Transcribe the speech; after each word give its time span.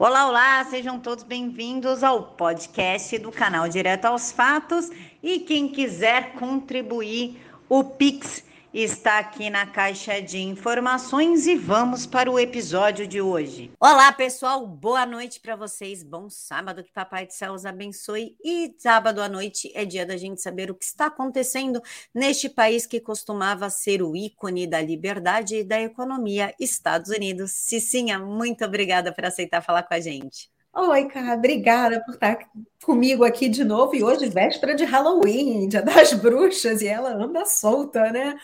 Olá, 0.00 0.28
olá, 0.28 0.64
sejam 0.64 1.00
todos 1.00 1.24
bem-vindos 1.24 2.04
ao 2.04 2.22
podcast 2.22 3.18
do 3.18 3.32
canal 3.32 3.68
Direto 3.68 4.04
aos 4.04 4.30
Fatos. 4.30 4.92
E 5.20 5.40
quem 5.40 5.66
quiser 5.66 6.34
contribuir, 6.34 7.44
o 7.68 7.82
Pix 7.82 8.44
está 8.82 9.18
aqui 9.18 9.50
na 9.50 9.66
caixa 9.66 10.22
de 10.22 10.38
informações 10.38 11.48
e 11.48 11.56
vamos 11.56 12.06
para 12.06 12.30
o 12.30 12.38
episódio 12.38 13.08
de 13.08 13.20
hoje. 13.20 13.72
Olá, 13.80 14.12
pessoal, 14.12 14.64
boa 14.64 15.04
noite 15.04 15.40
para 15.40 15.56
vocês. 15.56 16.04
Bom 16.04 16.30
sábado, 16.30 16.84
que 16.84 16.92
Papai 16.92 17.26
do 17.26 17.32
Céu 17.32 17.54
os 17.54 17.66
abençoe. 17.66 18.36
E 18.44 18.72
sábado 18.78 19.20
à 19.20 19.28
noite 19.28 19.72
é 19.74 19.84
dia 19.84 20.06
da 20.06 20.16
gente 20.16 20.40
saber 20.40 20.70
o 20.70 20.76
que 20.76 20.84
está 20.84 21.06
acontecendo 21.06 21.82
neste 22.14 22.48
país 22.48 22.86
que 22.86 23.00
costumava 23.00 23.68
ser 23.68 24.00
o 24.00 24.14
ícone 24.14 24.64
da 24.64 24.80
liberdade 24.80 25.56
e 25.56 25.64
da 25.64 25.80
economia, 25.80 26.54
Estados 26.60 27.10
Unidos. 27.10 27.50
Cicinha, 27.50 28.20
muito 28.20 28.64
obrigada 28.64 29.12
por 29.12 29.24
aceitar 29.24 29.60
falar 29.60 29.82
com 29.82 29.94
a 29.94 30.00
gente. 30.00 30.48
Oi, 30.72 31.06
cara, 31.06 31.34
obrigada 31.34 32.00
por 32.04 32.14
estar 32.14 32.48
comigo 32.84 33.24
aqui 33.24 33.48
de 33.48 33.64
novo. 33.64 33.96
E 33.96 34.04
hoje, 34.04 34.28
véspera 34.28 34.76
de 34.76 34.84
Halloween, 34.84 35.66
dia 35.66 35.82
das 35.82 36.12
bruxas, 36.12 36.80
e 36.80 36.86
ela 36.86 37.12
anda 37.12 37.44
solta, 37.44 38.12
né? 38.12 38.38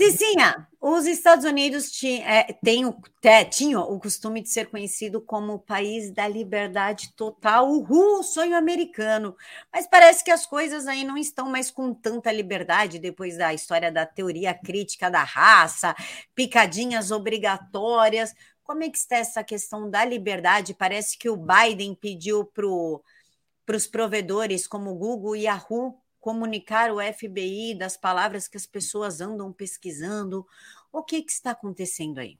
Cicinha, 0.00 0.66
os 0.80 1.04
Estados 1.04 1.44
Unidos 1.44 1.92
é, 2.24 2.54
tem, 2.54 2.82
é, 3.22 3.44
tinham 3.44 3.82
o 3.82 4.00
costume 4.00 4.40
de 4.40 4.48
ser 4.48 4.70
conhecido 4.70 5.20
como 5.20 5.52
o 5.52 5.58
país 5.58 6.10
da 6.10 6.26
liberdade 6.26 7.12
total, 7.12 7.68
uhul, 7.70 8.22
sonho 8.22 8.56
americano. 8.56 9.36
Mas 9.70 9.86
parece 9.86 10.24
que 10.24 10.30
as 10.30 10.46
coisas 10.46 10.86
aí 10.86 11.04
não 11.04 11.18
estão 11.18 11.50
mais 11.50 11.70
com 11.70 11.92
tanta 11.92 12.32
liberdade 12.32 12.98
depois 12.98 13.36
da 13.36 13.52
história 13.52 13.92
da 13.92 14.06
teoria 14.06 14.54
crítica 14.54 15.10
da 15.10 15.22
raça, 15.22 15.94
picadinhas 16.34 17.10
obrigatórias. 17.10 18.34
Como 18.62 18.82
é 18.82 18.88
que 18.88 18.96
está 18.96 19.16
essa 19.16 19.44
questão 19.44 19.90
da 19.90 20.02
liberdade? 20.02 20.72
Parece 20.72 21.18
que 21.18 21.28
o 21.28 21.36
Biden 21.36 21.94
pediu 21.94 22.46
para 22.46 23.76
os 23.76 23.86
provedores 23.86 24.66
como 24.66 24.94
Google 24.94 25.36
e 25.36 25.42
Yahoo 25.42 26.00
comunicar 26.20 26.92
o 26.92 27.00
FBI 27.00 27.74
das 27.74 27.96
palavras 27.96 28.46
que 28.46 28.56
as 28.56 28.66
pessoas 28.66 29.20
andam 29.20 29.52
pesquisando. 29.52 30.46
O 30.92 31.02
que, 31.02 31.22
que 31.22 31.32
está 31.32 31.52
acontecendo 31.52 32.18
aí? 32.18 32.38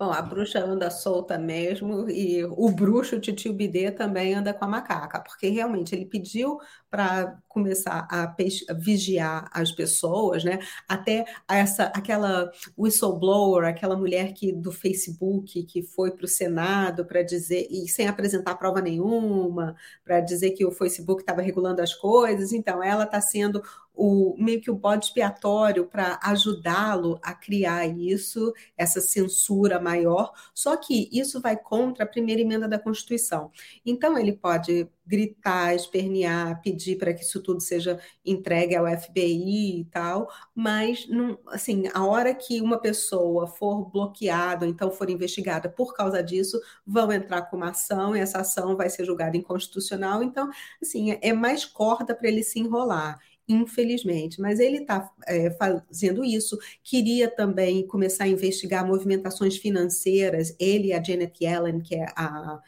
Bom, 0.00 0.12
a 0.12 0.22
bruxa 0.22 0.60
anda 0.64 0.90
solta 0.90 1.36
mesmo 1.36 2.08
e 2.08 2.44
o 2.44 2.70
bruxo 2.70 3.18
Titio 3.18 3.52
Bidê 3.52 3.90
também 3.90 4.32
anda 4.32 4.54
com 4.54 4.64
a 4.64 4.68
macaca, 4.68 5.18
porque 5.20 5.48
realmente 5.48 5.92
ele 5.92 6.06
pediu 6.06 6.56
para 6.88 7.36
começar 7.48 8.06
a 8.08 8.32
vigiar 8.76 9.50
as 9.52 9.72
pessoas, 9.72 10.44
né? 10.44 10.60
Até 10.88 11.24
essa 11.48 11.86
aquela 11.86 12.48
whistleblower, 12.78 13.66
aquela 13.68 13.96
mulher 13.96 14.32
que 14.34 14.52
do 14.52 14.70
Facebook 14.70 15.64
que 15.64 15.82
foi 15.82 16.12
para 16.12 16.26
o 16.26 16.28
Senado 16.28 17.04
para 17.04 17.22
dizer 17.24 17.66
e 17.68 17.88
sem 17.88 18.06
apresentar 18.06 18.54
prova 18.54 18.80
nenhuma, 18.80 19.74
para 20.04 20.20
dizer 20.20 20.52
que 20.52 20.64
o 20.64 20.70
Facebook 20.70 21.22
estava 21.22 21.42
regulando 21.42 21.82
as 21.82 21.92
coisas. 21.92 22.52
Então, 22.52 22.84
ela 22.84 23.02
está 23.02 23.20
sendo 23.20 23.60
o 24.00 24.36
meio 24.38 24.60
que 24.60 24.70
o 24.70 24.76
bode 24.76 25.06
expiatório 25.06 25.84
para 25.84 26.20
ajudá-lo 26.22 27.18
a 27.20 27.34
criar 27.34 27.84
isso, 27.84 28.54
essa 28.76 29.00
censura 29.00 29.80
maior. 29.80 30.32
Só 30.54 30.76
que 30.76 31.08
isso 31.10 31.40
vai 31.40 31.56
contra 31.56 32.04
a 32.04 32.06
primeira 32.06 32.40
emenda 32.40 32.68
da 32.68 32.78
Constituição. 32.78 33.50
Então, 33.84 34.16
ele 34.16 34.32
pode 34.32 34.88
gritar, 35.04 35.74
espernear, 35.74 36.60
pedir 36.62 36.96
para 36.96 37.12
que 37.12 37.24
isso 37.24 37.42
tudo 37.42 37.60
seja 37.60 37.98
entregue 38.24 38.76
ao 38.76 38.86
FBI 38.86 39.80
e 39.80 39.84
tal, 39.86 40.30
mas 40.54 41.08
não, 41.08 41.38
assim, 41.48 41.88
a 41.94 42.04
hora 42.04 42.34
que 42.34 42.60
uma 42.60 42.78
pessoa 42.78 43.46
for 43.46 43.90
bloqueada, 43.90 44.66
então 44.66 44.90
for 44.90 45.08
investigada 45.08 45.66
por 45.68 45.94
causa 45.94 46.22
disso, 46.22 46.60
vão 46.86 47.10
entrar 47.10 47.42
com 47.42 47.56
uma 47.56 47.70
ação 47.70 48.14
e 48.14 48.20
essa 48.20 48.40
ação 48.40 48.76
vai 48.76 48.90
ser 48.90 49.06
julgada 49.06 49.36
inconstitucional. 49.36 50.22
Então, 50.22 50.50
assim, 50.80 51.18
é 51.22 51.32
mais 51.32 51.64
corda 51.64 52.14
para 52.14 52.28
ele 52.28 52.42
se 52.44 52.60
enrolar 52.60 53.18
infelizmente. 53.48 54.40
Mas 54.40 54.60
ele 54.60 54.78
está 54.78 55.10
é, 55.26 55.50
fazendo 55.50 56.24
isso. 56.24 56.58
Queria 56.82 57.28
também 57.28 57.86
começar 57.86 58.24
a 58.24 58.28
investigar 58.28 58.86
movimentações 58.86 59.56
financeiras. 59.56 60.54
Ele 60.58 60.88
e 60.88 60.92
a 60.92 61.02
Janet 61.02 61.42
Yellen, 61.42 61.80
que 61.80 61.94
é 61.94 62.06
a 62.16 62.60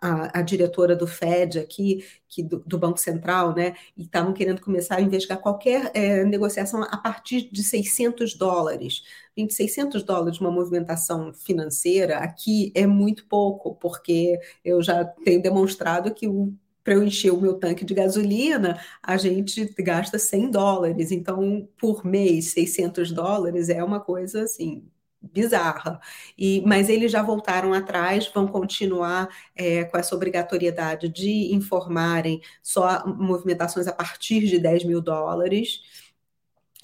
a, 0.00 0.38
a, 0.38 0.42
diretora 0.42 0.94
do 0.94 1.06
Fed 1.06 1.58
aqui, 1.58 2.04
que, 2.28 2.42
do, 2.42 2.60
do, 2.60 2.78
Banco 2.78 2.98
Central, 2.98 3.54
né, 3.54 3.74
e 3.96 4.02
estavam 4.02 4.32
querendo 4.32 4.60
começar 4.60 4.96
a 4.96 5.00
investigar 5.00 5.40
qualquer 5.40 5.90
é, 5.92 6.24
negociação 6.24 6.82
a 6.84 6.96
partir 6.96 7.50
de 7.50 7.62
600 7.62 8.34
dólares. 8.34 9.02
Gente, 9.36 9.54
600 9.54 10.02
dólares 10.04 10.40
uma 10.40 10.50
movimentação 10.50 11.32
financeira 11.34 12.18
aqui 12.18 12.70
é 12.74 12.86
muito 12.86 13.26
pouco, 13.26 13.74
porque 13.74 14.38
eu 14.64 14.80
já 14.82 15.04
tenho 15.04 15.42
demonstrado 15.42 16.14
que 16.14 16.28
o 16.28 16.54
para 16.84 16.94
eu 16.94 17.02
encher 17.02 17.32
o 17.32 17.40
meu 17.40 17.54
tanque 17.54 17.84
de 17.84 17.94
gasolina, 17.94 18.80
a 19.02 19.16
gente 19.16 19.64
gasta 19.78 20.18
100 20.18 20.50
dólares. 20.50 21.10
Então, 21.12 21.68
por 21.78 22.04
mês, 22.04 22.46
600 22.52 23.12
dólares 23.12 23.68
é 23.68 23.82
uma 23.82 24.00
coisa 24.00 24.42
assim 24.44 24.84
bizarra. 25.22 26.00
E, 26.36 26.62
mas 26.66 26.88
eles 26.88 27.12
já 27.12 27.22
voltaram 27.22 27.72
atrás, 27.72 28.30
vão 28.34 28.46
continuar 28.48 29.28
é, 29.54 29.84
com 29.84 29.96
essa 29.96 30.14
obrigatoriedade 30.14 31.08
de 31.08 31.54
informarem 31.54 32.40
só 32.62 33.06
movimentações 33.06 33.86
a 33.86 33.92
partir 33.92 34.46
de 34.46 34.58
10 34.58 34.84
mil 34.84 35.00
dólares. 35.00 35.80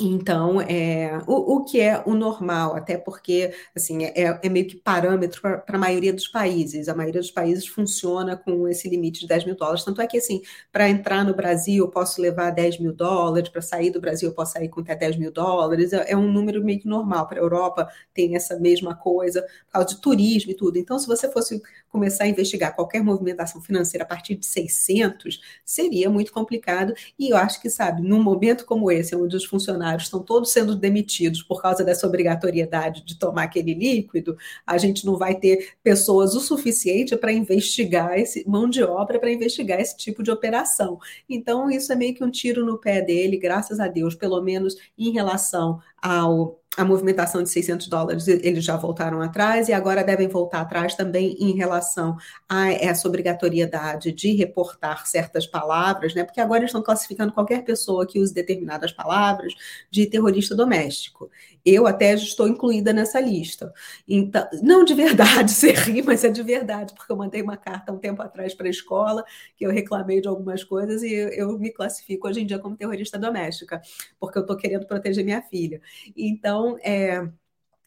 Então, 0.01 0.61
é, 0.61 1.19
o, 1.27 1.57
o, 1.57 1.65
que 1.65 1.81
é 1.81 2.01
o 2.07 2.15
normal, 2.15 2.77
até 2.77 2.97
porque 2.97 3.53
assim, 3.75 4.05
é, 4.05 4.39
é 4.41 4.49
meio 4.49 4.69
que 4.69 4.77
parâmetro 4.77 5.41
para 5.41 5.65
a 5.67 5.79
maioria 5.79 6.13
dos 6.13 6.29
países. 6.29 6.89
A 6.89 6.95
maioria 6.95 7.21
dos 7.21 7.33
países 7.33 7.67
funciona 7.67 8.37
com 8.37 8.69
esse 8.69 8.89
limite 8.89 9.21
de 9.21 9.27
10 9.27 9.45
mil 9.45 9.57
dólares. 9.57 9.83
Tanto 9.83 10.01
é 10.01 10.07
que, 10.07 10.19
assim, 10.19 10.41
para 10.71 10.89
entrar 10.89 11.25
no 11.25 11.35
Brasil, 11.35 11.85
eu 11.85 11.91
posso 11.91 12.23
levar 12.23 12.51
10 12.51 12.79
mil 12.79 12.93
dólares, 12.93 13.49
para 13.49 13.61
sair 13.61 13.91
do 13.91 14.01
Brasil, 14.01 14.29
eu 14.29 14.35
posso 14.35 14.53
sair 14.53 14.69
com 14.69 14.81
até 14.81 14.95
10 14.95 15.17
mil 15.17 15.33
dólares. 15.33 15.93
É, 15.93 16.13
é 16.13 16.17
um 16.17 16.31
número 16.31 16.63
meio 16.65 16.79
que 16.79 16.87
normal. 16.87 17.27
Para 17.27 17.41
a 17.41 17.43
Europa, 17.43 17.89
tem 18.15 18.37
essa 18.37 18.57
mesma 18.57 18.95
coisa, 18.95 19.43
por 19.43 19.73
causa 19.73 19.89
de 19.89 20.01
turismo 20.01 20.53
e 20.53 20.55
tudo. 20.55 20.79
Então, 20.79 20.97
se 20.97 21.09
você 21.09 21.29
fosse 21.29 21.61
começar 21.89 22.23
a 22.25 22.29
investigar 22.29 22.73
qualquer 22.77 23.03
movimentação 23.03 23.61
financeira 23.61 24.05
a 24.05 24.07
partir 24.07 24.37
de 24.37 24.47
600, 24.47 25.41
seria 25.65 26.09
muito 26.09 26.33
complicado. 26.33 26.95
E 27.19 27.31
eu 27.31 27.37
acho 27.37 27.61
que, 27.61 27.69
sabe, 27.69 28.01
num 28.01 28.23
momento 28.23 28.65
como 28.65 28.93
esse, 28.93 29.17
onde 29.17 29.35
os 29.35 29.45
funcionários 29.45 29.88
funcionários 29.89 30.05
estão 30.05 30.21
todos 30.23 30.51
sendo 30.51 30.77
demitidos 30.77 31.43
por 31.43 31.63
causa 31.63 31.85
dessa 31.85 32.07
obrigatoriedade 32.07 33.05
de 33.05 33.19
tomar 33.19 33.45
aquele 33.45 33.75
líquido, 33.75 34.37
a 34.67 34.77
gente 34.77 35.07
não 35.07 35.17
vai 35.17 35.35
ter 35.35 35.75
pessoas 35.83 36.35
o 36.35 36.41
suficiente 36.41 37.17
para 37.17 37.33
investigar 37.33 38.19
esse 38.19 38.47
mão 38.49 38.69
de 38.69 38.83
obra 38.83 39.19
para 39.19 39.33
investigar 39.33 39.81
esse 39.81 39.97
tipo 39.97 40.23
de 40.23 40.31
operação. 40.31 40.99
Então, 41.29 41.71
isso 41.71 41.93
é 41.93 41.97
meio 41.97 42.15
que 42.15 42.25
um 42.25 42.31
tiro 42.31 42.65
no 42.65 42.79
pé 42.79 43.01
dele, 43.01 43.37
graças 43.37 43.81
a 43.81 43.89
Deus, 43.89 44.15
pelo 44.15 44.41
menos 44.43 44.77
em 44.99 45.11
relação 45.11 45.81
ao 46.03 46.59
a 46.79 46.85
movimentação 46.85 47.43
de 47.43 47.51
600 47.51 47.89
dólares, 47.89 48.29
eles 48.29 48.65
já 48.65 48.77
voltaram 48.77 49.21
atrás 49.21 49.69
e 49.69 49.73
agora 49.73 50.05
devem 50.05 50.29
voltar 50.29 50.61
atrás 50.61 50.95
também 50.95 51.37
em 51.41 51.57
relação 51.57 52.17
a 52.49 52.71
essa 52.71 53.09
obrigatoriedade 53.09 54.13
de 54.13 54.33
reportar 54.37 55.05
certas 55.05 55.45
palavras, 55.45 56.15
né? 56.15 56.23
Porque 56.23 56.41
agora 56.41 56.61
eles 56.61 56.69
estão 56.69 56.83
classificando 56.83 57.33
qualquer 57.33 57.65
pessoa 57.65 58.07
que 58.07 58.21
use 58.21 58.33
determinadas 58.33 58.93
palavras 58.93 59.55
de 59.91 60.07
terrorista 60.07 60.55
doméstico. 60.55 61.29
Eu 61.65 61.85
até 61.85 62.15
estou 62.15 62.47
incluída 62.47 62.93
nessa 62.93 63.21
lista. 63.21 63.73
Então, 64.07 64.47
não 64.63 64.85
de 64.85 64.95
verdade, 64.95 65.51
você 65.53 65.73
ri, 65.73 66.01
mas 66.01 66.23
é 66.23 66.29
de 66.29 66.45
verdade, 66.45 66.95
porque 66.95 67.11
eu 67.11 67.17
mandei 67.17 67.43
uma 67.43 67.57
carta 67.57 67.93
um 67.93 67.99
tempo 67.99 68.23
atrás 68.23 68.55
para 68.55 68.69
a 68.69 68.71
escola 68.71 69.25
que 69.57 69.67
eu 69.67 69.73
reclamei 69.73 70.21
de 70.21 70.29
algumas 70.29 70.63
coisas 70.63 71.03
e 71.03 71.13
eu 71.13 71.59
me 71.59 71.73
classifico 71.73 72.29
hoje 72.29 72.41
em 72.41 72.47
dia 72.47 72.61
como 72.61 72.77
terrorista 72.77 73.19
doméstica, 73.19 73.83
porque 74.21 74.39
eu 74.39 74.43
estou 74.43 74.57
querendo 74.57 74.87
proteger 74.87 75.25
minha 75.25 75.43
filha. 75.43 75.81
Então, 76.17 76.79
é, 76.79 77.29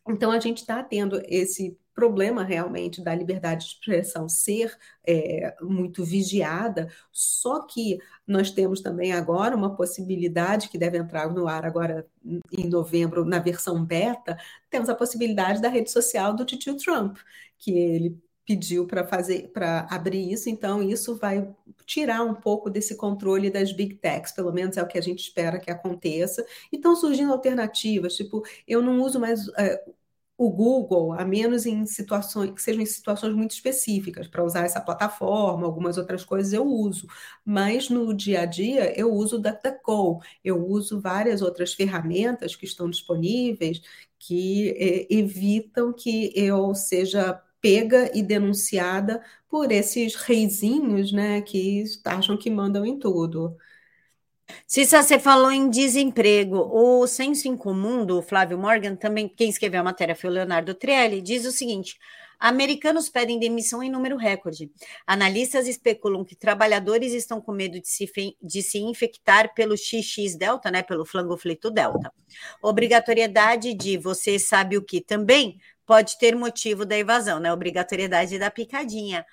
então 0.08 0.32
a 0.32 0.40
gente 0.40 0.60
está 0.60 0.84
tendo 0.84 1.22
esse 1.26 1.78
problema 1.94 2.44
realmente 2.44 3.04
da 3.04 3.14
liberdade 3.14 3.66
de 3.66 3.72
expressão 3.74 4.28
ser 4.28 4.76
é, 5.06 5.56
muito 5.62 6.04
vigiada, 6.04 6.90
só 7.12 7.66
que 7.68 8.00
nós 8.26 8.50
temos 8.50 8.82
também 8.82 9.12
agora 9.14 9.56
uma 9.56 9.76
possibilidade 9.76 10.70
que 10.70 10.78
deve 10.78 10.98
entrar 10.98 11.30
no 11.32 11.48
ar 11.48 11.66
agora 11.66 12.08
em 12.52 12.68
novembro, 12.68 13.26
na 13.26 13.40
versão 13.40 13.84
beta, 13.86 14.38
temos 14.70 14.90
a 14.90 14.96
possibilidade 14.96 15.62
da 15.62 15.70
rede 15.70 15.92
social 15.92 16.34
do 16.34 16.46
tio 16.46 16.78
Trump, 16.78 17.18
que 17.58 17.72
ele 17.72 18.18
pediu 18.46 18.88
para 18.88 19.06
fazer 19.06 19.50
para 19.54 19.88
abrir 19.90 20.32
isso, 20.32 20.50
então 20.50 20.82
isso 20.82 21.16
vai 21.18 21.48
tirar 21.86 22.24
um 22.24 22.34
pouco 22.34 22.70
desse 22.70 22.96
controle 22.96 23.50
das 23.50 23.72
big 23.72 23.96
techs, 23.96 24.32
pelo 24.32 24.52
menos 24.52 24.78
é 24.78 24.84
o 24.84 24.88
que 24.88 24.98
a 24.98 25.02
gente 25.02 25.20
espera 25.20 25.60
que 25.60 25.72
aconteça. 25.72 26.46
E 26.72 26.78
estão 26.78 26.96
surgindo 26.96 27.32
alternativas, 27.32 28.16
tipo, 28.16 28.44
eu 28.68 28.82
não 28.82 29.02
uso 29.02 29.20
mais 29.20 29.48
é, 29.58 29.84
o 30.38 30.50
Google, 30.50 31.14
a 31.14 31.24
menos 31.24 31.68
em 31.68 31.86
situações 31.86 32.52
que 32.52 32.62
sejam 32.62 32.82
em 32.82 32.86
situações 32.86 33.36
muito 33.36 33.52
específicas, 33.52 34.28
para 34.28 34.44
usar 34.44 34.66
essa 34.66 34.82
plataforma, 34.82 35.66
algumas 35.68 35.98
outras 36.00 36.24
coisas 36.26 36.52
eu 36.52 36.66
uso, 36.66 37.06
mas 37.46 37.90
no 37.90 38.12
dia 38.14 38.42
a 38.42 38.46
dia 38.46 38.98
eu 39.00 39.14
uso 39.14 39.36
o 39.38 39.40
DuckDuckGo, 39.40 40.20
eu 40.44 40.66
uso 40.66 41.00
várias 41.00 41.42
outras 41.44 41.74
ferramentas 41.74 42.56
que 42.56 42.66
estão 42.66 42.90
disponíveis 42.90 43.82
que 44.18 44.70
é, 44.72 45.14
evitam 45.14 45.94
que 45.94 46.32
eu 46.36 46.74
seja 46.74 47.40
pega 47.62 48.12
e 48.14 48.24
denunciada 48.24 49.24
por 49.48 49.72
esses 49.72 50.16
reizinhos, 50.16 51.12
né, 51.12 51.42
que 51.42 51.84
acham 52.06 52.38
que 52.38 52.50
mandam 52.50 52.86
em 52.86 52.98
tudo. 52.98 53.56
Cissa, 54.68 55.02
você 55.02 55.20
falou 55.20 55.52
em 55.52 55.70
desemprego. 55.70 56.58
O 56.72 57.08
senso 57.08 57.48
em 57.48 57.56
comum 57.56 58.06
do 58.06 58.22
Flávio 58.22 58.58
Morgan, 58.58 58.96
também 58.96 59.28
quem 59.28 59.50
escreveu 59.50 59.82
a 59.82 59.84
matéria 59.84 60.16
foi 60.16 60.30
o 60.30 60.34
Leonardo 60.34 60.74
Trielli, 60.74 61.22
diz 61.22 61.46
o 61.46 61.52
seguinte: 61.52 61.98
americanos 62.40 63.10
pedem 63.10 63.40
demissão 63.40 63.84
em 63.84 63.90
número 63.90 64.18
recorde. 64.18 64.72
Analistas 65.06 65.68
especulam 65.68 66.26
que 66.26 66.36
trabalhadores 66.36 67.14
estão 67.14 67.40
com 67.40 67.52
medo 67.52 67.80
de 67.80 67.88
se, 67.88 68.10
de 68.42 68.62
se 68.62 68.80
infectar 68.80 69.54
pelo 69.54 69.78
XX 69.78 70.36
Delta, 70.38 70.72
né, 70.72 70.82
pelo 70.82 71.06
flangoflito 71.06 71.70
Delta. 71.70 72.12
Obrigatoriedade 72.62 73.74
de 73.74 73.98
você 73.98 74.40
sabe 74.40 74.78
o 74.78 74.84
que 74.84 75.02
também 75.02 75.60
pode 75.86 76.18
ter 76.18 76.36
motivo 76.36 76.86
da 76.86 76.98
evasão, 76.98 77.40
né? 77.40 77.52
Obrigatoriedade 77.52 78.38
da 78.40 78.50
picadinha 78.52 79.26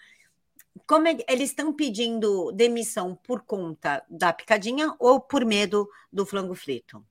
como 0.87 1.09
é, 1.09 1.17
eles 1.29 1.51
estão 1.51 1.73
pedindo 1.73 2.53
demissão 2.53 3.15
por 3.15 3.43
conta 3.43 4.03
da 4.09 4.33
picadinha 4.33 4.95
ou 4.99 5.21
por 5.21 5.45
medo 5.45 5.89
do 6.13 6.25
flango 6.25 6.55
frito? 6.55 7.05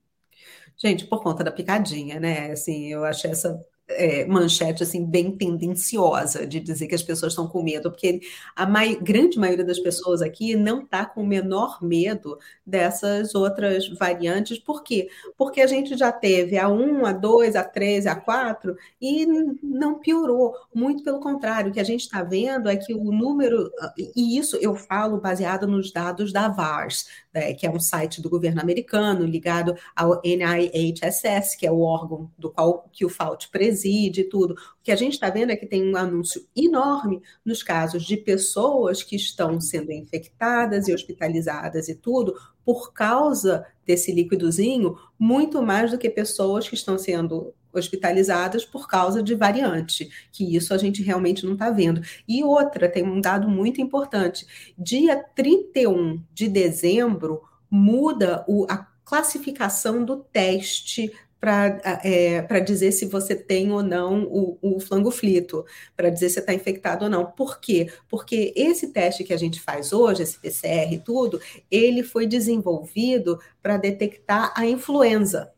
Gente, 0.75 1.05
por 1.05 1.21
conta 1.23 1.43
da 1.43 1.51
picadinha, 1.51 2.19
né? 2.19 2.51
Assim, 2.51 2.87
eu 2.87 3.03
achei 3.03 3.31
essa 3.31 3.59
é, 3.89 4.25
manchete 4.25 4.83
assim 4.83 5.05
bem 5.05 5.31
tendenciosa 5.31 6.45
de 6.45 6.59
dizer 6.59 6.87
que 6.87 6.95
as 6.95 7.03
pessoas 7.03 7.31
estão 7.31 7.47
com 7.47 7.63
medo, 7.63 7.89
porque 7.89 8.19
a 8.55 8.65
mai 8.65 8.95
grande 8.95 9.39
maioria 9.39 9.63
das 9.63 9.79
pessoas 9.79 10.21
aqui 10.21 10.55
não 10.55 10.81
está 10.81 11.05
com 11.05 11.21
o 11.21 11.27
menor 11.27 11.81
medo 11.81 12.37
dessas 12.65 13.33
outras 13.33 13.87
variantes. 13.89 14.59
Por 14.59 14.83
quê? 14.83 15.09
Porque 15.37 15.61
a 15.61 15.67
gente 15.67 15.95
já 15.95 16.11
teve 16.11 16.57
a 16.57 16.67
1, 16.67 17.05
a 17.05 17.13
2, 17.13 17.55
a 17.55 17.63
3, 17.63 18.07
a 18.07 18.15
4 18.15 18.75
e 19.01 19.25
não 19.63 19.99
piorou. 19.99 20.53
Muito 20.73 21.03
pelo 21.03 21.19
contrário, 21.19 21.71
o 21.71 21.73
que 21.73 21.79
a 21.79 21.85
gente 21.85 22.01
está 22.01 22.23
vendo 22.23 22.69
é 22.69 22.75
que 22.75 22.93
o 22.93 23.11
número, 23.11 23.71
e 24.15 24.37
isso 24.37 24.57
eu 24.57 24.75
falo 24.75 25.19
baseado 25.19 25.65
nos 25.65 25.91
dados 25.91 26.33
da 26.33 26.49
VARS, 26.49 27.07
né, 27.37 27.53
que 27.53 27.67
é 27.67 27.69
um 27.69 27.79
site 27.79 28.19
do 28.19 28.29
governo 28.29 28.59
americano 28.59 29.23
ligado 29.23 29.75
ao 29.95 30.19
NIHSS, 30.23 31.55
que 31.55 31.67
é 31.67 31.71
o 31.71 31.81
órgão 31.81 32.31
do 32.35 32.49
qual 32.49 32.89
que 32.91 33.05
o 33.05 33.09
FAUT 33.09 33.49
preside 33.49 34.21
e 34.21 34.23
tudo. 34.23 34.53
O 34.53 34.83
que 34.83 34.91
a 34.91 34.95
gente 34.95 35.13
está 35.13 35.29
vendo 35.29 35.51
é 35.51 35.55
que 35.55 35.67
tem 35.67 35.87
um 35.87 35.95
anúncio 35.95 36.43
enorme 36.55 37.21
nos 37.45 37.61
casos 37.61 38.03
de 38.03 38.17
pessoas 38.17 39.03
que 39.03 39.15
estão 39.15 39.61
sendo 39.61 39.91
infectadas 39.91 40.87
e 40.87 40.93
hospitalizadas 40.93 41.87
e 41.87 41.95
tudo 41.95 42.35
por 42.65 42.91
causa 42.91 43.65
desse 43.85 44.11
líquidozinho, 44.11 44.97
muito 45.17 45.61
mais 45.61 45.91
do 45.91 45.97
que 45.97 46.09
pessoas 46.09 46.67
que 46.67 46.75
estão 46.75 46.97
sendo 46.97 47.53
hospitalizadas 47.79 48.65
por 48.65 48.87
causa 48.87 49.21
de 49.21 49.35
variante, 49.35 50.09
que 50.31 50.55
isso 50.55 50.73
a 50.73 50.77
gente 50.77 51.01
realmente 51.01 51.45
não 51.45 51.53
está 51.53 51.69
vendo. 51.69 52.01
E 52.27 52.43
outra, 52.43 52.89
tem 52.89 53.03
um 53.03 53.21
dado 53.21 53.49
muito 53.49 53.81
importante: 53.81 54.45
dia 54.77 55.23
31 55.35 56.21
de 56.33 56.47
dezembro 56.47 57.41
muda 57.69 58.43
o, 58.47 58.65
a 58.69 58.87
classificação 59.03 60.03
do 60.03 60.17
teste 60.17 61.11
para 61.39 61.79
é, 62.03 62.41
dizer 62.61 62.91
se 62.91 63.05
você 63.05 63.35
tem 63.35 63.71
ou 63.71 63.83
não 63.83 64.23
o, 64.23 64.57
o 64.61 64.79
flangoflito, 64.79 65.63
para 65.95 66.09
dizer 66.09 66.29
se 66.29 66.39
está 66.39 66.53
infectado 66.53 67.05
ou 67.05 67.11
não. 67.11 67.25
Por 67.25 67.59
quê? 67.59 67.91
Porque 68.09 68.53
esse 68.55 68.87
teste 68.87 69.23
que 69.23 69.33
a 69.33 69.37
gente 69.37 69.61
faz 69.61 69.93
hoje, 69.93 70.23
esse 70.23 70.39
PCR 70.39 70.91
e 70.91 70.99
tudo, 70.99 71.39
ele 71.69 72.01
foi 72.03 72.25
desenvolvido 72.25 73.39
para 73.61 73.77
detectar 73.77 74.51
a 74.55 74.65
influenza. 74.65 75.51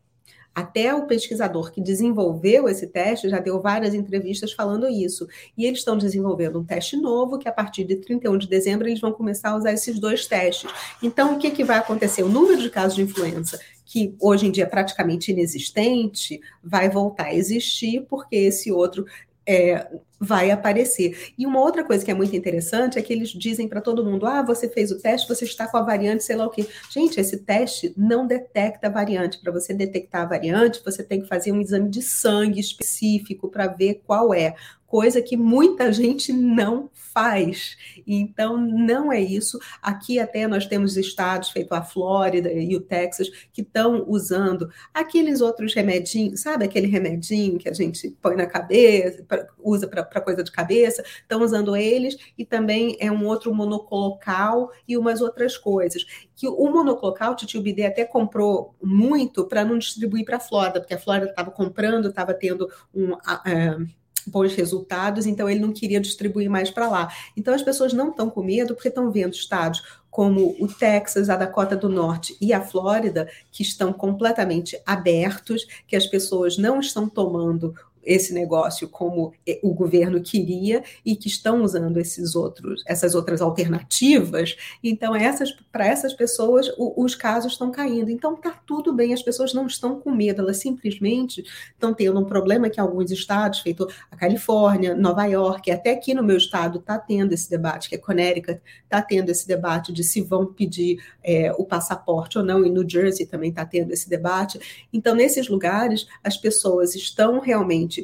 Até 0.54 0.94
o 0.94 1.06
pesquisador 1.06 1.72
que 1.72 1.80
desenvolveu 1.80 2.68
esse 2.68 2.86
teste 2.86 3.28
já 3.28 3.38
deu 3.38 3.60
várias 3.60 3.94
entrevistas 3.94 4.52
falando 4.52 4.88
isso. 4.88 5.28
E 5.56 5.64
eles 5.64 5.78
estão 5.78 5.96
desenvolvendo 5.96 6.58
um 6.58 6.64
teste 6.64 6.96
novo 6.96 7.38
que, 7.38 7.48
a 7.48 7.52
partir 7.52 7.84
de 7.84 7.96
31 7.96 8.38
de 8.38 8.48
dezembro, 8.48 8.88
eles 8.88 9.00
vão 9.00 9.12
começar 9.12 9.50
a 9.50 9.56
usar 9.56 9.72
esses 9.72 9.98
dois 9.98 10.26
testes. 10.26 10.70
Então, 11.02 11.34
o 11.34 11.38
que, 11.38 11.50
que 11.50 11.64
vai 11.64 11.78
acontecer? 11.78 12.22
O 12.22 12.28
número 12.28 12.60
de 12.60 12.70
casos 12.70 12.94
de 12.94 13.02
influenza 13.02 13.58
que 13.90 14.14
hoje 14.20 14.46
em 14.46 14.52
dia 14.52 14.62
é 14.62 14.66
praticamente 14.68 15.32
inexistente, 15.32 16.40
vai 16.62 16.88
voltar 16.88 17.24
a 17.24 17.34
existir, 17.34 18.06
porque 18.08 18.36
esse 18.36 18.70
outro 18.70 19.04
é, 19.46 19.88
vai 20.18 20.50
aparecer. 20.50 21.32
E 21.38 21.46
uma 21.46 21.60
outra 21.60 21.82
coisa 21.82 22.04
que 22.04 22.10
é 22.10 22.14
muito 22.14 22.36
interessante 22.36 22.98
é 22.98 23.02
que 23.02 23.12
eles 23.12 23.30
dizem 23.30 23.66
para 23.66 23.80
todo 23.80 24.04
mundo: 24.04 24.26
ah, 24.26 24.42
você 24.42 24.68
fez 24.68 24.90
o 24.90 25.00
teste, 25.00 25.28
você 25.28 25.44
está 25.44 25.66
com 25.66 25.78
a 25.78 25.82
variante, 25.82 26.22
sei 26.22 26.36
lá 26.36 26.46
o 26.46 26.50
quê. 26.50 26.66
Gente, 26.90 27.18
esse 27.18 27.38
teste 27.38 27.94
não 27.96 28.26
detecta 28.26 28.88
a 28.88 28.90
variante. 28.90 29.38
Para 29.38 29.52
você 29.52 29.72
detectar 29.72 30.22
a 30.22 30.26
variante, 30.26 30.82
você 30.84 31.02
tem 31.02 31.22
que 31.22 31.28
fazer 31.28 31.52
um 31.52 31.60
exame 31.60 31.88
de 31.88 32.02
sangue 32.02 32.60
específico 32.60 33.48
para 33.48 33.66
ver 33.66 34.02
qual 34.06 34.34
é 34.34 34.54
coisa 34.90 35.22
que 35.22 35.36
muita 35.36 35.92
gente 35.92 36.32
não 36.32 36.90
faz. 36.92 37.76
Então, 38.04 38.56
não 38.56 39.12
é 39.12 39.20
isso. 39.20 39.56
Aqui 39.80 40.18
até 40.18 40.48
nós 40.48 40.66
temos 40.66 40.96
estados, 40.96 41.50
feito 41.50 41.72
a 41.72 41.82
Flórida 41.82 42.50
e 42.52 42.74
o 42.74 42.80
Texas, 42.80 43.30
que 43.52 43.62
estão 43.62 44.04
usando 44.08 44.68
aqueles 44.92 45.40
outros 45.40 45.72
remedinhos, 45.74 46.40
sabe 46.40 46.64
aquele 46.64 46.88
remedinho 46.88 47.56
que 47.56 47.68
a 47.68 47.72
gente 47.72 48.10
põe 48.20 48.34
na 48.34 48.46
cabeça, 48.46 49.22
pra, 49.22 49.46
usa 49.60 49.86
para 49.86 50.20
coisa 50.20 50.42
de 50.42 50.50
cabeça? 50.50 51.02
Estão 51.02 51.40
usando 51.40 51.76
eles 51.76 52.16
e 52.36 52.44
também 52.44 52.96
é 52.98 53.12
um 53.12 53.24
outro 53.26 53.54
monocolocal 53.54 54.72
e 54.88 54.96
umas 54.96 55.20
outras 55.20 55.56
coisas. 55.56 56.04
Que 56.34 56.48
o 56.48 56.68
monoclocal, 56.68 57.32
o 57.32 57.36
Titio 57.36 57.62
Bidê 57.62 57.86
até 57.86 58.04
comprou 58.04 58.74
muito 58.82 59.46
para 59.46 59.64
não 59.64 59.78
distribuir 59.78 60.24
para 60.24 60.38
a 60.38 60.40
Flórida, 60.40 60.80
porque 60.80 60.94
a 60.94 60.98
Flórida 60.98 61.30
estava 61.30 61.52
comprando, 61.52 62.08
estava 62.08 62.34
tendo 62.34 62.68
um. 62.92 63.12
Uh, 63.12 63.99
bons 64.30 64.54
resultados, 64.54 65.26
então 65.26 65.48
ele 65.48 65.60
não 65.60 65.72
queria 65.72 66.00
distribuir 66.00 66.48
mais 66.48 66.70
para 66.70 66.88
lá. 66.88 67.08
Então 67.36 67.52
as 67.52 67.62
pessoas 67.62 67.92
não 67.92 68.10
estão 68.10 68.30
com 68.30 68.42
medo 68.42 68.74
porque 68.74 68.88
estão 68.88 69.10
vendo 69.10 69.34
estados 69.34 69.82
como 70.10 70.56
o 70.58 70.66
Texas, 70.66 71.30
a 71.30 71.36
Dakota 71.36 71.76
do 71.76 71.88
Norte 71.88 72.36
e 72.40 72.52
a 72.52 72.60
Flórida, 72.60 73.28
que 73.52 73.62
estão 73.62 73.92
completamente 73.92 74.80
abertos, 74.84 75.66
que 75.86 75.94
as 75.94 76.06
pessoas 76.06 76.58
não 76.58 76.80
estão 76.80 77.08
tomando 77.08 77.74
esse 78.04 78.32
negócio 78.32 78.88
como 78.88 79.32
o 79.62 79.74
governo 79.74 80.20
queria 80.20 80.82
e 81.04 81.16
que 81.16 81.28
estão 81.28 81.62
usando 81.62 81.96
esses 81.98 82.34
outros, 82.34 82.82
essas 82.86 83.14
outras 83.14 83.40
alternativas. 83.40 84.56
Então, 84.82 85.14
essas, 85.14 85.52
para 85.70 85.86
essas 85.86 86.14
pessoas, 86.14 86.68
o, 86.78 87.02
os 87.02 87.14
casos 87.14 87.52
estão 87.52 87.70
caindo. 87.70 88.10
Então, 88.10 88.34
está 88.34 88.50
tudo 88.66 88.92
bem, 88.92 89.12
as 89.12 89.22
pessoas 89.22 89.52
não 89.52 89.66
estão 89.66 90.00
com 90.00 90.10
medo, 90.10 90.42
elas 90.42 90.58
simplesmente 90.58 91.44
estão 91.72 91.92
tendo 91.92 92.18
um 92.18 92.24
problema 92.24 92.70
que 92.70 92.80
alguns 92.80 93.10
estados, 93.10 93.60
feito 93.60 93.88
a 94.10 94.16
Califórnia, 94.16 94.94
Nova 94.94 95.24
York, 95.26 95.70
até 95.70 95.92
aqui 95.92 96.14
no 96.14 96.22
meu 96.22 96.36
estado 96.36 96.78
está 96.78 96.98
tendo 96.98 97.32
esse 97.32 97.48
debate, 97.48 97.88
que 97.88 97.94
é 97.94 97.98
Connecticut, 97.98 98.60
está 98.84 99.02
tendo 99.02 99.30
esse 99.30 99.46
debate 99.46 99.92
de 99.92 100.02
se 100.02 100.20
vão 100.20 100.46
pedir 100.46 101.02
é, 101.22 101.52
o 101.52 101.64
passaporte 101.64 102.38
ou 102.38 102.44
não, 102.44 102.64
e 102.64 102.70
New 102.70 102.88
Jersey 102.88 103.26
também 103.26 103.50
está 103.50 103.64
tendo 103.64 103.92
esse 103.92 104.08
debate. 104.08 104.58
Então, 104.92 105.14
nesses 105.14 105.48
lugares, 105.48 106.06
as 106.22 106.36
pessoas 106.36 106.94
estão 106.94 107.40
realmente 107.40 107.99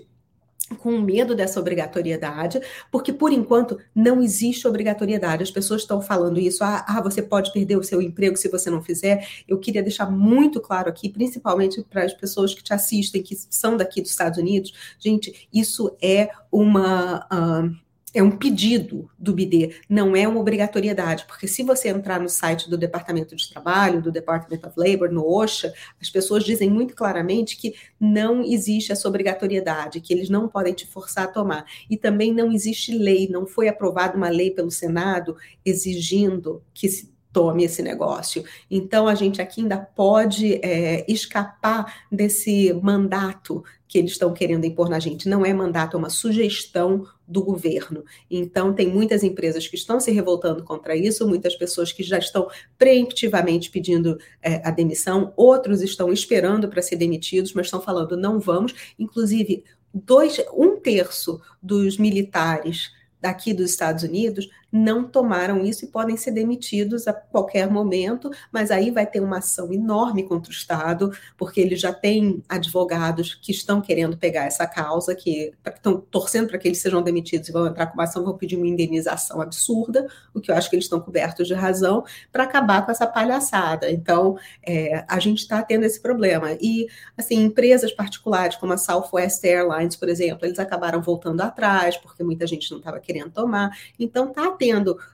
com 0.78 0.98
medo 0.98 1.34
dessa 1.34 1.60
obrigatoriedade, 1.60 2.60
porque 2.90 3.12
por 3.12 3.32
enquanto 3.32 3.78
não 3.94 4.22
existe 4.22 4.66
obrigatoriedade. 4.66 5.42
As 5.42 5.50
pessoas 5.50 5.82
estão 5.82 6.00
falando 6.00 6.38
isso, 6.38 6.64
ah, 6.64 6.84
ah, 6.88 7.00
você 7.00 7.22
pode 7.22 7.52
perder 7.52 7.76
o 7.76 7.82
seu 7.82 8.02
emprego 8.02 8.36
se 8.36 8.48
você 8.48 8.70
não 8.70 8.82
fizer. 8.82 9.26
Eu 9.46 9.58
queria 9.58 9.82
deixar 9.82 10.10
muito 10.10 10.60
claro 10.60 10.88
aqui, 10.88 11.08
principalmente 11.08 11.82
para 11.88 12.04
as 12.04 12.12
pessoas 12.12 12.54
que 12.54 12.62
te 12.62 12.72
assistem, 12.72 13.22
que 13.22 13.36
são 13.50 13.76
daqui 13.76 14.00
dos 14.00 14.10
Estados 14.10 14.38
Unidos, 14.38 14.72
gente, 14.98 15.48
isso 15.52 15.96
é 16.02 16.30
uma. 16.50 17.26
Uh, 17.32 17.85
é 18.16 18.22
um 18.22 18.30
pedido 18.30 19.10
do 19.18 19.34
BD, 19.34 19.76
não 19.86 20.16
é 20.16 20.26
uma 20.26 20.40
obrigatoriedade, 20.40 21.26
porque 21.26 21.46
se 21.46 21.62
você 21.62 21.90
entrar 21.90 22.18
no 22.18 22.30
site 22.30 22.70
do 22.70 22.78
Departamento 22.78 23.36
de 23.36 23.50
Trabalho, 23.50 24.00
do 24.00 24.10
Department 24.10 24.60
of 24.66 24.72
Labor, 24.74 25.12
no 25.12 25.22
OSHA, 25.28 25.70
as 26.00 26.08
pessoas 26.08 26.42
dizem 26.42 26.70
muito 26.70 26.94
claramente 26.94 27.58
que 27.58 27.74
não 28.00 28.42
existe 28.42 28.90
essa 28.90 29.06
obrigatoriedade, 29.06 30.00
que 30.00 30.14
eles 30.14 30.30
não 30.30 30.48
podem 30.48 30.72
te 30.72 30.86
forçar 30.86 31.24
a 31.24 31.28
tomar. 31.28 31.66
E 31.90 31.96
também 31.98 32.32
não 32.32 32.50
existe 32.50 32.96
lei, 32.96 33.28
não 33.28 33.46
foi 33.46 33.68
aprovada 33.68 34.16
uma 34.16 34.30
lei 34.30 34.50
pelo 34.50 34.70
Senado 34.70 35.36
exigindo 35.62 36.62
que 36.72 36.88
se 36.88 37.14
tome 37.30 37.64
esse 37.64 37.82
negócio. 37.82 38.42
Então, 38.70 39.06
a 39.06 39.14
gente 39.14 39.42
aqui 39.42 39.60
ainda 39.60 39.76
pode 39.76 40.54
é, 40.62 41.04
escapar 41.06 42.06
desse 42.10 42.72
mandato 42.82 43.62
que 43.86 43.98
eles 43.98 44.12
estão 44.12 44.32
querendo 44.32 44.64
impor 44.64 44.88
na 44.88 44.98
gente. 44.98 45.28
Não 45.28 45.44
é 45.44 45.52
mandato, 45.52 45.98
é 45.98 45.98
uma 45.98 46.08
sugestão 46.08 47.06
do 47.26 47.42
governo. 47.42 48.04
Então, 48.30 48.72
tem 48.72 48.86
muitas 48.86 49.22
empresas 49.22 49.66
que 49.66 49.76
estão 49.76 49.98
se 49.98 50.10
revoltando 50.10 50.62
contra 50.62 50.96
isso, 50.96 51.26
muitas 51.26 51.54
pessoas 51.54 51.92
que 51.92 52.02
já 52.02 52.18
estão 52.18 52.48
preemptivamente 52.78 53.70
pedindo 53.70 54.18
é, 54.40 54.66
a 54.66 54.70
demissão, 54.70 55.32
outros 55.36 55.82
estão 55.82 56.12
esperando 56.12 56.68
para 56.68 56.82
ser 56.82 56.96
demitidos, 56.96 57.52
mas 57.52 57.66
estão 57.66 57.80
falando 57.80 58.16
não 58.16 58.38
vamos. 58.38 58.74
Inclusive, 58.98 59.64
dois, 59.92 60.40
um 60.54 60.76
terço 60.76 61.40
dos 61.62 61.98
militares 61.98 62.90
daqui 63.20 63.52
dos 63.52 63.70
Estados 63.70 64.04
Unidos 64.04 64.48
não 64.76 65.04
tomaram 65.04 65.64
isso 65.64 65.84
e 65.84 65.88
podem 65.88 66.16
ser 66.16 66.32
demitidos 66.32 67.08
a 67.08 67.12
qualquer 67.12 67.70
momento, 67.70 68.30
mas 68.52 68.70
aí 68.70 68.90
vai 68.90 69.06
ter 69.06 69.20
uma 69.20 69.38
ação 69.38 69.72
enorme 69.72 70.22
contra 70.22 70.50
o 70.50 70.54
Estado, 70.54 71.10
porque 71.36 71.60
ele 71.60 71.76
já 71.76 71.92
tem 71.92 72.42
advogados 72.48 73.34
que 73.34 73.50
estão 73.50 73.80
querendo 73.80 74.16
pegar 74.16 74.44
essa 74.44 74.66
causa, 74.66 75.14
que 75.14 75.52
estão 75.66 76.00
torcendo 76.00 76.48
para 76.48 76.58
que 76.58 76.68
eles 76.68 76.78
sejam 76.78 77.02
demitidos 77.02 77.48
e 77.48 77.52
vão 77.52 77.66
entrar 77.66 77.86
com 77.86 77.94
uma 77.94 78.04
ação, 78.04 78.24
vão 78.24 78.36
pedir 78.36 78.56
uma 78.56 78.66
indenização 78.66 79.40
absurda, 79.40 80.06
o 80.34 80.40
que 80.40 80.50
eu 80.50 80.54
acho 80.54 80.68
que 80.68 80.76
eles 80.76 80.84
estão 80.84 81.00
cobertos 81.00 81.48
de 81.48 81.54
razão, 81.54 82.04
para 82.30 82.44
acabar 82.44 82.84
com 82.84 82.92
essa 82.92 83.06
palhaçada. 83.06 83.90
Então, 83.90 84.36
é, 84.62 85.04
a 85.08 85.18
gente 85.18 85.38
está 85.38 85.62
tendo 85.62 85.84
esse 85.84 86.00
problema. 86.00 86.52
E, 86.60 86.86
assim, 87.16 87.42
empresas 87.42 87.92
particulares, 87.92 88.56
como 88.56 88.72
a 88.72 88.76
Southwest 88.78 89.42
Airlines, 89.44 89.96
por 89.96 90.08
exemplo, 90.08 90.46
eles 90.46 90.58
acabaram 90.58 91.00
voltando 91.00 91.40
atrás, 91.40 91.96
porque 91.96 92.22
muita 92.22 92.46
gente 92.46 92.70
não 92.70 92.78
estava 92.78 93.00
querendo 93.00 93.30
tomar. 93.30 93.70
Então, 93.98 94.28
está 94.28 94.50
tendo. 94.52 94.65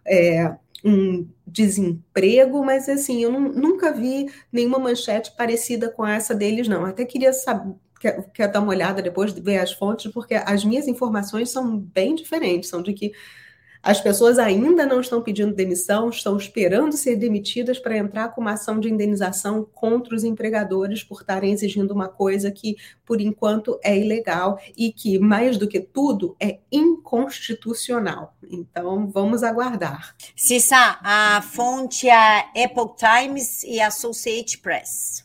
É, 0.06 0.56
um 0.84 1.28
desemprego, 1.46 2.64
mas 2.64 2.88
assim, 2.88 3.22
eu 3.22 3.30
nunca 3.30 3.92
vi 3.92 4.26
nenhuma 4.50 4.78
manchete 4.78 5.32
parecida 5.36 5.88
com 5.88 6.06
essa 6.06 6.34
deles, 6.34 6.66
não. 6.66 6.84
Até 6.84 7.04
queria 7.04 7.32
saber, 7.32 7.74
quero, 8.00 8.24
quero 8.32 8.52
dar 8.52 8.60
uma 8.60 8.70
olhada 8.70 9.00
depois 9.00 9.32
de 9.32 9.40
ver 9.40 9.58
as 9.58 9.72
fontes, 9.72 10.10
porque 10.12 10.34
as 10.34 10.64
minhas 10.64 10.88
informações 10.88 11.50
são 11.50 11.78
bem 11.78 12.14
diferentes, 12.14 12.68
são 12.68 12.82
de 12.82 12.92
que 12.92 13.12
as 13.82 14.00
pessoas 14.00 14.38
ainda 14.38 14.86
não 14.86 15.00
estão 15.00 15.20
pedindo 15.20 15.54
demissão, 15.54 16.08
estão 16.08 16.36
esperando 16.36 16.96
ser 16.96 17.16
demitidas 17.16 17.80
para 17.80 17.96
entrar 17.96 18.28
com 18.28 18.40
uma 18.40 18.52
ação 18.52 18.78
de 18.78 18.88
indenização 18.88 19.66
contra 19.74 20.14
os 20.14 20.22
empregadores 20.22 21.02
por 21.02 21.20
estarem 21.20 21.52
exigindo 21.52 21.90
uma 21.90 22.08
coisa 22.08 22.50
que, 22.52 22.76
por 23.04 23.20
enquanto, 23.20 23.80
é 23.82 23.98
ilegal 23.98 24.56
e 24.76 24.92
que, 24.92 25.18
mais 25.18 25.58
do 25.58 25.66
que 25.66 25.80
tudo, 25.80 26.36
é 26.38 26.60
inconstitucional. 26.70 28.36
Então, 28.48 29.08
vamos 29.10 29.42
aguardar. 29.42 30.14
Cissa, 30.36 30.98
a 31.02 31.42
fonte 31.42 32.08
é 32.08 32.14
a 32.14 32.38
Apple 32.50 32.94
Times 32.96 33.64
e 33.64 33.80
a 33.80 33.88
Associated 33.88 34.58
Press. 34.58 35.24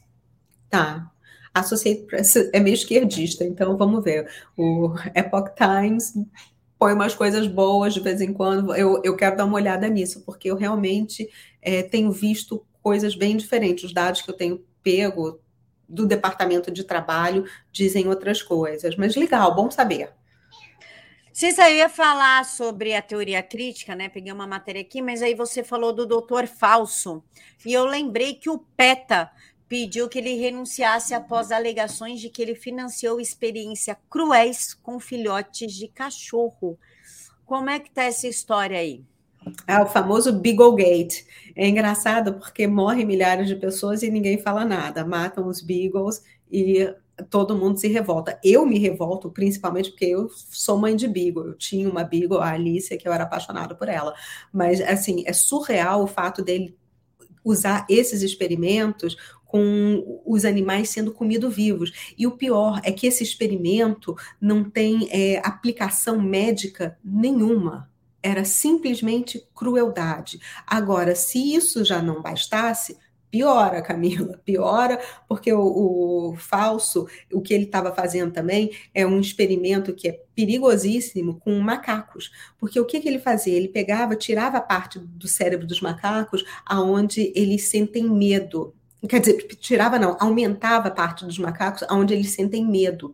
Tá. 0.67 1.11
A 1.53 1.59
Associated 1.59 2.07
Press 2.07 2.35
é 2.35 2.59
meio 2.59 2.73
esquerdista, 2.73 3.43
então 3.43 3.77
vamos 3.77 4.03
ver. 4.03 4.27
O 4.57 4.95
Epoch 5.13 5.51
Times 5.55 6.13
põe 6.77 6.93
umas 6.93 7.15
coisas 7.15 7.48
boas 7.48 7.93
de 7.93 8.00
vez 8.00 8.22
em 8.22 8.34
quando. 8.34 8.75
Eu, 8.75 9.01
eu 9.03 9.15
quero 9.15 9.36
dar 9.36 9.46
uma 9.46 9.55
olhada 9.55 9.88
nisso, 9.88 10.24
porque 10.25 10.50
eu 10.50 10.55
realmente 10.55 11.29
é, 11.62 11.84
tenho 11.84 12.12
visto 12.12 12.65
coisas 12.81 13.15
bem 13.15 13.36
diferentes. 13.36 13.86
Os 13.86 13.93
dados 13.93 14.22
que 14.22 14.29
eu 14.29 14.36
tenho 14.36 14.63
pego 14.84 15.39
do 15.88 16.05
departamento 16.05 16.72
de 16.72 16.84
trabalho 16.84 17.46
dizem 17.72 18.07
outras 18.07 18.41
coisas. 18.41 18.96
Mas 18.96 19.15
legal, 19.15 19.55
bom 19.55 19.72
saber. 19.72 20.12
Cissa, 21.31 21.69
eu 21.69 21.75
ia 21.75 21.89
falar 21.89 22.43
sobre 22.46 22.96
a 22.96 23.01
teoria 23.01 23.43
crítica, 23.43 23.96
né? 23.96 24.10
Peguei 24.10 24.34
uma 24.34 24.48
matéria 24.48 24.81
aqui, 24.81 25.03
mas 25.03 25.22
aí 25.22 25.36
você 25.36 25.63
falou 25.63 25.93
do 25.93 26.03
doutor 26.03 26.48
falso. 26.48 27.24
E 27.63 27.74
eu 27.74 27.86
lembrei 27.86 28.34
que 28.34 28.50
o 28.50 28.57
PETA 28.57 29.29
pediu 29.67 30.07
que 30.07 30.17
ele 30.17 30.36
renunciasse 30.36 31.13
após 31.13 31.51
alegações 31.51 32.19
de 32.19 32.29
que 32.29 32.41
ele 32.41 32.55
financiou 32.55 33.19
experiência 33.19 33.97
cruéis 34.09 34.74
com 34.74 35.00
filhotes 35.00 35.74
de 35.74 35.88
cachorro. 35.88 36.77
Como 37.45 37.69
é 37.69 37.79
que 37.79 37.91
tá 37.91 38.03
essa 38.03 38.27
história 38.27 38.77
aí? 38.77 39.03
É 39.65 39.81
o 39.81 39.86
famoso 39.86 40.33
Beagle 40.33 40.75
Gate. 40.75 41.24
É 41.55 41.67
engraçado 41.67 42.33
porque 42.33 42.67
morrem 42.67 43.05
milhares 43.05 43.47
de 43.47 43.55
pessoas 43.55 44.03
e 44.03 44.12
ninguém 44.12 44.38
fala 44.38 44.65
nada. 44.65 45.05
Matam 45.05 45.47
os 45.47 45.62
Beagles 45.62 46.21
e 46.51 46.93
todo 47.29 47.55
mundo 47.55 47.79
se 47.79 47.88
revolta. 47.88 48.39
Eu 48.43 48.65
me 48.65 48.77
revolto 48.77 49.29
principalmente 49.29 49.89
porque 49.91 50.05
eu 50.05 50.29
sou 50.29 50.77
mãe 50.77 50.95
de 50.95 51.07
Beagle. 51.07 51.47
Eu 51.47 51.53
tinha 51.53 51.89
uma 51.89 52.03
Beagle, 52.03 52.39
a 52.39 52.51
Alicia, 52.51 52.97
que 52.97 53.07
eu 53.07 53.13
era 53.13 53.24
apaixonada 53.24 53.75
por 53.75 53.88
ela. 53.88 54.13
Mas, 54.51 54.81
assim, 54.81 55.24
é 55.25 55.33
surreal 55.33 56.03
o 56.03 56.07
fato 56.07 56.43
dele 56.43 56.77
usar 57.43 57.86
esses 57.89 58.21
experimentos 58.21 59.15
com 59.48 60.22
os 60.25 60.46
animais 60.46 60.89
sendo 60.89 61.12
comidos 61.12 61.56
vivos. 61.56 62.13
E 62.18 62.27
o 62.27 62.32
pior 62.32 62.82
é 62.84 62.92
que 62.92 63.08
esse 63.08 63.24
experimento 63.24 64.16
não 64.39 64.63
tem 64.63 65.08
é, 65.12 65.42
aplicação 65.44 66.22
médica 66.22 66.98
nenhuma. 67.04 67.89
Era 68.22 68.44
simplesmente 68.44 69.48
crueldade. 69.56 70.39
Agora, 70.66 71.16
se 71.16 71.56
isso 71.56 71.86
já 71.86 72.01
não 72.01 72.22
bastasse, 72.22 72.98
piora, 73.30 73.82
Camila, 73.82 74.39
piora, 74.44 75.00
porque 75.27 75.51
o, 75.54 76.32
o 76.32 76.36
falso, 76.36 77.08
o 77.32 77.42
que 77.42 77.54
ele 77.54 77.66
estava 77.66 77.94
fazendo 77.94 78.32
também 78.32 78.72
é 78.94 79.06
um 79.06 79.20
experimento 79.20 79.94
que 79.94 80.10
é 80.10 80.20
perigosíssimo 80.36 81.39
com 81.39 81.58
macacos, 81.60 82.32
porque 82.58 82.80
o 82.80 82.86
que, 82.86 83.00
que 83.00 83.08
ele 83.08 83.20
fazia? 83.20 83.56
Ele 83.56 83.68
pegava, 83.68 84.16
tirava 84.16 84.58
a 84.58 84.62
parte 84.62 85.00
do 85.00 85.27
cérebro 85.27 85.68
dos 85.68 85.82
macacos 85.82 86.44
aonde 86.66 87.32
eles 87.36 87.70
sentem 87.70 88.04
medo, 88.10 88.74
quer 89.08 89.20
dizer, 89.20 89.38
tirava 89.60 90.00
não, 90.00 90.18
aumentava 90.20 90.89
parte 90.89 91.25
dos 91.25 91.38
macacos 91.38 91.86
onde 91.92 92.13
eles 92.13 92.32
sentem 92.32 92.66
medo. 92.66 93.13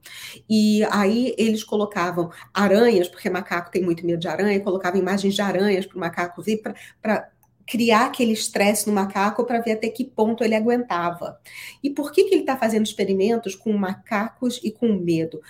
E 0.50 0.84
aí 0.92 1.34
eles 1.38 1.64
colocavam 1.64 2.32
aranhas, 2.54 3.08
porque 3.08 3.30
macaco 3.30 3.72
tem 3.72 3.82
muito 3.84 4.06
medo 4.06 4.20
de 4.20 4.28
aranha, 4.28 4.60
colocavam 4.62 5.00
imagens 5.00 5.34
de 5.34 5.42
aranhas 5.42 5.86
para 5.86 5.98
o 5.98 6.00
macaco 6.00 6.42
ver 6.42 6.62
para 7.02 7.30
criar 7.66 8.08
aquele 8.08 8.34
estresse 8.34 8.88
no 8.88 8.94
macaco 8.94 9.46
para 9.46 9.62
ver 9.62 9.74
até 9.74 9.90
que 9.90 10.04
ponto 10.06 10.44
ele 10.44 10.56
aguentava. 10.56 11.40
E 11.82 11.90
por 11.90 12.12
que, 12.12 12.26
que 12.26 12.36
ele 12.36 12.42
está 12.42 12.58
fazendo 12.58 12.86
experimentos 12.86 13.56
com 13.56 13.74
macacos 13.74 14.60
e 14.64 14.72
com 14.72 14.94
medo? 14.94 15.42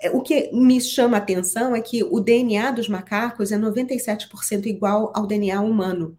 É, 0.00 0.10
o 0.10 0.20
que 0.22 0.50
me 0.52 0.80
chama 0.80 1.16
a 1.16 1.20
atenção 1.20 1.74
é 1.74 1.80
que 1.80 2.02
o 2.04 2.20
DNA 2.20 2.70
dos 2.70 2.88
macacos 2.88 3.52
é 3.52 3.58
97% 3.58 4.66
igual 4.66 5.12
ao 5.14 5.26
DNA 5.26 5.60
humano. 5.60 6.16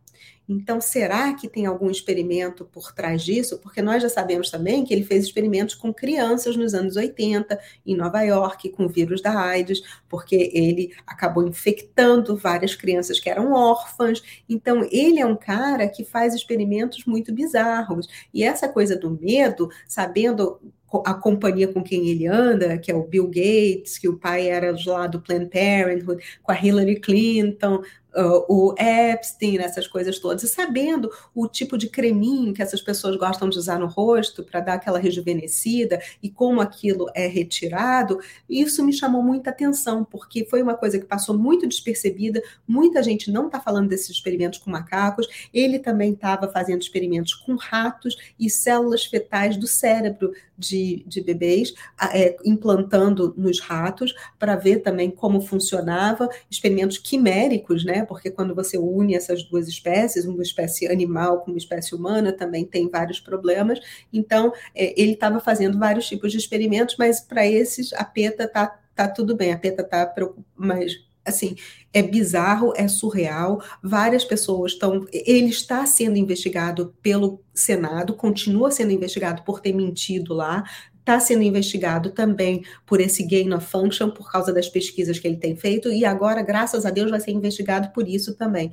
Então, 0.54 0.80
será 0.80 1.34
que 1.34 1.50
tem 1.50 1.66
algum 1.66 1.90
experimento 1.90 2.66
por 2.66 2.94
trás 2.94 3.24
disso? 3.24 3.60
Porque 3.60 3.82
nós 3.82 4.02
já 4.02 4.10
sabemos 4.10 4.52
também 4.52 4.84
que 4.86 4.94
ele 4.94 5.04
fez 5.04 5.26
experimentos 5.26 5.76
com 5.76 5.94
crianças 5.94 6.56
nos 6.56 6.74
anos 6.74 6.96
80, 6.96 7.60
em 7.86 7.96
Nova 7.96 8.22
York, 8.22 8.70
com 8.70 8.86
o 8.86 8.90
vírus 8.90 9.22
da 9.22 9.38
AIDS, 9.40 9.82
porque 10.08 10.52
ele 10.54 10.94
acabou 11.08 11.48
infectando 11.48 12.36
várias 12.38 12.76
crianças 12.76 13.20
que 13.20 13.30
eram 13.30 13.54
órfãs. 13.54 14.22
Então, 14.48 14.88
ele 14.92 15.20
é 15.20 15.26
um 15.26 15.36
cara 15.36 15.88
que 15.88 16.06
faz 16.06 16.34
experimentos 16.34 17.06
muito 17.06 17.34
bizarros. 17.34 18.08
E 18.34 18.44
essa 18.44 18.70
coisa 18.70 18.96
do 18.96 19.10
medo, 19.10 19.70
sabendo 19.88 20.60
a 21.06 21.14
companhia 21.14 21.68
com 21.68 21.82
quem 21.82 22.08
ele 22.10 22.28
anda, 22.28 22.78
que 22.78 22.92
é 22.92 22.96
o 22.96 23.08
Bill 23.08 23.26
Gates, 23.28 23.98
que 23.98 24.08
o 24.08 24.18
pai 24.18 24.48
era 24.48 24.76
lá 24.86 25.08
do 25.08 25.20
Planned 25.20 25.50
Parenthood, 25.50 26.24
com 26.44 26.52
a 26.52 26.56
Hillary 26.56 27.00
Clinton, 27.00 27.82
uh, 28.16 28.46
o 28.48 28.76
Epstein, 28.78 29.58
essas 29.60 29.88
coisas 29.88 30.20
todas, 30.20 30.44
e 30.44 30.48
sabendo 30.48 31.10
o 31.34 31.48
tipo 31.48 31.78
de 31.78 31.90
creminho 31.90 32.54
que 32.54 32.62
essas 32.62 32.82
pessoas 32.82 33.16
gostam 33.16 33.50
de 33.50 33.58
usar 33.58 33.80
no 33.80 33.88
rosto 33.88 34.44
para 34.44 34.60
dar 34.60 34.74
aquela 34.76 35.00
rejuvenescida 35.00 36.02
e 36.22 36.30
como 36.30 36.62
aquilo 36.62 37.08
é 37.14 37.28
retirado, 37.28 38.20
isso 38.50 38.84
me 38.84 38.94
chamou 38.94 39.22
muita 39.22 39.50
atenção, 39.50 40.04
porque 40.04 40.46
foi 40.46 40.62
uma 40.62 40.76
coisa 40.76 41.00
que 41.00 41.06
passou 41.06 41.38
muito 41.38 41.68
despercebida, 41.68 42.42
muita 42.68 43.02
gente 43.04 43.32
não 43.32 43.48
está 43.48 43.60
falando 43.60 43.90
desses 43.90 44.10
experimentos 44.10 44.60
com 44.60 44.70
macacos, 44.70 45.28
ele 45.54 45.80
também 45.80 46.14
estava 46.14 46.48
fazendo 46.52 46.82
experimentos 46.82 47.34
com 47.34 47.56
ratos 47.56 48.16
e 48.40 48.50
células 48.50 49.06
fetais 49.06 49.58
do 49.58 49.68
cérebro 49.68 50.34
de, 50.58 51.04
de 51.08 51.22
bebês, 51.22 51.74
é, 52.14 52.38
implantando 52.46 53.34
nos 53.36 53.60
ratos, 53.60 54.14
para 54.38 54.56
ver 54.56 54.80
também 54.80 55.10
como 55.10 55.42
funcionava, 55.42 56.30
experimentos 56.50 56.98
quiméricos, 56.98 57.84
né? 57.84 58.03
Porque 58.06 58.32
quando 58.32 58.56
você 58.56 58.78
une 58.78 59.16
essas 59.16 59.44
duas 59.44 59.68
espécies, 59.68 60.26
uma 60.26 60.44
espécie 60.44 60.88
animal 60.88 61.42
com 61.42 61.52
uma 61.52 61.58
espécie 61.58 61.96
humana, 61.96 62.32
também 62.32 62.66
tem 62.66 62.90
vários 62.90 63.20
problemas. 63.20 63.80
Então, 64.12 64.54
é, 64.76 65.00
ele 65.00 65.14
estava 65.14 65.40
fazendo 65.40 65.78
vários 65.80 66.08
tipos 66.08 66.32
de 66.32 66.38
experimentos, 66.38 66.96
mas 66.98 67.20
para 67.20 67.46
esses 67.46 67.94
a 67.94 68.04
PETA 68.04 68.48
tá, 68.48 68.80
tá 68.96 69.08
tudo 69.08 69.36
bem, 69.36 69.54
a 69.54 69.58
PETA 69.58 69.82
está 69.82 70.14
mas 70.56 70.94
assim, 71.26 71.56
é 71.94 72.02
bizarro, 72.02 72.74
é 72.76 72.88
surreal. 72.88 73.64
Várias 73.82 74.26
pessoas 74.26 74.74
estão. 74.74 75.06
Ele 75.12 75.48
está 75.48 75.86
sendo 75.86 76.18
investigado 76.18 76.94
pelo 77.02 77.42
Senado, 77.54 78.14
continua 78.14 78.72
sendo 78.72 78.92
investigado 78.92 79.44
por 79.44 79.60
ter 79.62 79.74
mentido 79.74 80.34
lá 80.34 80.64
está 81.04 81.20
sendo 81.20 81.44
investigado 81.44 82.12
também 82.12 82.64
por 82.86 83.02
esse 83.02 83.24
gain 83.24 83.54
of 83.54 83.66
function, 83.66 84.10
por 84.10 84.32
causa 84.32 84.54
das 84.54 84.70
pesquisas 84.70 85.20
que 85.20 85.28
ele 85.28 85.36
tem 85.36 85.56
feito, 85.56 85.92
e 85.92 86.06
agora, 86.06 86.42
graças 86.42 86.86
a 86.86 86.90
Deus, 86.90 87.12
vai 87.12 87.20
ser 87.20 87.32
investigado 87.32 87.90
por 87.90 88.08
isso 88.08 88.36
também. 88.36 88.72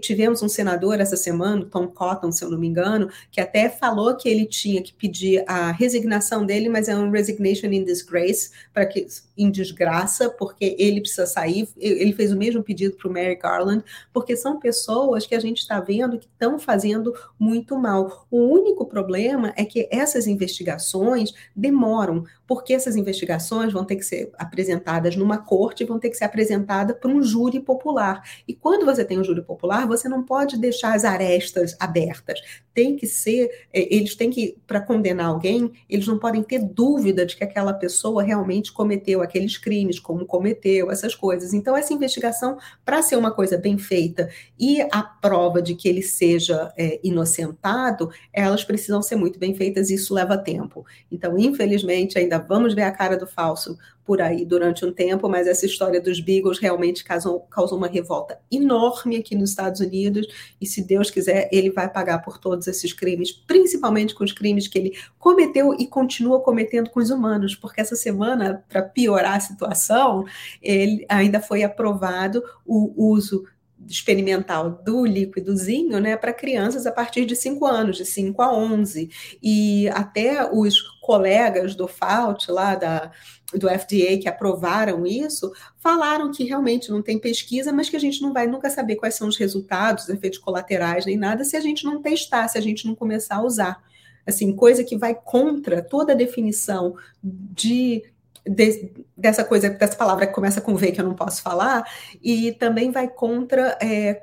Tivemos 0.00 0.42
um 0.42 0.48
senador 0.48 1.00
essa 1.00 1.16
semana, 1.16 1.64
Tom 1.64 1.88
Cotton, 1.88 2.30
se 2.30 2.44
eu 2.44 2.50
não 2.50 2.58
me 2.58 2.66
engano, 2.66 3.08
que 3.30 3.40
até 3.40 3.70
falou 3.70 4.14
que 4.14 4.28
ele 4.28 4.44
tinha 4.44 4.82
que 4.82 4.92
pedir 4.92 5.42
a 5.46 5.72
resignação 5.72 6.44
dele, 6.44 6.68
mas 6.68 6.86
é 6.86 6.96
um 6.96 7.10
resignation 7.10 7.68
in 7.68 7.84
disgrace, 7.84 8.50
para 8.72 8.84
que 8.84 9.06
em 9.36 9.50
desgraça, 9.50 10.30
porque 10.30 10.76
ele 10.78 11.00
precisa 11.00 11.26
sair. 11.26 11.68
Ele 11.76 12.12
fez 12.12 12.32
o 12.32 12.36
mesmo 12.36 12.62
pedido 12.62 12.96
para 12.96 13.08
o 13.08 13.12
Mary 13.12 13.36
Garland, 13.36 13.84
porque 14.12 14.36
são 14.36 14.58
pessoas 14.58 15.26
que 15.26 15.34
a 15.34 15.40
gente 15.40 15.58
está 15.58 15.80
vendo 15.80 16.18
que 16.18 16.26
estão 16.26 16.58
fazendo 16.58 17.14
muito 17.38 17.76
mal. 17.76 18.26
O 18.30 18.38
único 18.38 18.86
problema 18.86 19.52
é 19.56 19.64
que 19.64 19.88
essas 19.90 20.26
investigações 20.26 21.32
demoram. 21.54 22.24
Porque 22.46 22.74
essas 22.74 22.96
investigações 22.96 23.72
vão 23.72 23.84
ter 23.84 23.96
que 23.96 24.04
ser 24.04 24.30
apresentadas 24.36 25.16
numa 25.16 25.38
corte, 25.38 25.84
vão 25.84 25.98
ter 25.98 26.10
que 26.10 26.16
ser 26.16 26.24
apresentadas 26.24 26.96
para 26.98 27.10
um 27.10 27.22
júri 27.22 27.60
popular. 27.60 28.22
E 28.46 28.54
quando 28.54 28.84
você 28.84 29.04
tem 29.04 29.18
um 29.18 29.24
júri 29.24 29.42
popular, 29.42 29.86
você 29.86 30.08
não 30.08 30.22
pode 30.22 30.58
deixar 30.58 30.94
as 30.94 31.04
arestas 31.04 31.76
abertas. 31.80 32.40
Tem 32.74 32.96
que 32.96 33.06
ser, 33.06 33.50
é, 33.72 33.94
eles 33.94 34.14
têm 34.14 34.30
que, 34.30 34.56
para 34.66 34.80
condenar 34.80 35.26
alguém, 35.26 35.72
eles 35.88 36.06
não 36.06 36.18
podem 36.18 36.42
ter 36.42 36.60
dúvida 36.60 37.24
de 37.24 37.36
que 37.36 37.44
aquela 37.44 37.72
pessoa 37.72 38.22
realmente 38.22 38.72
cometeu 38.72 39.22
aqueles 39.22 39.56
crimes, 39.56 39.98
como 39.98 40.26
cometeu, 40.26 40.90
essas 40.90 41.14
coisas. 41.14 41.54
Então, 41.54 41.76
essa 41.76 41.92
investigação, 41.92 42.58
para 42.84 43.02
ser 43.02 43.16
uma 43.16 43.30
coisa 43.30 43.56
bem 43.56 43.78
feita 43.78 44.28
e 44.58 44.80
a 44.82 45.02
prova 45.02 45.62
de 45.62 45.74
que 45.74 45.88
ele 45.88 46.02
seja 46.02 46.72
é, 46.76 47.00
inocentado, 47.02 48.10
elas 48.32 48.64
precisam 48.64 49.00
ser 49.00 49.16
muito 49.16 49.38
bem 49.38 49.54
feitas 49.54 49.90
e 49.90 49.94
isso 49.94 50.12
leva 50.12 50.36
tempo. 50.36 50.84
Então, 51.10 51.38
infelizmente, 51.38 52.18
ainda 52.18 52.33
vamos 52.38 52.74
ver 52.74 52.82
a 52.82 52.92
cara 52.92 53.16
do 53.16 53.26
falso 53.26 53.78
por 54.04 54.20
aí 54.20 54.44
durante 54.44 54.84
um 54.84 54.92
tempo, 54.92 55.28
mas 55.28 55.46
essa 55.46 55.64
história 55.64 56.00
dos 56.00 56.20
Beagles 56.20 56.58
realmente 56.58 57.02
causou, 57.02 57.40
causou 57.40 57.78
uma 57.78 57.86
revolta 57.88 58.38
enorme 58.52 59.16
aqui 59.16 59.34
nos 59.34 59.50
Estados 59.50 59.80
Unidos, 59.80 60.26
e 60.60 60.66
se 60.66 60.82
Deus 60.82 61.10
quiser, 61.10 61.48
ele 61.50 61.70
vai 61.70 61.88
pagar 61.88 62.18
por 62.18 62.38
todos 62.38 62.66
esses 62.66 62.92
crimes, 62.92 63.32
principalmente 63.32 64.14
com 64.14 64.22
os 64.22 64.32
crimes 64.32 64.68
que 64.68 64.78
ele 64.78 64.92
cometeu 65.18 65.74
e 65.74 65.86
continua 65.86 66.40
cometendo 66.40 66.90
com 66.90 67.00
os 67.00 67.10
humanos, 67.10 67.54
porque 67.54 67.80
essa 67.80 67.96
semana, 67.96 68.62
para 68.68 68.82
piorar 68.82 69.36
a 69.36 69.40
situação, 69.40 70.26
ele 70.62 71.06
ainda 71.08 71.40
foi 71.40 71.62
aprovado 71.62 72.42
o 72.66 73.10
uso 73.10 73.46
experimental 73.88 74.82
do 74.84 75.04
líquidozinho 75.04 76.00
né, 76.00 76.16
para 76.16 76.32
crianças 76.32 76.86
a 76.86 76.92
partir 76.92 77.24
de 77.24 77.36
5 77.36 77.66
anos, 77.66 77.96
de 77.96 78.04
5 78.04 78.40
a 78.42 78.52
11. 78.52 79.10
E 79.42 79.88
até 79.90 80.50
os 80.50 80.80
colegas 81.00 81.74
do 81.74 81.86
FAUT, 81.86 82.50
lá 82.50 82.74
da, 82.74 83.10
do 83.52 83.68
FDA, 83.68 84.18
que 84.20 84.28
aprovaram 84.28 85.06
isso, 85.06 85.52
falaram 85.78 86.32
que 86.32 86.44
realmente 86.44 86.90
não 86.90 87.02
tem 87.02 87.18
pesquisa, 87.18 87.72
mas 87.72 87.88
que 87.88 87.96
a 87.96 88.00
gente 88.00 88.22
não 88.22 88.32
vai 88.32 88.46
nunca 88.46 88.70
saber 88.70 88.96
quais 88.96 89.14
são 89.14 89.28
os 89.28 89.36
resultados, 89.36 90.08
efeitos 90.08 90.38
colaterais, 90.38 91.06
nem 91.06 91.16
nada, 91.16 91.44
se 91.44 91.56
a 91.56 91.60
gente 91.60 91.84
não 91.84 92.00
testar, 92.00 92.48
se 92.48 92.58
a 92.58 92.60
gente 92.60 92.86
não 92.86 92.94
começar 92.94 93.36
a 93.36 93.42
usar. 93.42 93.82
Assim, 94.26 94.56
coisa 94.56 94.82
que 94.82 94.96
vai 94.96 95.14
contra 95.14 95.82
toda 95.82 96.12
a 96.12 96.16
definição 96.16 96.94
de 97.22 98.02
de, 98.46 98.92
dessa 99.16 99.44
coisa, 99.44 99.70
dessa 99.70 99.96
palavra 99.96 100.26
que 100.26 100.32
começa 100.32 100.60
com 100.60 100.76
V 100.76 100.92
que 100.92 101.00
eu 101.00 101.04
não 101.04 101.14
posso 101.14 101.42
falar, 101.42 101.84
e 102.22 102.52
também 102.52 102.90
vai 102.90 103.08
contra 103.08 103.78
é, 103.80 104.22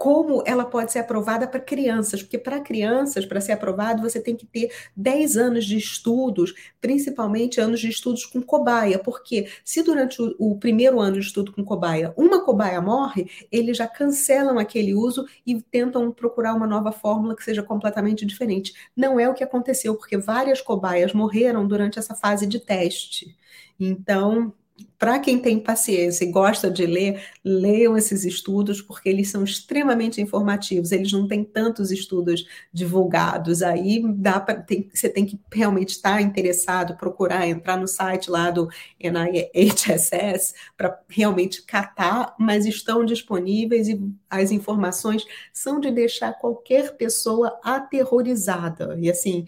como 0.00 0.42
ela 0.46 0.64
pode 0.64 0.92
ser 0.92 1.00
aprovada 1.00 1.46
para 1.46 1.60
crianças, 1.60 2.22
porque 2.22 2.38
para 2.38 2.58
crianças, 2.58 3.26
para 3.26 3.38
ser 3.38 3.52
aprovado, 3.52 4.00
você 4.00 4.18
tem 4.18 4.34
que 4.34 4.46
ter 4.46 4.72
10 4.96 5.36
anos 5.36 5.66
de 5.66 5.76
estudos, 5.76 6.54
principalmente 6.80 7.60
anos 7.60 7.80
de 7.80 7.90
estudos 7.90 8.24
com 8.24 8.40
cobaia, 8.40 8.98
porque 8.98 9.50
se 9.62 9.82
durante 9.82 10.22
o, 10.22 10.34
o, 10.38 10.58
primeiro 10.58 10.98
ano 11.00 11.20
de 11.20 11.26
estudo 11.26 11.52
com 11.52 11.62
cobaia 11.62 12.14
uma 12.16 12.42
cobaia 12.42 12.80
morre, 12.80 13.30
eles 13.52 13.76
já 13.76 13.86
cancelam 13.86 14.58
aquele 14.58 14.94
uso 14.94 15.26
e 15.46 15.60
tentam 15.60 16.10
procurar 16.10 16.54
uma 16.54 16.66
nova 16.66 16.92
fórmula 16.92 17.36
que 17.36 17.44
seja 17.44 17.62
completamente 17.62 18.24
diferente. 18.24 18.72
Não 18.96 19.20
é 19.20 19.28
o 19.28 19.34
que 19.34 19.44
aconteceu, 19.44 19.94
porque 19.96 20.16
várias 20.16 20.62
cobaias 20.62 21.12
morreram 21.12 21.68
durante 21.68 21.98
essa 21.98 22.14
fase 22.14 22.46
de 22.46 22.58
teste. 22.58 23.36
Então, 23.78 24.54
para 24.98 25.18
quem 25.18 25.38
tem 25.38 25.58
paciência 25.58 26.24
e 26.24 26.30
gosta 26.30 26.70
de 26.70 26.84
ler, 26.84 27.22
leiam 27.42 27.96
esses 27.96 28.24
estudos, 28.24 28.82
porque 28.82 29.08
eles 29.08 29.30
são 29.30 29.42
extremamente 29.42 30.20
informativos. 30.20 30.92
Eles 30.92 31.10
não 31.12 31.26
têm 31.26 31.42
tantos 31.42 31.90
estudos 31.90 32.46
divulgados. 32.72 33.62
Aí 33.62 34.02
dá 34.14 34.38
pra, 34.38 34.54
tem, 34.56 34.90
você 34.92 35.08
tem 35.08 35.24
que 35.24 35.40
realmente 35.52 35.90
estar 35.90 36.20
interessado, 36.20 36.96
procurar, 36.96 37.48
entrar 37.48 37.78
no 37.78 37.88
site 37.88 38.30
lá 38.30 38.50
do 38.50 38.68
NIHSS 39.02 40.54
para 40.76 41.00
realmente 41.08 41.62
catar, 41.62 42.34
mas 42.38 42.66
estão 42.66 43.04
disponíveis 43.04 43.88
e 43.88 44.00
as 44.28 44.50
informações 44.50 45.24
são 45.52 45.80
de 45.80 45.90
deixar 45.90 46.34
qualquer 46.34 46.96
pessoa 46.96 47.58
aterrorizada. 47.64 48.98
E 49.00 49.10
assim 49.10 49.46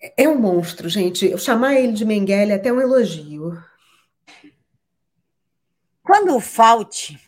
é 0.00 0.28
um 0.28 0.38
monstro, 0.38 0.88
gente. 0.88 1.26
Eu 1.26 1.38
chamar 1.38 1.74
ele 1.74 1.92
de 1.92 2.04
Mengele 2.04 2.52
é 2.52 2.54
até 2.54 2.72
um 2.72 2.80
elogio. 2.80 3.62
Quando 6.02 6.34
o 6.34 6.40
Fault 6.40 7.18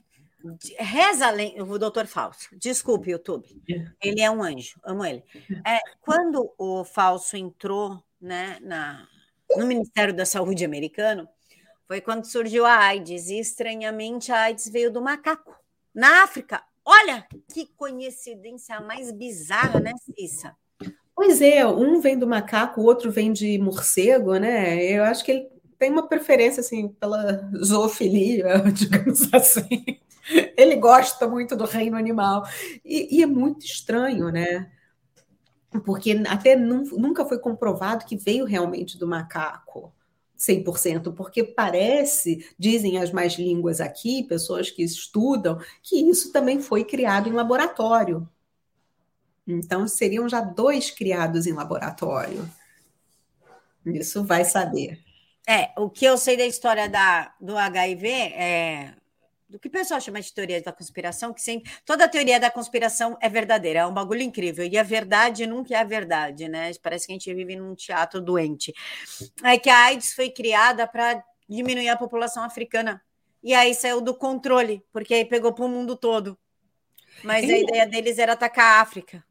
reza 0.78 1.26
além, 1.26 1.60
o 1.60 1.78
doutor 1.78 2.06
Falso, 2.06 2.48
desculpe, 2.58 3.10
YouTube, 3.10 3.46
ele 4.02 4.20
é 4.20 4.30
um 4.30 4.42
anjo, 4.42 4.80
amo 4.85 5.04
ele. 5.04 5.22
É, 5.64 5.78
quando 6.00 6.52
o 6.58 6.85
Falso 6.85 7.37
entrou 7.37 8.02
né, 8.20 8.58
na, 8.61 9.06
no 9.56 9.66
Ministério 9.66 10.14
da 10.14 10.26
Saúde 10.26 10.64
americano, 10.64 11.28
foi 11.87 12.00
quando 12.00 12.24
surgiu 12.24 12.64
a 12.64 12.76
AIDS, 12.76 13.28
e 13.28 13.38
estranhamente 13.38 14.32
a 14.32 14.42
AIDS 14.42 14.68
veio 14.68 14.90
do 14.90 15.02
macaco, 15.02 15.56
na 15.94 16.24
África. 16.24 16.62
Olha 16.85 17.26
que 17.52 17.66
coincidência 17.76 18.80
mais 18.80 19.12
bizarra, 19.12 19.78
né, 19.78 19.92
Cissa? 20.16 20.56
Pois 21.24 21.40
é, 21.40 21.64
um 21.64 22.00
vem 22.00 22.18
do 22.18 22.26
macaco, 22.26 22.80
o 22.80 22.85
outro 22.85 23.08
vem 23.08 23.32
de 23.32 23.56
morcego, 23.56 24.35
né? 24.38 24.82
Eu 24.82 25.04
acho 25.04 25.24
que 25.24 25.30
ele 25.30 25.48
tem 25.78 25.88
uma 25.88 26.08
preferência 26.08 26.61
assim 26.61 26.88
pela 26.88 27.48
zoofilia, 27.62 28.58
digamos 28.74 29.32
assim. 29.32 30.00
Ele 30.56 30.74
gosta 30.74 31.28
muito 31.28 31.54
do 31.54 31.64
reino 31.64 31.96
animal 31.96 32.44
e, 32.85 33.18
e 33.18 33.22
é 33.22 33.26
muito 33.26 33.64
estranho, 33.64 34.30
né? 34.30 34.68
Porque 35.85 36.20
até 36.28 36.56
nunca 36.56 37.24
foi 37.24 37.38
comprovado 37.38 38.04
que 38.04 38.16
veio 38.16 38.44
realmente 38.44 38.98
do 38.98 39.06
macaco. 39.06 39.94
100%, 40.37 41.14
porque 41.14 41.44
parece, 41.44 42.44
dizem 42.58 42.98
as 42.98 43.12
mais 43.12 43.35
línguas 43.35 43.80
aqui, 43.80 44.24
pessoas 44.24 44.72
que 44.72 44.82
estudam, 44.82 45.61
que 45.85 46.00
isso 46.00 46.32
também 46.32 46.61
foi 46.61 46.82
criado 46.82 47.28
em 47.28 47.32
laboratório. 47.32 48.28
Então, 49.46 49.88
seriam 49.88 50.28
já 50.28 50.40
dois 50.40 50.90
criados 50.90 51.46
em 51.46 51.52
laboratório. 51.52 52.48
Isso 53.85 54.24
vai 54.24 54.44
saber. 54.44 55.00
É, 55.46 55.72
o 55.76 55.90
que 55.90 56.05
eu 56.05 56.16
sei 56.16 56.37
da 56.37 56.46
história 56.46 56.88
da, 56.88 57.35
do 57.40 57.57
HIV 57.57 58.09
é 58.09 58.94
do 59.52 59.59
que 59.59 59.68
o 59.68 59.70
pessoal 59.70 60.00
chama 60.00 60.18
de 60.18 60.33
teoria 60.33 60.62
da 60.62 60.72
conspiração, 60.72 61.35
que 61.35 61.42
sempre 61.42 61.70
toda 61.85 62.09
teoria 62.09 62.40
da 62.40 62.50
conspiração 62.50 63.18
é 63.20 63.28
verdadeira, 63.28 63.81
é 63.81 63.87
um 63.87 63.92
bagulho 63.92 64.22
incrível. 64.22 64.64
E 64.64 64.78
a 64.78 64.83
verdade 64.83 65.46
nunca 65.46 65.74
é 65.74 65.76
a 65.78 65.85
verdade, 65.85 66.48
né? 66.48 66.70
Parece 66.83 67.07
que 67.07 67.12
a 67.12 67.16
gente 67.16 67.35
vive 67.35 67.55
num 67.55 67.74
teatro 67.74 68.18
doente. 68.18 68.72
É 69.44 69.59
que 69.59 69.68
a 69.68 69.85
AIDS 69.85 70.14
foi 70.14 70.31
criada 70.31 70.87
para 70.87 71.22
diminuir 71.46 71.90
a 71.90 71.98
população 71.98 72.42
africana. 72.42 73.02
E 73.42 73.52
aí 73.52 73.74
saiu 73.74 74.00
do 74.00 74.14
controle, 74.14 74.83
porque 74.90 75.12
aí 75.12 75.24
pegou 75.26 75.52
para 75.52 75.66
o 75.66 75.68
mundo 75.68 75.96
todo. 75.96 76.38
Mas 77.22 77.44
a 77.44 77.59
ideia 77.59 77.87
deles 77.87 78.18
era 78.18 78.33
atacar 78.33 78.78
a 78.78 78.81
África. 78.81 79.22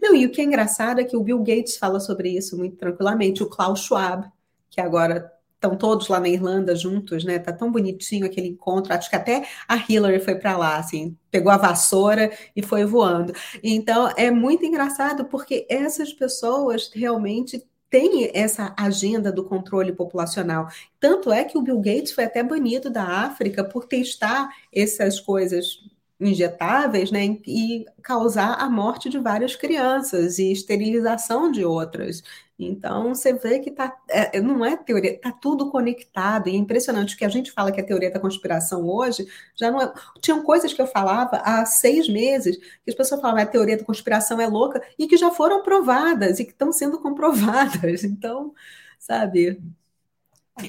Não, 0.00 0.14
e 0.14 0.26
o 0.26 0.30
que 0.30 0.40
é 0.40 0.44
engraçado 0.44 1.00
é 1.00 1.04
que 1.04 1.16
o 1.16 1.22
Bill 1.22 1.38
Gates 1.38 1.76
fala 1.76 2.00
sobre 2.00 2.30
isso 2.30 2.56
muito 2.56 2.76
tranquilamente, 2.76 3.42
o 3.42 3.48
Klaus 3.48 3.80
Schwab, 3.80 4.28
que 4.70 4.80
agora 4.80 5.32
estão 5.64 5.76
todos 5.76 6.08
lá 6.08 6.20
na 6.20 6.28
Irlanda 6.28 6.76
juntos, 6.76 7.24
né? 7.24 7.38
Tá 7.38 7.52
tão 7.52 7.72
bonitinho 7.72 8.26
aquele 8.26 8.48
encontro. 8.48 8.92
Acho 8.92 9.08
que 9.08 9.16
até 9.16 9.46
a 9.66 9.76
Hillary 9.76 10.20
foi 10.20 10.34
para 10.34 10.56
lá, 10.56 10.76
assim, 10.76 11.16
pegou 11.30 11.50
a 11.50 11.56
vassoura 11.56 12.30
e 12.54 12.62
foi 12.62 12.84
voando. 12.84 13.32
Então 13.62 14.12
é 14.16 14.30
muito 14.30 14.64
engraçado 14.64 15.24
porque 15.24 15.66
essas 15.70 16.12
pessoas 16.12 16.90
realmente 16.94 17.64
têm 17.88 18.30
essa 18.34 18.74
agenda 18.76 19.30
do 19.32 19.44
controle 19.44 19.92
populacional. 19.92 20.68
Tanto 20.98 21.32
é 21.32 21.44
que 21.44 21.56
o 21.56 21.62
Bill 21.62 21.80
Gates 21.80 22.12
foi 22.12 22.24
até 22.24 22.42
banido 22.42 22.90
da 22.90 23.04
África 23.04 23.64
por 23.64 23.86
testar 23.86 24.48
essas 24.72 25.20
coisas 25.20 25.78
injetáveis, 26.26 27.10
né, 27.10 27.38
e 27.46 27.84
causar 28.02 28.54
a 28.54 28.68
morte 28.68 29.08
de 29.08 29.18
várias 29.18 29.56
crianças 29.56 30.38
e 30.38 30.52
esterilização 30.52 31.50
de 31.50 31.64
outras. 31.64 32.22
Então 32.58 33.14
você 33.14 33.32
vê 33.32 33.58
que 33.58 33.70
tá, 33.70 33.96
é, 34.08 34.40
não 34.40 34.64
é 34.64 34.76
teoria, 34.76 35.18
tá 35.18 35.32
tudo 35.32 35.70
conectado. 35.70 36.48
E 36.48 36.52
é 36.54 36.56
impressionante 36.56 37.14
o 37.14 37.18
que 37.18 37.24
a 37.24 37.28
gente 37.28 37.50
fala 37.50 37.72
que 37.72 37.80
é 37.80 37.82
teoria 37.82 38.10
da 38.12 38.20
conspiração 38.20 38.86
hoje, 38.88 39.26
já 39.56 39.70
não 39.70 39.80
é. 39.82 39.92
Tinham 40.20 40.42
coisas 40.42 40.72
que 40.72 40.80
eu 40.80 40.86
falava 40.86 41.38
há 41.38 41.66
seis 41.66 42.08
meses 42.08 42.56
que 42.56 42.90
as 42.90 42.94
pessoas 42.94 43.20
falavam 43.20 43.42
que 43.42 43.48
a 43.48 43.52
teoria 43.52 43.76
da 43.76 43.84
conspiração 43.84 44.40
é 44.40 44.46
louca 44.46 44.82
e 44.98 45.06
que 45.08 45.16
já 45.16 45.30
foram 45.30 45.62
provadas 45.62 46.38
e 46.38 46.44
que 46.44 46.52
estão 46.52 46.72
sendo 46.72 46.98
comprovadas. 47.00 48.04
Então, 48.14 48.54
sabe, 48.98 49.60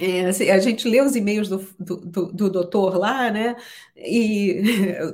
é, 0.01 0.25
assim, 0.25 0.49
a 0.49 0.59
gente 0.59 0.87
lê 0.89 0.99
os 1.01 1.15
e-mails 1.15 1.47
do, 1.47 1.57
do, 1.79 1.97
do, 1.97 2.31
do 2.33 2.49
doutor 2.49 2.97
lá, 2.97 3.29
né? 3.29 3.55
E 3.95 4.61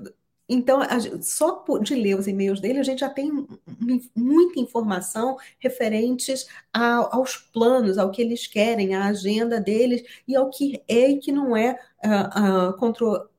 Então, 0.53 0.81
só 1.21 1.63
de 1.81 1.95
ler 1.95 2.19
os 2.19 2.27
e-mails 2.27 2.59
dele, 2.59 2.79
a 2.79 2.83
gente 2.83 2.99
já 2.99 3.09
tem 3.09 3.31
muita 4.13 4.59
informação 4.59 5.37
referentes 5.57 6.45
aos 6.73 7.37
planos, 7.37 7.97
ao 7.97 8.11
que 8.11 8.21
eles 8.21 8.47
querem, 8.47 8.93
à 8.93 9.05
agenda 9.05 9.61
deles 9.61 10.03
e 10.27 10.35
ao 10.35 10.49
que 10.49 10.83
é 10.89 11.11
e 11.11 11.19
que 11.19 11.31
não 11.31 11.55
é 11.55 11.79
uh, 12.03 12.69
uh, 12.69 12.73
contro 12.77 13.31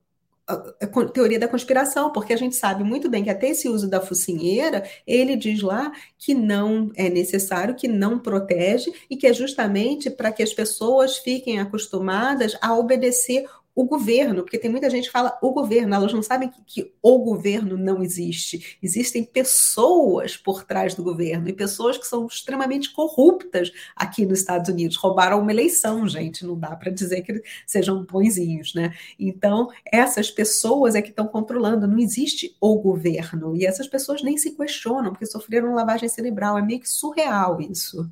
a 0.47 1.05
teoria 1.13 1.39
da 1.39 1.47
conspiração, 1.47 2.11
porque 2.11 2.33
a 2.33 2.37
gente 2.37 2.57
sabe 2.57 2.83
muito 2.83 3.09
bem 3.09 3.23
que 3.23 3.31
até 3.31 3.51
esse 3.51 3.69
uso 3.69 3.89
da 3.89 4.01
focinheira, 4.01 4.83
ele 5.07 5.37
diz 5.37 5.63
lá 5.63 5.93
que 6.19 6.35
não 6.35 6.91
é 6.97 7.09
necessário, 7.09 7.77
que 7.77 7.87
não 7.87 8.19
protege 8.19 8.93
e 9.09 9.17
que 9.17 9.27
é 9.27 9.33
justamente 9.33 10.11
para 10.11 10.33
que 10.33 10.43
as 10.43 10.53
pessoas 10.53 11.19
fiquem 11.19 11.61
acostumadas 11.61 12.57
a 12.61 12.77
obedecer 12.77 13.45
o 13.75 13.85
governo, 13.85 14.43
porque 14.43 14.59
tem 14.59 14.71
muita 14.71 14.91
gente 14.91 15.07
que 15.07 15.13
fala 15.13 15.39
o 15.41 15.51
governo, 15.51 15.95
elas 15.95 16.13
não 16.13 16.23
sabem 16.23 16.49
que, 16.49 16.63
que, 16.65 16.95
o 17.03 17.19
governo 17.19 17.77
não 17.77 18.03
existe. 18.03 18.79
Existem 18.83 19.25
pessoas 19.25 20.37
por 20.37 20.65
trás 20.65 20.95
do 20.95 21.03
governo 21.03 21.49
e 21.49 21.53
pessoas 21.53 21.97
que 21.97 22.07
são 22.07 22.27
extremamente 22.27 22.93
corruptas 22.93 23.73
aqui 23.97 24.27
nos 24.27 24.41
Estados 24.41 24.69
Unidos. 24.69 24.97
Roubaram 24.97 25.41
uma 25.41 25.51
eleição, 25.51 26.07
gente, 26.07 26.45
não 26.45 26.59
dá 26.59 26.77
para 26.77 26.91
dizer 26.91 27.23
que 27.23 27.43
sejam 27.67 28.05
bonzinhos, 28.05 28.75
né? 28.75 28.95
Então, 29.19 29.69
essas 29.91 30.31
pessoas 30.31 30.95
é 30.95 31.01
que 31.01 31.11
estão 31.11 31.27
controlando, 31.27 31.89
não 31.89 31.99
existe 31.99 32.55
o 32.61 32.79
governo. 32.79 33.57
E 33.57 33.65
essas 33.65 33.89
pessoas 33.89 34.23
nem 34.23 34.37
se 34.37 34.51
questionam, 34.51 35.13
porque 35.13 35.27
sofreram 35.27 35.75
lavagem 35.75 36.09
cerebral. 36.09 36.59
É 36.59 36.63
meio 36.63 36.81
que 36.81 36.89
surreal 36.89 37.61
isso. 37.61 38.11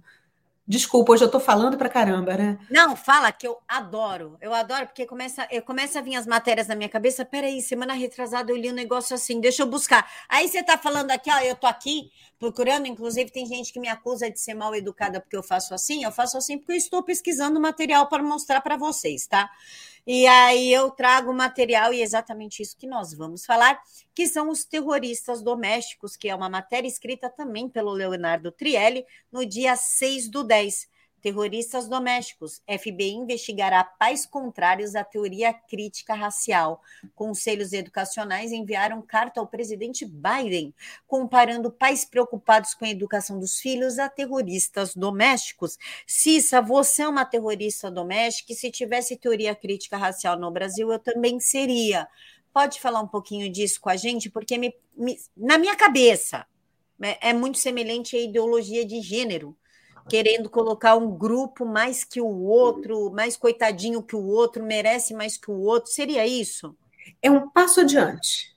Desculpa, 0.66 1.12
hoje 1.12 1.24
eu 1.24 1.30
tô 1.30 1.40
falando 1.40 1.76
pra 1.76 1.88
caramba, 1.88 2.36
né? 2.36 2.58
Não, 2.70 2.94
fala 2.94 3.32
que 3.32 3.46
eu 3.46 3.58
adoro. 3.66 4.36
Eu 4.40 4.54
adoro, 4.54 4.86
porque 4.86 5.04
começa, 5.04 5.48
eu 5.50 5.62
começo 5.62 5.98
a 5.98 6.00
vir 6.00 6.14
as 6.14 6.26
matérias 6.26 6.68
na 6.68 6.76
minha 6.76 6.88
cabeça. 6.88 7.24
Peraí, 7.24 7.60
semana 7.60 7.92
retrasada 7.92 8.52
eu 8.52 8.56
li 8.56 8.70
um 8.70 8.74
negócio 8.74 9.14
assim, 9.14 9.40
deixa 9.40 9.62
eu 9.62 9.66
buscar. 9.66 10.08
Aí 10.28 10.48
você 10.48 10.62
tá 10.62 10.78
falando 10.78 11.10
aqui, 11.10 11.30
ó, 11.30 11.38
eu 11.40 11.56
tô 11.56 11.66
aqui 11.66 12.12
procurando, 12.38 12.86
inclusive 12.86 13.30
tem 13.30 13.46
gente 13.46 13.72
que 13.72 13.80
me 13.80 13.88
acusa 13.88 14.30
de 14.30 14.40
ser 14.40 14.54
mal 14.54 14.74
educada 14.74 15.20
porque 15.20 15.36
eu 15.36 15.42
faço 15.42 15.74
assim. 15.74 16.04
Eu 16.04 16.12
faço 16.12 16.38
assim 16.38 16.56
porque 16.56 16.72
eu 16.72 16.76
estou 16.76 17.02
pesquisando 17.02 17.60
material 17.60 18.08
para 18.08 18.22
mostrar 18.22 18.60
para 18.60 18.76
vocês, 18.76 19.26
tá? 19.26 19.50
E 20.06 20.26
aí 20.26 20.72
eu 20.72 20.90
trago 20.90 21.32
material 21.32 21.92
e 21.92 22.00
é 22.00 22.02
exatamente 22.02 22.62
isso 22.62 22.76
que 22.76 22.86
nós 22.86 23.14
vamos 23.14 23.44
falar, 23.44 23.80
que 24.14 24.26
são 24.26 24.50
os 24.50 24.64
terroristas 24.64 25.42
domésticos, 25.42 26.16
que 26.16 26.28
é 26.28 26.34
uma 26.34 26.48
matéria 26.48 26.88
escrita 26.88 27.30
também 27.30 27.68
pelo 27.68 27.92
Leonardo 27.92 28.50
Trielli 28.50 29.04
no 29.30 29.46
dia 29.46 29.76
6 29.76 30.28
do 30.28 30.42
10. 30.42 30.88
Terroristas 31.20 31.88
domésticos. 31.88 32.62
FBI 32.66 33.10
investigará 33.10 33.84
pais 33.84 34.24
contrários 34.24 34.94
à 34.94 35.04
teoria 35.04 35.52
crítica 35.52 36.14
racial. 36.14 36.82
Conselhos 37.14 37.72
educacionais 37.72 38.52
enviaram 38.52 39.02
carta 39.02 39.40
ao 39.40 39.46
presidente 39.46 40.06
Biden, 40.06 40.74
comparando 41.06 41.70
pais 41.70 42.04
preocupados 42.04 42.74
com 42.74 42.84
a 42.84 42.90
educação 42.90 43.38
dos 43.38 43.60
filhos 43.60 43.98
a 43.98 44.08
terroristas 44.08 44.94
domésticos. 44.94 45.78
Cissa, 46.06 46.62
você 46.62 47.02
é 47.02 47.08
uma 47.08 47.24
terrorista 47.24 47.90
doméstica 47.90 48.52
e 48.52 48.56
se 48.56 48.70
tivesse 48.70 49.16
teoria 49.16 49.54
crítica 49.54 49.96
racial 49.96 50.38
no 50.38 50.50
Brasil, 50.50 50.90
eu 50.90 50.98
também 50.98 51.38
seria. 51.38 52.08
Pode 52.52 52.80
falar 52.80 53.00
um 53.00 53.06
pouquinho 53.06 53.50
disso 53.50 53.80
com 53.80 53.88
a 53.88 53.96
gente? 53.96 54.28
Porque 54.28 54.58
me, 54.58 54.74
me, 54.96 55.16
na 55.36 55.56
minha 55.58 55.76
cabeça 55.76 56.46
é, 57.00 57.30
é 57.30 57.32
muito 57.32 57.58
semelhante 57.58 58.16
à 58.16 58.20
ideologia 58.20 58.84
de 58.84 59.00
gênero 59.00 59.56
querendo 60.08 60.48
colocar 60.48 60.96
um 60.96 61.10
grupo 61.10 61.64
mais 61.64 62.04
que 62.04 62.20
o 62.20 62.42
outro, 62.42 63.10
mais 63.10 63.36
coitadinho 63.36 64.02
que 64.02 64.16
o 64.16 64.26
outro, 64.26 64.64
merece 64.64 65.14
mais 65.14 65.36
que 65.36 65.50
o 65.50 65.58
outro. 65.58 65.90
Seria 65.90 66.26
isso? 66.26 66.76
É 67.22 67.30
um 67.30 67.48
passo 67.48 67.80
adiante. 67.80 68.50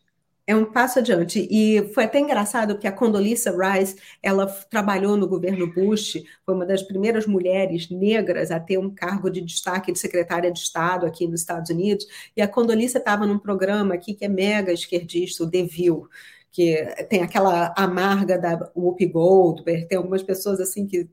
É 0.46 0.54
um 0.54 0.66
passo 0.66 1.00
adiante. 1.00 1.48
E 1.50 1.90
foi 1.94 2.04
até 2.04 2.20
engraçado 2.20 2.74
porque 2.74 2.88
a 2.88 2.92
Condoleezza 2.92 3.52
Rice, 3.52 3.96
ela 4.22 4.46
trabalhou 4.70 5.16
no 5.16 5.26
governo 5.26 5.74
Bush, 5.74 6.22
foi 6.46 6.54
uma 6.54 6.66
das 6.66 6.84
primeiras 6.84 7.26
mulheres 7.26 7.90
negras 7.90 8.52
a 8.52 8.60
ter 8.60 8.78
um 8.78 8.90
cargo 8.90 9.30
de 9.30 9.40
destaque 9.40 9.94
de 9.94 10.00
secretária 10.00 10.52
de 10.52 10.60
Estado 10.60 11.06
aqui 11.06 11.26
nos 11.28 11.40
Estados 11.40 11.70
Unidos. 11.70 12.06
E 12.36 12.42
a 12.42 12.48
Condoleezza 12.48 12.98
estava 12.98 13.26
num 13.26 13.40
programa 13.40 13.94
aqui 13.94 14.14
que 14.14 14.26
é 14.26 14.28
mega 14.28 14.74
esquerdista, 14.74 15.46
o 15.46 15.50
View, 15.50 16.10
que 16.52 16.76
tem 17.10 17.24
aquela 17.24 17.74
amarga 17.78 18.38
da 18.38 18.70
Whoopi 18.76 19.06
Goldberg, 19.06 19.88
tem 19.88 19.98
algumas 19.98 20.22
pessoas 20.22 20.60
assim 20.60 20.86
que 20.86 21.10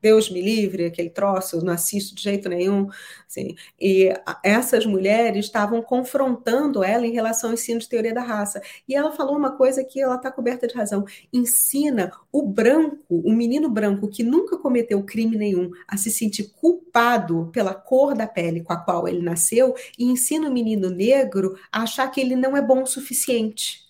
Deus 0.00 0.30
me 0.30 0.40
livre, 0.40 0.86
aquele 0.86 1.10
troço, 1.10 1.56
eu 1.56 1.62
não 1.62 1.72
assisto 1.72 2.14
de 2.14 2.22
jeito 2.22 2.48
nenhum. 2.48 2.88
Assim, 3.26 3.54
e 3.80 4.12
essas 4.42 4.86
mulheres 4.86 5.46
estavam 5.46 5.82
confrontando 5.82 6.82
ela 6.82 7.06
em 7.06 7.12
relação 7.12 7.50
ao 7.50 7.54
ensino 7.54 7.80
de 7.80 7.88
teoria 7.88 8.14
da 8.14 8.22
raça. 8.22 8.62
E 8.88 8.94
ela 8.94 9.12
falou 9.12 9.36
uma 9.36 9.56
coisa 9.56 9.84
que 9.84 10.00
ela 10.00 10.16
está 10.16 10.30
coberta 10.30 10.66
de 10.66 10.74
razão. 10.74 11.04
Ensina 11.32 12.12
o 12.32 12.42
branco, 12.42 13.04
o 13.10 13.32
menino 13.32 13.68
branco 13.68 14.08
que 14.08 14.22
nunca 14.22 14.56
cometeu 14.58 15.02
crime 15.04 15.36
nenhum, 15.36 15.70
a 15.86 15.96
se 15.96 16.10
sentir 16.10 16.52
culpado 16.52 17.50
pela 17.52 17.74
cor 17.74 18.14
da 18.14 18.26
pele 18.26 18.62
com 18.62 18.72
a 18.72 18.76
qual 18.76 19.06
ele 19.06 19.22
nasceu, 19.22 19.74
e 19.98 20.04
ensina 20.04 20.48
o 20.48 20.52
menino 20.52 20.90
negro 20.90 21.56
a 21.70 21.82
achar 21.82 22.08
que 22.10 22.20
ele 22.20 22.36
não 22.36 22.56
é 22.56 22.62
bom 22.62 22.82
o 22.82 22.86
suficiente 22.86 23.89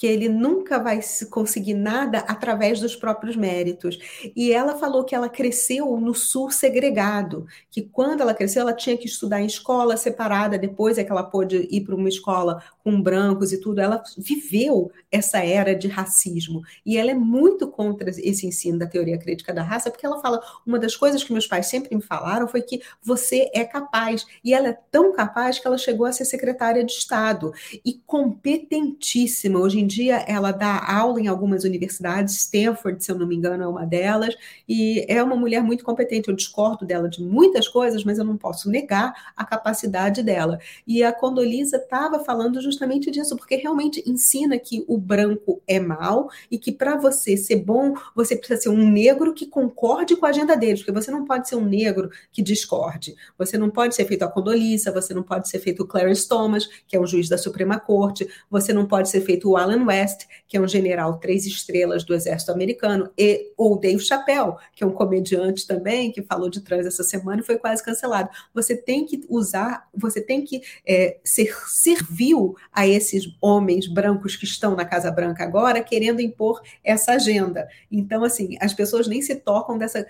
que 0.00 0.06
ele 0.06 0.30
nunca 0.30 0.78
vai 0.78 0.98
conseguir 1.28 1.74
nada 1.74 2.20
através 2.20 2.80
dos 2.80 2.96
próprios 2.96 3.36
méritos. 3.36 3.98
E 4.34 4.50
ela 4.50 4.78
falou 4.78 5.04
que 5.04 5.14
ela 5.14 5.28
cresceu 5.28 5.94
no 6.00 6.14
sul 6.14 6.50
segregado, 6.50 7.46
que 7.70 7.82
quando 7.82 8.22
ela 8.22 8.32
cresceu 8.32 8.62
ela 8.62 8.72
tinha 8.72 8.96
que 8.96 9.04
estudar 9.04 9.42
em 9.42 9.46
escola 9.46 9.98
separada, 9.98 10.56
depois 10.56 10.96
é 10.96 11.04
que 11.04 11.12
ela 11.12 11.22
pôde 11.22 11.68
ir 11.70 11.82
para 11.82 11.94
uma 11.94 12.08
escola 12.08 12.62
com 12.82 13.00
brancos 13.00 13.52
e 13.52 13.60
tudo. 13.60 13.80
Ela 13.80 14.02
viveu 14.16 14.90
essa 15.10 15.44
era 15.44 15.74
de 15.74 15.88
racismo 15.88 16.62
e 16.84 16.96
ela 16.96 17.10
é 17.10 17.14
muito 17.14 17.68
contra 17.68 18.10
esse 18.10 18.46
ensino 18.46 18.78
da 18.78 18.86
teoria 18.86 19.18
crítica 19.18 19.52
da 19.52 19.62
raça, 19.62 19.90
porque 19.90 20.06
ela 20.06 20.20
fala 20.20 20.40
uma 20.66 20.78
das 20.78 20.96
coisas 20.96 21.22
que 21.22 21.32
meus 21.32 21.46
pais 21.46 21.66
sempre 21.66 21.94
me 21.94 22.02
falaram 22.02 22.46
foi 22.46 22.62
que 22.62 22.80
você 23.02 23.50
é 23.54 23.64
capaz 23.64 24.26
e 24.44 24.54
ela 24.54 24.68
é 24.68 24.78
tão 24.90 25.12
capaz 25.12 25.58
que 25.58 25.66
ela 25.66 25.78
chegou 25.78 26.06
a 26.06 26.12
ser 26.12 26.24
secretária 26.24 26.84
de 26.84 26.92
Estado 26.92 27.52
e 27.84 28.00
competentíssima. 28.06 29.58
Hoje 29.58 29.80
em 29.80 29.86
dia 29.86 30.16
ela 30.26 30.52
dá 30.52 30.78
aula 30.86 31.20
em 31.20 31.28
algumas 31.28 31.64
universidades, 31.64 32.36
Stanford, 32.36 33.04
se 33.04 33.10
eu 33.10 33.18
não 33.18 33.26
me 33.26 33.36
engano, 33.36 33.62
é 33.62 33.66
uma 33.66 33.84
delas, 33.84 34.34
e 34.68 35.04
é 35.08 35.22
uma 35.22 35.36
mulher 35.36 35.62
muito 35.62 35.84
competente. 35.84 36.28
Eu 36.28 36.36
discordo 36.36 36.86
dela 36.86 37.08
de 37.08 37.22
muitas 37.22 37.68
coisas, 37.68 38.04
mas 38.04 38.18
eu 38.18 38.24
não 38.24 38.36
posso 38.36 38.70
negar 38.70 39.32
a 39.36 39.44
capacidade 39.44 40.22
dela. 40.22 40.58
E 40.86 41.02
a 41.02 41.12
Condolisa 41.12 41.76
estava 41.76 42.20
falando 42.20 42.60
justamente 42.70 43.10
disso, 43.10 43.36
porque 43.36 43.56
realmente 43.56 44.02
ensina 44.06 44.58
que 44.58 44.84
o 44.86 44.96
branco 44.96 45.60
é 45.66 45.80
mal 45.80 46.30
e 46.50 46.58
que 46.58 46.72
para 46.72 46.96
você 46.96 47.36
ser 47.36 47.56
bom, 47.56 47.94
você 48.14 48.36
precisa 48.36 48.60
ser 48.62 48.68
um 48.68 48.90
negro 48.90 49.34
que 49.34 49.46
concorde 49.46 50.16
com 50.16 50.26
a 50.26 50.30
agenda 50.30 50.56
deles, 50.56 50.80
porque 50.80 50.92
você 50.92 51.10
não 51.10 51.24
pode 51.24 51.48
ser 51.48 51.56
um 51.56 51.64
negro 51.64 52.10
que 52.32 52.42
discorde. 52.42 53.14
Você 53.38 53.58
não 53.58 53.70
pode 53.70 53.94
ser 53.94 54.04
feito 54.06 54.22
a 54.22 54.28
Condolisa, 54.28 54.92
você 54.92 55.12
não 55.12 55.22
pode 55.22 55.48
ser 55.48 55.58
feito 55.58 55.82
o 55.82 55.86
Clarence 55.86 56.28
Thomas, 56.28 56.68
que 56.86 56.96
é 56.96 57.00
um 57.00 57.06
juiz 57.06 57.28
da 57.28 57.38
Suprema 57.38 57.78
Corte, 57.78 58.28
você 58.50 58.72
não 58.72 58.86
pode 58.86 59.08
ser 59.08 59.20
feito 59.20 59.50
o 59.50 59.56
Alan 59.56 59.84
West, 59.84 60.26
que 60.46 60.56
é 60.56 60.60
um 60.60 60.68
general 60.68 61.18
três 61.18 61.46
estrelas 61.46 62.04
do 62.04 62.14
exército 62.14 62.52
americano, 62.52 63.10
e 63.16 63.52
ou 63.56 63.78
Dave 63.78 64.00
Chappelle, 64.00 64.54
que 64.74 64.84
é 64.84 64.86
um 64.86 64.92
comediante 64.92 65.66
também, 65.66 66.10
que 66.12 66.22
falou 66.22 66.48
de 66.48 66.60
trans 66.60 66.86
essa 66.86 67.02
semana 67.02 67.40
e 67.40 67.44
foi 67.44 67.58
quase 67.58 67.82
cancelado. 67.82 68.28
Você 68.54 68.76
tem 68.76 69.04
que 69.04 69.24
usar, 69.28 69.88
você 69.94 70.20
tem 70.20 70.42
que 70.44 70.62
é, 70.86 71.18
ser 71.24 71.54
servil 71.68 72.56
a 72.72 72.86
esses 72.86 73.24
homens 73.40 73.86
brancos 73.86 74.36
que 74.36 74.44
estão 74.44 74.74
na 74.74 74.84
Casa 74.84 75.10
Branca 75.10 75.44
agora, 75.44 75.82
querendo 75.82 76.20
impor 76.20 76.60
essa 76.84 77.12
agenda. 77.12 77.68
Então, 77.90 78.24
assim, 78.24 78.56
as 78.60 78.72
pessoas 78.72 79.06
nem 79.06 79.20
se 79.22 79.36
tocam 79.36 79.76
dessa 79.76 80.06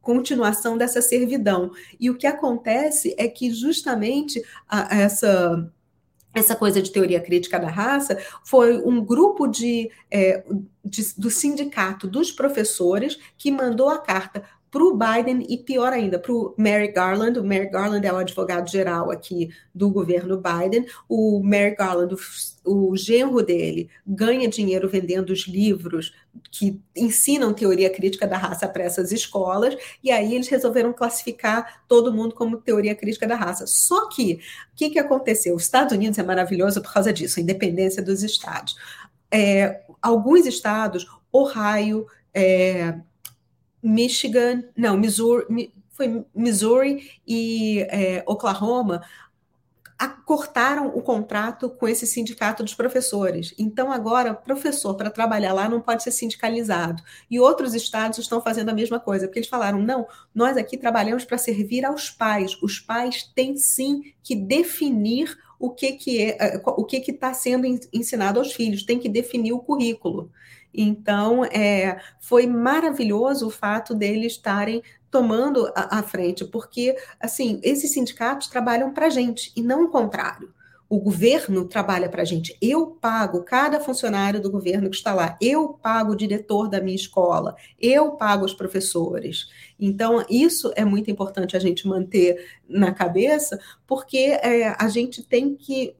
continuação 0.00 0.76
dessa 0.76 1.00
servidão. 1.00 1.70
E 1.98 2.10
o 2.10 2.16
que 2.16 2.26
acontece 2.26 3.14
é 3.18 3.26
que 3.26 3.50
justamente 3.52 4.42
a, 4.68 4.94
a 4.94 4.98
essa 4.98 5.70
essa 6.34 6.56
coisa 6.56 6.82
de 6.82 6.90
teoria 6.90 7.20
crítica 7.20 7.60
da 7.60 7.68
raça 7.68 8.18
foi 8.42 8.76
um 8.78 9.02
grupo 9.04 9.46
de, 9.46 9.88
é, 10.10 10.44
de, 10.84 11.14
do 11.16 11.30
sindicato 11.30 12.08
dos 12.08 12.32
professores 12.32 13.16
que 13.38 13.52
mandou 13.52 13.88
a 13.88 13.98
carta 13.98 14.42
para 14.74 14.82
o 14.82 14.98
Biden 14.98 15.46
e 15.48 15.56
pior 15.56 15.92
ainda 15.92 16.18
para 16.18 16.32
o 16.32 16.52
Merrick 16.58 16.94
Garland. 16.94 17.38
O 17.38 17.44
Merrick 17.44 17.72
Garland 17.72 18.04
é 18.04 18.12
o 18.12 18.16
advogado 18.16 18.68
geral 18.68 19.08
aqui 19.08 19.48
do 19.72 19.88
governo 19.88 20.42
Biden. 20.42 20.84
O 21.08 21.40
Merrick 21.44 21.78
Garland, 21.78 22.12
o, 22.64 22.90
o 22.90 22.96
genro 22.96 23.40
dele, 23.40 23.88
ganha 24.04 24.48
dinheiro 24.48 24.88
vendendo 24.88 25.30
os 25.30 25.46
livros 25.46 26.12
que 26.50 26.82
ensinam 26.96 27.54
teoria 27.54 27.88
crítica 27.88 28.26
da 28.26 28.36
raça 28.36 28.66
para 28.66 28.82
essas 28.82 29.12
escolas, 29.12 29.76
e 30.02 30.10
aí 30.10 30.34
eles 30.34 30.48
resolveram 30.48 30.92
classificar 30.92 31.84
todo 31.86 32.12
mundo 32.12 32.34
como 32.34 32.56
teoria 32.56 32.96
crítica 32.96 33.28
da 33.28 33.36
raça. 33.36 33.68
Só 33.68 34.08
que, 34.08 34.40
o 34.72 34.74
que, 34.74 34.90
que 34.90 34.98
aconteceu? 34.98 35.54
Os 35.54 35.62
Estados 35.62 35.92
Unidos 35.92 36.18
é 36.18 36.22
maravilhoso 36.24 36.82
por 36.82 36.92
causa 36.92 37.12
disso, 37.12 37.38
a 37.38 37.42
independência 37.44 38.02
dos 38.02 38.24
estados. 38.24 38.74
É, 39.30 39.82
alguns 40.02 40.46
estados, 40.46 41.06
Ohio, 41.30 42.08
é, 42.34 42.98
Michigan, 43.84 44.64
não, 44.76 44.96
Missouri, 44.96 45.72
foi 45.90 46.24
Missouri 46.34 47.20
e 47.26 47.86
é, 47.90 48.24
Oklahoma 48.26 49.02
cortaram 50.24 50.88
o 50.88 51.02
contrato 51.02 51.70
com 51.70 51.86
esse 51.86 52.06
sindicato 52.06 52.62
dos 52.62 52.74
professores. 52.74 53.54
Então, 53.58 53.92
agora, 53.92 54.34
professor 54.34 54.94
para 54.94 55.10
trabalhar 55.10 55.52
lá 55.52 55.68
não 55.68 55.80
pode 55.80 56.02
ser 56.02 56.10
sindicalizado. 56.10 57.02
E 57.30 57.38
outros 57.38 57.74
estados 57.74 58.18
estão 58.18 58.40
fazendo 58.40 58.70
a 58.70 58.74
mesma 58.74 58.98
coisa, 58.98 59.26
porque 59.26 59.38
eles 59.38 59.48
falaram: 59.48 59.80
não, 59.80 60.06
nós 60.34 60.56
aqui 60.56 60.76
trabalhamos 60.76 61.24
para 61.24 61.38
servir 61.38 61.84
aos 61.84 62.10
pais. 62.10 62.56
Os 62.62 62.80
pais 62.80 63.30
têm 63.34 63.56
sim 63.56 64.12
que 64.22 64.34
definir 64.34 65.36
o 65.58 65.70
que 65.70 65.92
que 65.92 66.22
é, 66.22 66.60
o 66.64 66.84
que 66.84 67.00
que 67.00 67.12
está 67.12 67.32
sendo 67.32 67.66
ensinado 67.92 68.38
aos 68.38 68.52
filhos, 68.52 68.82
tem 68.82 68.98
que 68.98 69.08
definir 69.08 69.52
o 69.52 69.60
currículo. 69.60 70.30
Então, 70.74 71.44
é, 71.44 72.00
foi 72.18 72.46
maravilhoso 72.46 73.46
o 73.46 73.50
fato 73.50 73.94
deles 73.94 74.32
estarem 74.32 74.82
tomando 75.10 75.70
a, 75.76 76.00
a 76.00 76.02
frente, 76.02 76.44
porque, 76.44 76.96
assim, 77.20 77.60
esses 77.62 77.92
sindicatos 77.92 78.48
trabalham 78.48 78.92
para 78.92 79.06
a 79.06 79.10
gente 79.10 79.52
e 79.54 79.62
não 79.62 79.84
o 79.84 79.88
contrário. 79.88 80.52
O 80.88 80.98
governo 80.98 81.64
trabalha 81.66 82.08
para 82.08 82.22
a 82.22 82.24
gente. 82.24 82.56
Eu 82.60 82.86
pago 82.86 83.42
cada 83.42 83.80
funcionário 83.80 84.40
do 84.40 84.50
governo 84.50 84.90
que 84.90 84.96
está 84.96 85.14
lá. 85.14 85.36
Eu 85.40 85.70
pago 85.70 86.12
o 86.12 86.16
diretor 86.16 86.68
da 86.68 86.80
minha 86.80 86.94
escola. 86.94 87.56
Eu 87.80 88.12
pago 88.12 88.44
os 88.44 88.52
professores. 88.52 89.48
Então, 89.78 90.24
isso 90.28 90.72
é 90.76 90.84
muito 90.84 91.10
importante 91.10 91.56
a 91.56 91.60
gente 91.60 91.88
manter 91.88 92.44
na 92.68 92.92
cabeça, 92.92 93.58
porque 93.86 94.38
é, 94.42 94.74
a 94.78 94.88
gente 94.88 95.22
tem 95.22 95.54
que 95.54 95.96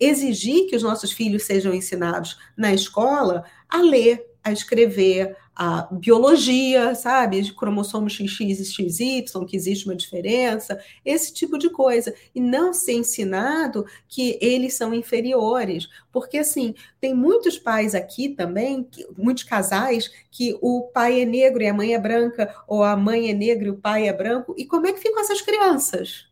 exigir 0.00 0.68
que 0.68 0.76
os 0.76 0.82
nossos 0.82 1.12
filhos 1.12 1.44
sejam 1.44 1.72
ensinados 1.72 2.36
na 2.56 2.72
escola 2.72 3.44
a 3.68 3.82
ler, 3.82 4.24
a 4.42 4.52
escrever, 4.52 5.36
a 5.56 5.88
biologia, 5.90 6.94
sabe? 6.94 7.40
De 7.40 7.54
cromossomo 7.54 8.10
XX 8.10 8.60
e 8.60 8.64
XY, 8.64 9.24
que 9.48 9.56
existe 9.56 9.86
uma 9.86 9.96
diferença, 9.96 10.78
esse 11.02 11.32
tipo 11.32 11.56
de 11.56 11.70
coisa. 11.70 12.14
E 12.34 12.40
não 12.40 12.74
ser 12.74 12.92
ensinado 12.92 13.86
que 14.06 14.38
eles 14.40 14.74
são 14.74 14.92
inferiores. 14.92 15.88
Porque, 16.12 16.38
assim, 16.38 16.74
tem 17.00 17.14
muitos 17.14 17.58
pais 17.58 17.94
aqui 17.94 18.28
também, 18.28 18.86
muitos 19.16 19.44
casais, 19.44 20.10
que 20.30 20.58
o 20.60 20.82
pai 20.92 21.22
é 21.22 21.24
negro 21.24 21.62
e 21.62 21.68
a 21.68 21.74
mãe 21.74 21.94
é 21.94 21.98
branca, 21.98 22.54
ou 22.68 22.84
a 22.84 22.94
mãe 22.94 23.30
é 23.30 23.34
negra 23.34 23.68
e 23.68 23.70
o 23.70 23.78
pai 23.78 24.06
é 24.06 24.12
branco. 24.12 24.54
E 24.58 24.66
como 24.66 24.86
é 24.86 24.92
que 24.92 25.00
ficam 25.00 25.20
essas 25.20 25.40
crianças? 25.40 26.26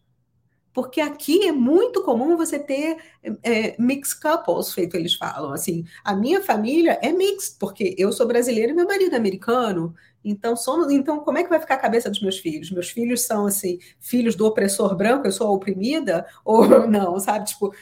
Porque 0.74 1.00
aqui 1.00 1.46
é 1.46 1.52
muito 1.52 2.02
comum 2.02 2.36
você 2.36 2.58
ter 2.58 2.98
é, 3.44 3.80
mixed 3.80 4.20
couples, 4.20 4.74
feito 4.74 4.96
eles 4.96 5.14
falam. 5.14 5.52
Assim, 5.52 5.84
a 6.04 6.14
minha 6.16 6.42
família 6.42 6.98
é 7.00 7.12
mixed, 7.12 7.56
porque 7.60 7.94
eu 7.96 8.12
sou 8.12 8.26
brasileira 8.26 8.72
e 8.72 8.74
meu 8.74 8.84
marido 8.84 9.14
é 9.14 9.16
americano. 9.16 9.94
Então, 10.24 10.56
somos, 10.56 10.90
então, 10.90 11.20
como 11.20 11.38
é 11.38 11.44
que 11.44 11.48
vai 11.48 11.60
ficar 11.60 11.74
a 11.76 11.78
cabeça 11.78 12.10
dos 12.10 12.20
meus 12.20 12.38
filhos? 12.38 12.72
Meus 12.72 12.90
filhos 12.90 13.22
são 13.22 13.46
assim, 13.46 13.78
filhos 14.00 14.34
do 14.34 14.46
opressor 14.46 14.96
branco, 14.96 15.28
eu 15.28 15.32
sou 15.32 15.54
oprimida? 15.54 16.26
Ou 16.44 16.88
não, 16.88 17.20
sabe? 17.20 17.46
Tipo, 17.46 17.72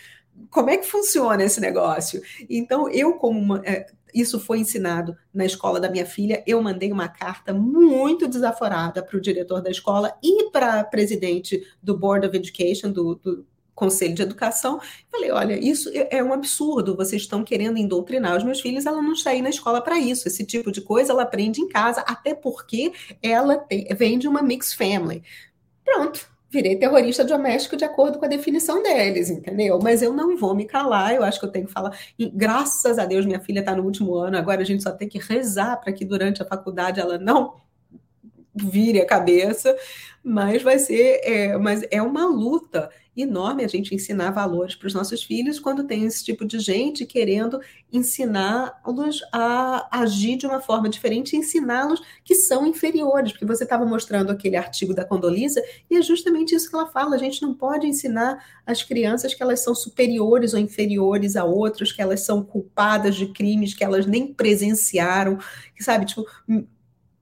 como 0.50 0.68
é 0.68 0.76
que 0.76 0.87
funciona 0.87 1.42
esse 1.42 1.61
negócio? 1.62 2.20
Então, 2.50 2.90
eu, 2.90 3.14
como 3.14 3.40
uma, 3.40 3.62
é, 3.64 3.87
isso 4.14 4.38
foi 4.38 4.59
ensinado 4.59 5.16
na 5.33 5.44
escola 5.44 5.81
da 5.81 5.90
minha 5.90 6.07
filha. 6.07 6.42
Eu 6.46 6.62
mandei 6.62 6.92
uma 6.92 7.09
carta 7.09 7.53
muito 7.53 8.29
desaforada 8.29 9.03
para 9.03 9.16
o 9.16 9.20
diretor 9.20 9.61
da 9.61 9.70
escola 9.70 10.16
e 10.22 10.51
para 10.51 10.81
a 10.81 10.85
presidente 10.85 11.66
do 11.83 11.96
Board 11.96 12.27
of 12.27 12.37
Education, 12.37 12.90
do, 12.90 13.14
do 13.16 13.46
Conselho 13.75 14.14
de 14.14 14.22
Educação. 14.22 14.81
Falei: 15.11 15.31
olha, 15.31 15.59
isso 15.59 15.88
é, 15.90 16.18
é 16.18 16.25
um 16.25 16.33
absurdo. 16.33 16.96
Vocês 16.96 17.22
estão 17.22 17.42
querendo 17.42 17.79
indoutrinar 17.79 18.37
os 18.37 18.44
meus 18.44 18.61
filhos. 18.61 18.87
Ela 18.87 19.03
não 19.03 19.12
está 19.12 19.31
aí 19.31 19.42
na 19.42 19.51
escola 19.51 19.81
para 19.81 19.98
isso. 19.98 20.29
Esse 20.29 20.44
tipo 20.44 20.70
de 20.70 20.81
coisa 20.81 21.12
ela 21.12 21.22
aprende 21.22 21.61
em 21.61 21.68
casa, 21.68 22.01
até 22.03 22.35
porque 22.35 22.92
ela 23.22 23.59
tem, 23.59 23.87
vem 23.94 24.18
de 24.18 24.29
uma 24.29 24.42
mixed 24.42 24.77
family. 24.77 25.22
Pronto, 25.85 26.32
virei 26.52 26.76
terrorista 26.76 27.24
doméstico 27.24 27.76
de 27.76 27.84
acordo 27.84 28.18
com 28.18 28.26
a 28.26 28.28
definição 28.28 28.82
deles, 28.82 29.30
entendeu? 29.30 29.78
Mas 29.82 30.02
eu 30.02 30.12
não 30.12 30.36
vou 30.36 30.54
me 30.54 30.66
calar, 30.66 31.14
eu 31.14 31.24
acho 31.24 31.40
que 31.40 31.46
eu 31.46 31.50
tenho 31.50 31.66
que 31.66 31.72
falar. 31.72 31.98
E, 32.18 32.28
graças 32.28 32.98
a 32.98 33.06
Deus, 33.06 33.24
minha 33.24 33.40
filha 33.40 33.60
está 33.60 33.74
no 33.74 33.82
último 33.82 34.14
ano, 34.14 34.36
agora 34.36 34.60
a 34.60 34.64
gente 34.64 34.82
só 34.82 34.92
tem 34.92 35.08
que 35.08 35.18
rezar 35.18 35.80
para 35.80 35.92
que 35.92 36.04
durante 36.04 36.42
a 36.42 36.44
faculdade 36.44 37.00
ela 37.00 37.16
não 37.16 37.54
vire 38.54 39.00
a 39.00 39.06
cabeça, 39.06 39.76
mas 40.22 40.62
vai 40.62 40.78
ser, 40.78 41.20
é, 41.24 41.56
mas 41.58 41.82
é 41.90 42.00
uma 42.00 42.26
luta 42.26 42.90
enorme 43.14 43.62
a 43.62 43.68
gente 43.68 43.94
ensinar 43.94 44.30
valores 44.30 44.74
para 44.74 44.86
os 44.86 44.94
nossos 44.94 45.22
filhos 45.22 45.60
quando 45.60 45.84
tem 45.84 46.04
esse 46.04 46.24
tipo 46.24 46.46
de 46.46 46.58
gente 46.58 47.04
querendo 47.04 47.60
ensiná-los 47.92 49.20
a 49.30 49.86
agir 50.00 50.36
de 50.36 50.46
uma 50.46 50.60
forma 50.60 50.88
diferente, 50.88 51.36
ensiná-los 51.36 52.02
que 52.24 52.34
são 52.34 52.66
inferiores, 52.66 53.32
porque 53.32 53.44
você 53.44 53.64
estava 53.64 53.84
mostrando 53.84 54.30
aquele 54.30 54.56
artigo 54.56 54.94
da 54.94 55.04
Condolisa 55.04 55.62
e 55.90 55.96
é 55.96 56.02
justamente 56.02 56.54
isso 56.54 56.70
que 56.70 56.74
ela 56.74 56.86
fala, 56.86 57.16
a 57.16 57.18
gente 57.18 57.42
não 57.42 57.52
pode 57.52 57.86
ensinar 57.86 58.42
as 58.64 58.82
crianças 58.82 59.34
que 59.34 59.42
elas 59.42 59.60
são 59.60 59.74
superiores 59.74 60.54
ou 60.54 60.60
inferiores 60.60 61.36
a 61.36 61.44
outros, 61.44 61.92
que 61.92 62.00
elas 62.00 62.20
são 62.20 62.42
culpadas 62.42 63.14
de 63.14 63.26
crimes 63.26 63.74
que 63.74 63.84
elas 63.84 64.06
nem 64.06 64.32
presenciaram, 64.32 65.38
que 65.76 65.84
sabe, 65.84 66.06
tipo, 66.06 66.24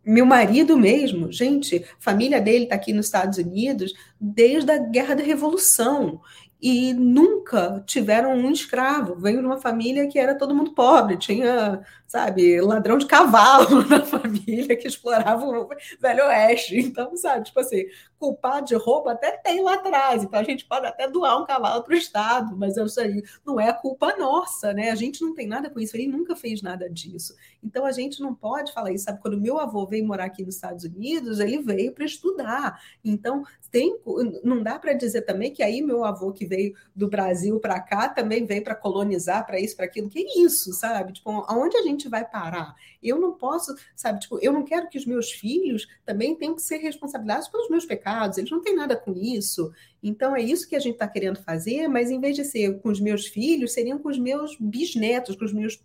meu 0.05 0.25
marido 0.25 0.79
mesmo, 0.79 1.31
gente, 1.31 1.77
a 1.77 2.03
família 2.03 2.41
dele 2.41 2.65
está 2.65 2.75
aqui 2.75 2.93
nos 2.93 3.07
Estados 3.07 3.39
Unidos 3.39 3.93
desde 4.21 4.71
a 4.71 4.79
Guerra 4.79 5.15
da 5.15 5.23
Revolução 5.23 6.21
e 6.63 6.93
nunca 6.93 7.83
tiveram 7.87 8.35
um 8.35 8.51
escravo. 8.51 9.17
Veio 9.17 9.41
de 9.41 9.47
uma 9.47 9.59
família 9.59 10.07
que 10.07 10.19
era 10.19 10.35
todo 10.35 10.55
mundo 10.55 10.75
pobre, 10.75 11.17
tinha, 11.17 11.81
sabe, 12.07 12.61
ladrão 12.61 12.99
de 12.99 13.07
cavalo 13.07 13.83
na 13.89 14.05
família 14.05 14.77
que 14.77 14.87
explorava 14.87 15.47
o 15.47 15.69
Velho 15.99 16.27
Oeste. 16.27 16.79
Então, 16.79 17.17
sabe, 17.17 17.47
tipo 17.47 17.61
assim, 17.61 17.85
culpado 18.19 18.67
de 18.67 18.75
roupa 18.75 19.13
até 19.13 19.33
tem 19.39 19.63
lá 19.63 19.75
atrás, 19.75 20.23
então 20.23 20.39
a 20.39 20.43
gente 20.43 20.67
pode 20.67 20.87
até 20.87 21.09
doar 21.09 21.41
um 21.41 21.47
cavalo 21.47 21.83
para 21.83 21.95
o 21.95 21.97
Estado, 21.97 22.55
mas 22.57 22.77
isso 22.77 23.01
aí 23.01 23.23
não 23.47 23.59
é 23.59 23.73
culpa 23.73 24.15
nossa, 24.19 24.75
né? 24.75 24.91
A 24.91 24.95
gente 24.95 25.23
não 25.23 25.35
tem 25.35 25.47
nada 25.47 25.71
com 25.71 25.81
isso, 25.81 25.97
ele 25.97 26.07
nunca 26.07 26.37
fez 26.37 26.61
nada 26.61 26.91
disso. 26.91 27.35
Então 27.63 27.85
a 27.85 27.93
gente 27.93 28.21
não 28.21 28.35
pode 28.35 28.73
falar 28.73 28.93
isso, 28.93 29.05
sabe? 29.05 29.21
Quando 29.21 29.41
meu 29.41 29.59
avô 29.59 29.87
veio 29.87 30.07
morar 30.07 30.25
aqui 30.25 30.45
nos 30.45 30.55
Estados 30.55 30.85
Unidos, 30.85 31.41
ele 31.41 31.63
veio 31.63 31.93
para 31.93 32.05
estudar. 32.05 32.81
Então, 33.05 33.45
tem, 33.71 33.97
não 34.43 34.63
dá 34.63 34.79
para 34.79 34.93
dizer 34.93 35.23
também 35.23 35.53
que 35.53 35.63
aí 35.63 35.83
meu 35.83 36.05
avô 36.05 36.33
que 36.33 36.47
veio 36.47 36.75
do 36.95 37.09
Brasil 37.09 37.61
para 37.61 37.81
cá 37.81 38.09
também 38.09 38.45
veio 38.45 38.65
para 38.65 38.75
colonizar, 38.75 39.47
para 39.47 39.61
isso, 39.61 39.77
para 39.77 39.87
aquilo. 39.87 40.09
Que 40.09 40.21
isso, 40.41 40.73
sabe? 40.73 41.13
Tipo, 41.13 41.31
aonde 41.47 41.77
a 41.77 41.83
gente 41.83 42.09
vai 42.09 42.29
parar? 42.29 42.75
Eu 43.03 43.19
não 43.19 43.33
posso, 43.33 43.75
sabe? 43.95 44.21
Tipo, 44.21 44.39
eu 44.43 44.53
não 44.53 44.65
quero 44.65 44.89
que 44.89 44.99
os 44.99 45.07
meus 45.07 45.31
filhos 45.31 45.87
também 46.05 46.35
tenham 46.35 46.55
que 46.55 46.63
ser 46.63 46.79
responsabilizados 46.79 47.49
pelos 47.49 47.69
meus 47.69 47.85
pecados 47.85 48.11
eles 48.39 48.51
não 48.51 48.61
têm 48.61 48.75
nada 48.75 48.97
com 48.97 49.13
isso. 49.13 49.73
Então 50.03 50.35
é 50.35 50.43
isso 50.43 50.69
que 50.69 50.77
a 50.77 50.81
gente 50.81 50.95
está 50.95 51.07
querendo 51.07 51.43
fazer, 51.43 51.89
mas 51.89 52.11
em 52.11 52.21
vez 52.21 52.37
de 52.37 52.45
ser 52.45 52.81
com 52.81 52.89
os 52.89 53.01
meus 53.01 53.27
filhos, 53.27 53.73
seriam 53.73 53.99
com 53.99 54.09
os 54.09 54.19
meus 54.19 54.57
bisnetos, 54.59 55.37
com 55.37 55.45
os 55.45 55.53
meus 55.53 55.83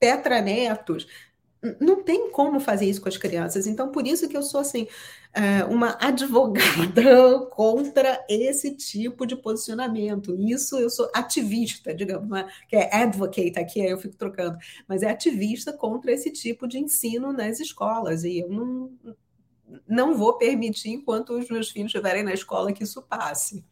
tetranetos. 0.00 1.06
Não 1.78 2.02
tem 2.02 2.30
como 2.30 2.58
fazer 2.58 2.86
isso 2.86 3.02
com 3.02 3.08
as 3.08 3.18
crianças. 3.18 3.66
Então, 3.66 3.92
por 3.92 4.06
isso 4.06 4.26
que 4.28 4.36
eu 4.36 4.42
sou 4.42 4.60
assim, 4.60 4.88
é, 5.34 5.62
uma 5.64 5.96
advogada 6.00 7.40
contra 7.50 8.24
esse 8.28 8.74
tipo 8.74 9.26
de 9.26 9.36
posicionamento. 9.36 10.34
Isso 10.40 10.78
eu 10.78 10.88
sou 10.88 11.10
ativista, 11.14 11.94
digamos, 11.94 12.30
né? 12.30 12.48
que 12.66 12.76
é 12.76 12.94
advocate 12.96 13.58
aqui, 13.58 13.82
aí 13.82 13.90
eu 13.90 13.98
fico 13.98 14.16
trocando, 14.16 14.56
mas 14.88 15.02
é 15.02 15.10
ativista 15.10 15.72
contra 15.72 16.12
esse 16.12 16.30
tipo 16.32 16.66
de 16.66 16.78
ensino 16.78 17.32
nas 17.32 17.60
escolas. 17.60 18.24
E 18.24 18.38
eu 18.38 18.48
não 18.48 18.90
não 19.86 20.16
vou 20.16 20.36
permitir, 20.36 20.90
enquanto 20.90 21.30
os 21.32 21.48
meus 21.48 21.70
filhos 21.70 21.92
estiverem 21.94 22.22
na 22.22 22.32
escola, 22.32 22.72
que 22.72 22.82
isso 22.82 23.02
passe. 23.02 23.64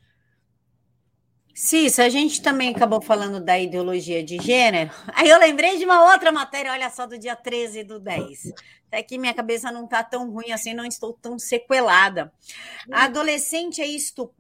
Cis, 1.60 1.98
a 1.98 2.08
gente 2.08 2.40
também 2.40 2.72
acabou 2.72 3.00
falando 3.00 3.40
da 3.40 3.58
ideologia 3.58 4.22
de 4.22 4.38
gênero. 4.38 4.92
Aí 5.08 5.28
eu 5.28 5.40
lembrei 5.40 5.76
de 5.76 5.84
uma 5.84 6.12
outra 6.12 6.30
matéria, 6.30 6.70
olha 6.70 6.88
só, 6.88 7.04
do 7.04 7.18
dia 7.18 7.34
13 7.34 7.82
do 7.82 7.98
10. 7.98 8.52
Até 8.86 9.02
que 9.02 9.18
minha 9.18 9.34
cabeça 9.34 9.72
não 9.72 9.84
está 9.84 10.04
tão 10.04 10.30
ruim 10.30 10.52
assim, 10.52 10.72
não 10.72 10.84
estou 10.84 11.12
tão 11.14 11.36
sequelada. 11.36 12.32
A 12.92 13.06
adolescente 13.06 13.82
é 13.82 13.86
isto. 13.86 14.32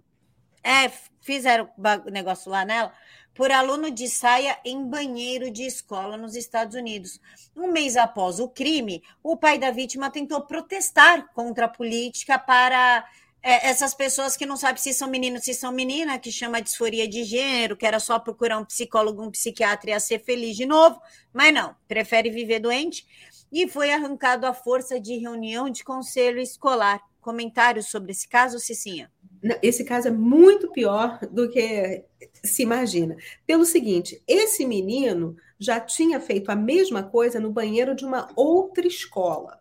É, 0.62 0.88
fizeram 1.20 1.68
o 2.06 2.10
negócio 2.10 2.52
lá 2.52 2.64
nela 2.64 2.92
por 3.34 3.50
aluno 3.50 3.90
de 3.90 4.08
saia 4.08 4.56
em 4.64 4.88
banheiro 4.88 5.50
de 5.50 5.64
escola 5.64 6.16
nos 6.16 6.36
Estados 6.36 6.76
Unidos. 6.76 7.20
Um 7.56 7.72
mês 7.72 7.96
após 7.96 8.38
o 8.38 8.48
crime, 8.48 9.02
o 9.24 9.36
pai 9.36 9.58
da 9.58 9.72
vítima 9.72 10.08
tentou 10.08 10.42
protestar 10.42 11.26
contra 11.34 11.66
a 11.66 11.68
política 11.68 12.38
para 12.38 13.04
é, 13.42 13.68
essas 13.68 13.94
pessoas 13.94 14.36
que 14.36 14.46
não 14.46 14.56
sabem 14.56 14.82
se 14.82 14.92
são 14.92 15.08
meninos, 15.08 15.44
se 15.44 15.54
são 15.54 15.72
menina, 15.72 16.18
que 16.18 16.30
chama 16.32 16.60
disforia 16.60 17.06
de 17.06 17.24
gênero, 17.24 17.76
que 17.76 17.86
era 17.86 18.00
só 18.00 18.18
procurar 18.18 18.58
um 18.58 18.64
psicólogo, 18.64 19.22
um 19.22 19.30
psiquiatra 19.30 19.90
e 19.90 19.92
ia 19.92 20.00
ser 20.00 20.18
feliz 20.18 20.56
de 20.56 20.66
novo, 20.66 21.00
mas 21.32 21.54
não, 21.54 21.74
prefere 21.86 22.30
viver 22.30 22.58
doente. 22.60 23.06
E 23.50 23.66
foi 23.66 23.92
arrancado 23.92 24.46
à 24.46 24.52
força 24.52 25.00
de 25.00 25.16
reunião 25.16 25.70
de 25.70 25.82
conselho 25.82 26.40
escolar. 26.40 27.00
Comentários 27.20 27.86
sobre 27.86 28.12
esse 28.12 28.28
caso, 28.28 28.58
Cicinha? 28.58 29.10
Esse 29.62 29.84
caso 29.84 30.08
é 30.08 30.10
muito 30.10 30.70
pior 30.70 31.18
do 31.30 31.48
que 31.48 32.04
se 32.42 32.62
imagina. 32.62 33.16
Pelo 33.46 33.64
seguinte, 33.64 34.22
esse 34.26 34.66
menino 34.66 35.36
já 35.58 35.80
tinha 35.80 36.20
feito 36.20 36.50
a 36.50 36.56
mesma 36.56 37.02
coisa 37.02 37.40
no 37.40 37.50
banheiro 37.50 37.94
de 37.94 38.04
uma 38.04 38.28
outra 38.36 38.86
escola. 38.86 39.60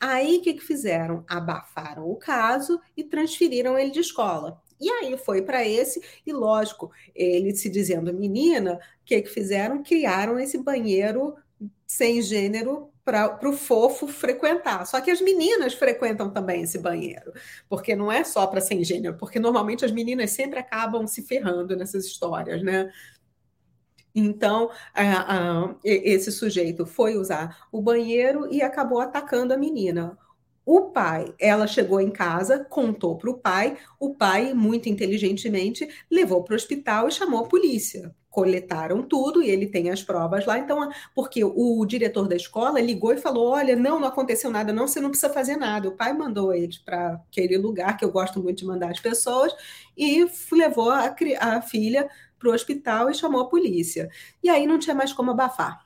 Aí 0.00 0.36
o 0.38 0.42
que, 0.42 0.54
que 0.54 0.64
fizeram? 0.64 1.24
Abafaram 1.28 2.08
o 2.10 2.16
caso 2.16 2.80
e 2.96 3.04
transferiram 3.04 3.78
ele 3.78 3.90
de 3.90 4.00
escola. 4.00 4.60
E 4.80 4.90
aí 4.90 5.16
foi 5.16 5.40
para 5.42 5.66
esse, 5.66 6.02
e 6.26 6.32
lógico, 6.32 6.90
ele 7.14 7.54
se 7.54 7.70
dizendo 7.70 8.12
menina, 8.12 8.74
o 8.74 9.04
que, 9.04 9.22
que 9.22 9.30
fizeram? 9.30 9.82
Criaram 9.82 10.38
esse 10.38 10.58
banheiro 10.58 11.34
sem 11.86 12.20
gênero 12.20 12.90
para 13.04 13.38
o 13.48 13.52
fofo 13.52 14.06
frequentar. 14.06 14.86
Só 14.86 15.00
que 15.00 15.10
as 15.10 15.20
meninas 15.20 15.74
frequentam 15.74 16.30
também 16.30 16.62
esse 16.62 16.78
banheiro, 16.78 17.32
porque 17.68 17.94
não 17.94 18.10
é 18.10 18.24
só 18.24 18.46
para 18.46 18.60
sem 18.60 18.82
gênero, 18.82 19.16
porque 19.16 19.38
normalmente 19.38 19.84
as 19.84 19.92
meninas 19.92 20.30
sempre 20.30 20.58
acabam 20.58 21.06
se 21.06 21.22
ferrando 21.22 21.76
nessas 21.76 22.06
histórias, 22.06 22.62
né? 22.62 22.90
Então, 24.14 24.70
esse 25.84 26.30
sujeito 26.30 26.86
foi 26.86 27.16
usar 27.16 27.66
o 27.72 27.82
banheiro 27.82 28.48
e 28.52 28.62
acabou 28.62 29.00
atacando 29.00 29.52
a 29.52 29.58
menina. 29.58 30.16
O 30.64 30.90
pai, 30.92 31.34
ela 31.38 31.66
chegou 31.66 32.00
em 32.00 32.10
casa, 32.10 32.64
contou 32.64 33.18
para 33.18 33.30
o 33.30 33.38
pai, 33.38 33.76
o 34.00 34.14
pai, 34.14 34.54
muito 34.54 34.88
inteligentemente, 34.88 35.86
levou 36.10 36.42
para 36.42 36.54
o 36.54 36.56
hospital 36.56 37.08
e 37.08 37.12
chamou 37.12 37.40
a 37.44 37.48
polícia 37.48 38.14
coletaram 38.34 39.00
tudo 39.00 39.40
e 39.40 39.48
ele 39.48 39.64
tem 39.64 39.90
as 39.90 40.02
provas 40.02 40.44
lá. 40.44 40.58
Então, 40.58 40.90
porque 41.14 41.44
o 41.44 41.86
diretor 41.86 42.26
da 42.26 42.34
escola 42.34 42.80
ligou 42.80 43.12
e 43.12 43.16
falou: 43.16 43.50
Olha, 43.50 43.76
não, 43.76 44.00
não 44.00 44.08
aconteceu 44.08 44.50
nada, 44.50 44.72
não, 44.72 44.88
você 44.88 45.00
não 45.00 45.10
precisa 45.10 45.32
fazer 45.32 45.56
nada. 45.56 45.88
O 45.88 45.92
pai 45.96 46.12
mandou 46.12 46.52
ele 46.52 46.76
para 46.84 47.14
aquele 47.30 47.56
lugar 47.56 47.96
que 47.96 48.04
eu 48.04 48.10
gosto 48.10 48.42
muito 48.42 48.58
de 48.58 48.64
mandar 48.66 48.90
as 48.90 48.98
pessoas 48.98 49.54
e 49.96 50.26
levou 50.50 50.90
a, 50.90 51.14
a 51.38 51.62
filha 51.62 52.10
para 52.38 52.48
o 52.50 52.52
hospital 52.52 53.10
e 53.10 53.14
chamou 53.14 53.40
a 53.42 53.48
polícia. 53.48 54.08
E 54.42 54.48
aí 54.48 54.66
não 54.66 54.78
tinha 54.78 54.94
mais 54.94 55.12
como 55.12 55.30
abafar. 55.30 55.83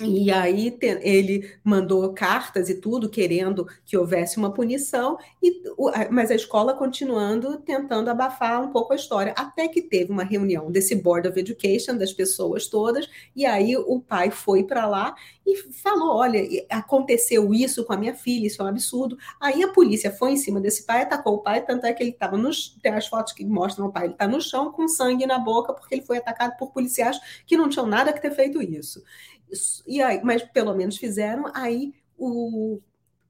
E 0.00 0.30
aí 0.30 0.76
ele 1.02 1.50
mandou 1.62 2.12
cartas 2.14 2.70
e 2.70 2.80
tudo, 2.80 3.10
querendo 3.10 3.68
que 3.84 3.96
houvesse 3.96 4.38
uma 4.38 4.50
punição, 4.50 5.18
e, 5.42 5.62
mas 6.10 6.30
a 6.30 6.34
escola 6.34 6.72
continuando 6.72 7.58
tentando 7.58 8.08
abafar 8.08 8.62
um 8.62 8.70
pouco 8.72 8.94
a 8.94 8.96
história, 8.96 9.34
até 9.36 9.68
que 9.68 9.82
teve 9.82 10.10
uma 10.10 10.24
reunião 10.24 10.72
desse 10.72 10.94
Board 10.94 11.28
of 11.28 11.38
Education, 11.38 11.98
das 11.98 12.10
pessoas 12.12 12.68
todas, 12.68 13.06
e 13.36 13.44
aí 13.44 13.76
o 13.76 14.00
pai 14.00 14.30
foi 14.30 14.64
para 14.64 14.86
lá 14.86 15.14
e 15.46 15.56
falou: 15.56 16.16
olha, 16.16 16.40
aconteceu 16.70 17.52
isso 17.52 17.84
com 17.84 17.92
a 17.92 17.96
minha 17.96 18.14
filha, 18.14 18.46
isso 18.46 18.62
é 18.62 18.64
um 18.64 18.68
absurdo. 18.68 19.18
Aí 19.38 19.62
a 19.62 19.68
polícia 19.68 20.10
foi 20.10 20.32
em 20.32 20.36
cima 20.36 20.60
desse 20.60 20.84
pai, 20.86 21.02
atacou 21.02 21.34
o 21.34 21.42
pai, 21.42 21.64
tanto 21.64 21.84
é 21.86 21.92
que 21.92 22.02
ele 22.02 22.10
estava 22.10 22.38
nos. 22.38 22.76
Tem 22.82 22.92
as 22.92 23.06
fotos 23.06 23.32
que 23.34 23.44
mostram 23.44 23.86
o 23.86 23.92
pai, 23.92 24.04
ele 24.04 24.12
está 24.14 24.26
no 24.26 24.40
chão 24.40 24.72
com 24.72 24.88
sangue 24.88 25.26
na 25.26 25.38
boca, 25.38 25.74
porque 25.74 25.94
ele 25.94 26.02
foi 26.02 26.16
atacado 26.16 26.56
por 26.56 26.72
policiais 26.72 27.20
que 27.46 27.56
não 27.56 27.68
tinham 27.68 27.86
nada 27.86 28.12
que 28.12 28.22
ter 28.22 28.30
feito 28.30 28.62
isso. 28.62 29.02
E 29.86 30.00
aí, 30.00 30.20
mas 30.22 30.42
pelo 30.42 30.74
menos 30.74 30.96
fizeram, 30.96 31.50
aí 31.54 31.94
o, 32.16 32.80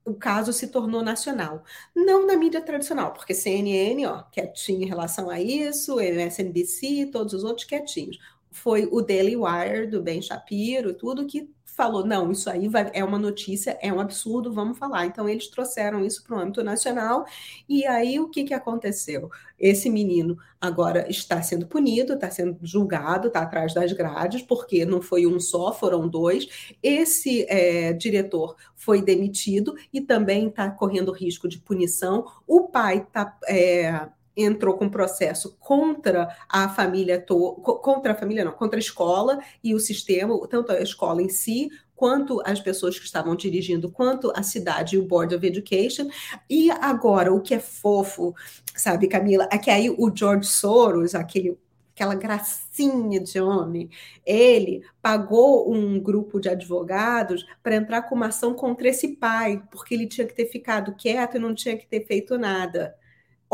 o 0.05 0.15
caso 0.15 0.53
se 0.53 0.69
tornou 0.69 1.03
nacional. 1.03 1.65
Não 1.95 2.27
na 2.27 2.37
mídia 2.37 2.61
tradicional, 2.61 3.13
porque 3.13 3.35
CNN, 3.35 4.07
ó, 4.07 4.23
quietinho 4.25 4.83
em 4.83 4.89
relação 4.89 5.31
a 5.31 5.41
isso, 5.41 6.01
MSNBC, 6.01 7.11
todos 7.13 7.35
os 7.35 7.45
outros 7.45 7.67
quietinhos. 7.67 8.19
Foi 8.51 8.89
o 8.91 9.01
Daily 9.01 9.37
Wire, 9.37 9.87
do 9.87 10.03
Ben 10.03 10.21
Shapiro, 10.21 10.95
tudo 10.95 11.27
que 11.27 11.51
falou: 11.75 12.05
não, 12.05 12.31
isso 12.31 12.49
aí 12.51 12.69
vai, 12.69 12.91
é 12.95 13.03
uma 13.05 13.19
notícia, 13.19 13.79
é 13.81 13.93
um 13.93 14.01
absurdo, 14.01 14.53
vamos 14.53 14.79
falar. 14.79 15.07
Então, 15.07 15.29
eles 15.29 15.49
trouxeram 15.49 16.05
isso 16.05 16.23
para 16.23 16.37
o 16.37 16.41
âmbito 16.41 16.63
nacional, 16.63 17.25
e 17.69 17.87
aí 17.87 18.21
o 18.21 18.29
que, 18.29 18.45
que 18.45 18.55
aconteceu? 18.55 19.31
Esse 19.59 19.89
menino 19.89 20.37
agora 20.61 21.09
está 21.09 21.41
sendo 21.43 21.67
punido, 21.67 22.15
está 22.15 22.31
sendo 22.31 22.59
julgado, 22.63 23.29
está 23.29 23.43
atrás 23.43 23.73
das 23.73 23.93
grades, 23.93 24.43
porque 24.43 24.85
não 24.85 25.01
foi 25.01 25.27
um 25.27 25.41
só, 25.41 25.73
foram 25.73 26.09
dois. 26.09 26.75
Esse 26.83 27.47
é, 27.49 27.93
diretor 27.93 28.57
foi 28.77 29.01
demitido 29.01 29.75
e 29.93 30.01
também 30.01 30.49
está 30.49 30.71
correndo 30.71 31.13
risco 31.13 31.49
de 31.49 31.59
punição. 31.59 32.27
O 32.47 32.69
pai 32.69 32.99
está. 32.99 33.37
É, 33.49 34.09
entrou 34.37 34.77
com 34.77 34.88
processo 34.88 35.57
contra 35.59 36.29
a 36.49 36.68
família, 36.68 37.21
to 37.21 37.55
contra 37.83 38.12
a 38.12 38.14
família 38.14 38.45
não, 38.45 38.53
contra 38.53 38.79
a 38.79 38.81
escola 38.81 39.38
e 39.62 39.75
o 39.75 39.81
sistema, 39.81 40.37
tanto 40.49 40.73
a 40.73 40.81
escola 40.81 41.23
em 41.23 41.29
si, 41.29 41.71
quanto 41.95 42.42
as 42.45 42.61
pessoas 42.61 42.99
que 42.99 43.05
estavam 43.05 43.37
dirigindo, 43.37 43.90
quanto 43.90 44.33
a 44.35 44.42
cidade 44.42 44.97
e 44.97 44.99
o 44.99 45.07
Board 45.07 45.35
of 45.35 45.47
Education. 45.47 46.09
E 46.51 46.71
agora, 46.71 47.33
o 47.33 47.40
que 47.40 47.55
é 47.55 47.61
fofo, 47.61 48.35
sabe, 48.75 49.07
Camila, 49.07 49.49
é 49.53 49.59
que 49.59 49.71
aí 49.71 49.88
o 49.88 50.11
George 50.14 50.49
Soros, 50.49 51.14
aquele 51.14 51.57
aquela 51.95 52.14
gracinha 52.14 53.21
de 53.21 53.40
homem, 53.40 53.88
ele 54.27 54.83
pagou 55.01 55.73
um 55.73 56.01
grupo 56.01 56.40
de 56.40 56.49
advogados 56.49 57.47
para 57.62 57.77
entrar 57.77 58.03
com 58.03 58.14
uma 58.14 58.29
ação 58.29 58.55
contra 58.55 58.88
esse 58.88 59.16
pai, 59.16 59.62
porque 59.71 59.95
ele 59.95 60.07
tinha 60.07 60.27
que 60.27 60.35
ter 60.35 60.47
ficado 60.47 60.95
quieto 60.95 61.37
e 61.37 61.40
não 61.40 61.55
tinha 61.55 61.77
que 61.77 61.87
ter 61.87 62.05
feito 62.07 62.38
nada. 62.38 62.97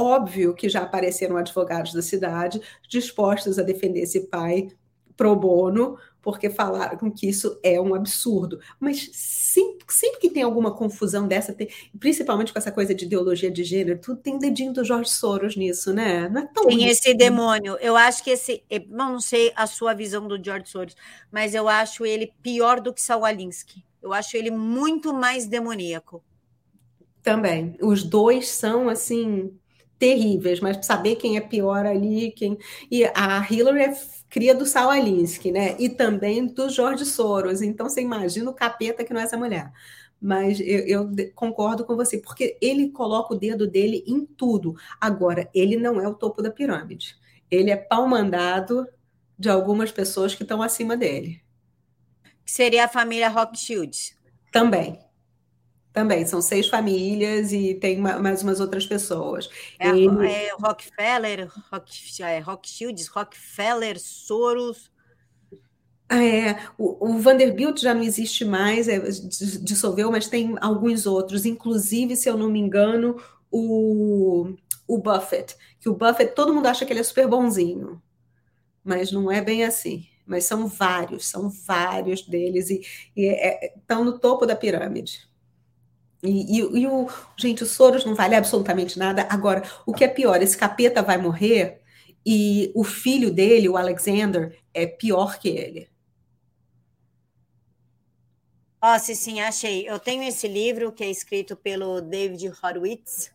Óbvio 0.01 0.55
que 0.55 0.69
já 0.69 0.83
apareceram 0.83 1.37
advogados 1.37 1.93
da 1.93 2.01
cidade 2.01 2.63
dispostos 2.89 3.59
a 3.59 3.65
defender 3.65 4.03
esse 4.03 4.29
pai 4.29 4.69
pro 5.17 5.35
bono, 5.35 5.99
porque 6.23 6.49
falaram 6.49 7.11
que 7.11 7.29
isso 7.29 7.59
é 7.65 7.81
um 7.81 7.93
absurdo. 7.97 8.61
Mas 8.79 9.11
sempre, 9.13 9.85
sempre 9.89 10.21
que 10.21 10.31
tem 10.31 10.45
alguma 10.45 10.73
confusão 10.73 11.27
dessa, 11.27 11.53
tem, 11.53 11.69
principalmente 11.99 12.53
com 12.53 12.61
essa 12.61 12.71
coisa 12.71 12.95
de 12.95 13.07
ideologia 13.07 13.51
de 13.51 13.65
gênero, 13.65 13.99
tudo 13.99 14.21
tem 14.21 14.39
dedinho 14.39 14.73
do 14.73 14.85
Jorge 14.85 15.11
Soros 15.11 15.57
nisso, 15.57 15.93
né? 15.93 16.29
Não 16.29 16.43
é 16.43 16.47
tão 16.47 16.69
tem 16.69 16.85
esse 16.85 17.13
demônio. 17.13 17.77
Eu 17.81 17.97
acho 17.97 18.23
que 18.23 18.31
esse. 18.31 18.63
Não 18.89 19.19
sei 19.19 19.53
a 19.57 19.67
sua 19.67 19.95
visão 19.95 20.29
do 20.29 20.41
George 20.41 20.69
Soros, 20.69 20.95
mas 21.29 21.57
eu 21.57 21.69
acho 21.69 22.07
ele 22.07 22.33
pior 22.41 22.81
do 22.81 22.95
que 22.95 23.03
Saul 23.03 23.25
Alinsky. 23.25 23.85
Eu 24.01 24.13
acho 24.13 24.37
ele 24.37 24.53
muito 24.53 25.13
mais 25.13 25.49
demoníaco. 25.49 26.23
Também. 27.21 27.77
Os 27.83 28.05
dois 28.05 28.49
são 28.49 28.89
assim 28.89 29.59
terríveis, 29.99 30.61
mas 30.61 30.85
saber 30.87 31.17
quem 31.17 31.37
é 31.37 31.41
pior 31.41 31.85
ali, 31.85 32.31
quem. 32.33 32.57
E 32.91 33.05
a 33.05 33.47
Hillary 33.51 33.83
é 33.83 34.01
cria 34.29 34.55
do 34.55 34.67
Saul 34.67 34.91
Alinsky, 34.91 35.51
né? 35.51 35.77
E 35.79 35.89
também 35.89 36.47
do 36.47 36.69
George 36.69 37.05
Soros. 37.05 37.63
Então 37.63 37.89
você 37.89 38.01
imagina 38.01 38.51
o 38.51 38.55
capeta 38.55 39.05
que 39.05 39.13
não 39.13 39.21
é 39.21 39.25
essa 39.25 39.37
mulher. 39.37 39.73
Mas 40.21 40.61
eu, 40.61 40.87
eu, 40.87 41.11
concordo 41.35 41.85
com 41.85 41.95
você, 41.95 42.19
porque 42.19 42.57
ele 42.61 42.91
coloca 42.91 43.35
o 43.35 43.39
dedo 43.39 43.67
dele 43.67 44.05
em 44.07 44.27
tudo. 44.27 44.75
Agora, 45.01 45.49
ele 45.55 45.77
não 45.77 46.01
é 46.01 46.09
o 46.09 46.15
topo 46.15 46.43
da 46.43 46.51
pirâmide. 46.51 47.17
Ele 47.51 47.71
é 47.71 47.77
pau 47.77 48.07
mandado 48.07 48.87
de 49.39 49.49
algumas 49.49 49.93
pessoas 49.93 50.35
que 50.35 50.43
estão 50.43 50.61
acima 50.61 50.97
dele. 50.97 51.41
Seria 52.45 52.87
a 52.87 52.89
família 52.89 53.29
Rothschild. 53.29 54.17
Também. 54.51 54.99
Também, 55.99 56.25
são 56.25 56.41
seis 56.41 56.69
famílias 56.69 57.53
e 57.53 57.75
tem 57.75 57.99
mais 57.99 58.45
umas 58.45 58.61
outras 58.61 58.87
pessoas. 58.87 59.51
É, 59.81 59.89
Ele... 59.89 60.29
é 60.29 60.53
Rockefeller, 60.53 61.51
Rock, 61.73 62.23
é, 62.23 62.39
Rothschilds, 62.39 63.09
Rockefeller, 63.09 63.99
Soros. 63.99 64.93
É, 66.09 66.53
o, 66.79 67.09
o, 67.09 67.19
Vanderbilt 67.19 67.81
já 67.81 67.93
não 67.93 68.05
existe 68.05 68.45
mais, 68.45 68.87
é, 68.87 69.01
dissolveu, 69.61 70.09
mas 70.13 70.29
tem 70.29 70.55
alguns 70.61 71.05
outros, 71.05 71.45
inclusive, 71.45 72.15
se 72.15 72.29
eu 72.29 72.37
não 72.37 72.49
me 72.49 72.61
engano, 72.61 73.21
o, 73.51 74.55
o 74.87 74.99
Buffett, 74.99 75.57
que 75.81 75.89
o 75.89 75.97
Buffett, 75.97 76.33
todo 76.33 76.55
mundo 76.55 76.67
acha 76.67 76.87
que 76.87 76.93
ele 76.93 77.01
é 77.01 77.03
super 77.03 77.27
bonzinho, 77.27 78.01
mas 78.85 79.11
não 79.11 79.33
é 79.33 79.41
bem 79.41 79.65
assim. 79.65 80.07
Mas 80.25 80.45
são 80.45 80.69
vários, 80.69 81.27
são 81.27 81.51
vários 81.51 82.23
deles 82.23 82.71
e, 82.71 82.83
e 83.17 83.27
é, 83.27 83.75
estão 83.77 84.05
no 84.05 84.17
topo 84.21 84.47
da 84.47 84.55
pirâmide. 84.55 85.28
E, 86.23 86.59
e, 86.59 86.81
e, 86.81 86.87
o, 86.87 87.09
gente, 87.37 87.63
o 87.63 87.67
Soros 87.67 88.05
não 88.05 88.15
vale 88.15 88.35
absolutamente 88.35 88.99
nada. 88.99 89.27
Agora, 89.31 89.63
o 89.87 89.93
que 89.93 90.05
é 90.05 90.09
pior, 90.09 90.43
esse 90.43 90.57
capeta 90.57 91.03
vai 91.03 91.17
morrer 91.17 91.81
e 92.27 92.73
o 92.75 92.85
filho 92.85 93.33
dele, 93.33 93.69
o 93.69 93.77
Alexander, 93.77 94.59
é 94.75 94.87
pior 94.87 95.39
que 95.39 95.49
ele. 95.49 95.89
Ó, 98.81 98.99
sim, 98.99 99.15
sim, 99.15 99.41
achei. 99.41 99.89
Eu 99.89 99.99
tenho 99.99 100.23
esse 100.23 100.47
livro 100.47 100.93
que 100.93 101.03
é 101.03 101.11
escrito 101.11 101.57
pelo 101.57 102.01
David 102.01 102.53
Horowitz. 102.63 103.33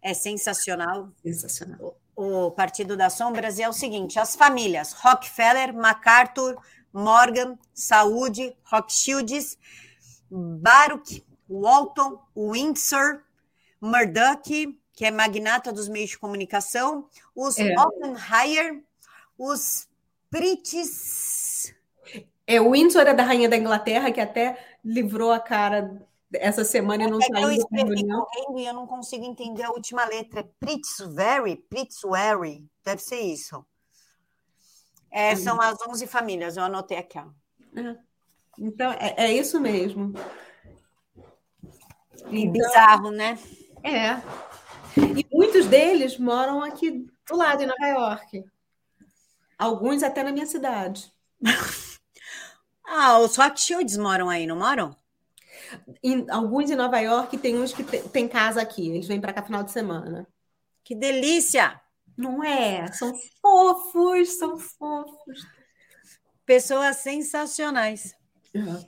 É 0.00 0.14
sensacional. 0.14 1.10
Sensacional. 1.22 1.98
O, 2.14 2.46
o 2.46 2.50
Partido 2.52 2.96
das 2.96 3.14
Sombras. 3.14 3.58
E 3.58 3.62
é 3.62 3.68
o 3.68 3.72
seguinte: 3.72 4.18
as 4.18 4.36
famílias 4.36 4.92
Rockefeller, 4.92 5.74
MacArthur, 5.74 6.56
Morgan, 6.92 7.58
Saúde, 7.74 8.56
Rothschilds, 8.64 9.58
Baruch, 10.30 11.22
Walton, 11.48 12.20
Windsor, 12.36 13.22
Murdoch, 13.80 14.78
que 14.92 15.04
é 15.04 15.10
magnata 15.10 15.72
dos 15.72 15.88
meios 15.88 16.10
de 16.10 16.18
comunicação, 16.18 17.08
os 17.34 17.56
é. 17.58 17.74
Oppenheimer, 17.78 18.82
os 19.38 19.88
Pritis. 20.30 21.74
É, 22.46 22.60
o 22.60 22.72
Windsor 22.72 23.02
é 23.02 23.14
da 23.14 23.22
rainha 23.22 23.48
da 23.48 23.56
Inglaterra, 23.56 24.10
que 24.10 24.20
até 24.20 24.58
livrou 24.84 25.32
a 25.32 25.40
cara 25.40 26.06
essa 26.34 26.64
semana 26.64 27.04
e 27.04 27.10
não 27.10 27.20
saiu. 27.20 27.50
Eu 27.50 27.52
escrevi 27.52 28.06
correndo 28.06 28.58
e 28.58 28.66
eu 28.66 28.74
não 28.74 28.86
consigo 28.86 29.24
entender 29.24 29.62
a 29.62 29.70
última 29.70 30.04
letra. 30.04 30.48
Pritzvary, 30.58 31.56
Pritzwary, 31.56 32.66
deve 32.84 33.00
ser 33.00 33.20
isso. 33.20 33.64
É, 35.10 35.34
são 35.36 35.60
as 35.60 35.78
11 35.86 36.06
famílias, 36.06 36.56
eu 36.56 36.64
anotei 36.64 36.98
aqui. 36.98 37.18
Ó. 37.18 37.26
É. 37.78 37.96
Então, 38.58 38.92
é, 38.92 39.14
é 39.16 39.32
isso 39.32 39.60
mesmo. 39.60 40.12
Então, 42.26 42.52
Bizarro, 42.52 43.10
né? 43.10 43.38
É. 43.82 44.20
E 44.96 45.26
muitos 45.32 45.66
deles 45.66 46.18
moram 46.18 46.62
aqui 46.62 47.06
do 47.28 47.36
lado, 47.36 47.62
em 47.62 47.66
Nova 47.66 47.86
York. 47.86 48.44
Alguns 49.58 50.02
até 50.02 50.22
na 50.22 50.32
minha 50.32 50.46
cidade. 50.46 51.12
ah, 52.84 53.18
os 53.18 53.36
Rothschilds 53.36 53.96
moram 53.96 54.28
aí, 54.28 54.46
não 54.46 54.56
moram? 54.56 54.94
Em, 56.02 56.26
alguns 56.30 56.70
em 56.70 56.76
Nova 56.76 56.98
York, 57.00 57.36
tem 57.38 57.58
uns 57.58 57.72
que 57.72 57.84
tem 57.84 58.28
casa 58.28 58.60
aqui. 58.60 58.88
Eles 58.88 59.06
vêm 59.06 59.20
para 59.20 59.32
cá 59.32 59.42
final 59.42 59.62
de 59.62 59.72
semana. 59.72 60.26
Que 60.84 60.94
delícia! 60.94 61.80
Não 62.16 62.42
é? 62.42 62.90
São 62.92 63.14
fofos, 63.40 64.38
são 64.38 64.58
fofos. 64.58 65.46
Pessoas 66.44 66.96
sensacionais. 66.96 68.14
Uhum. 68.54 68.84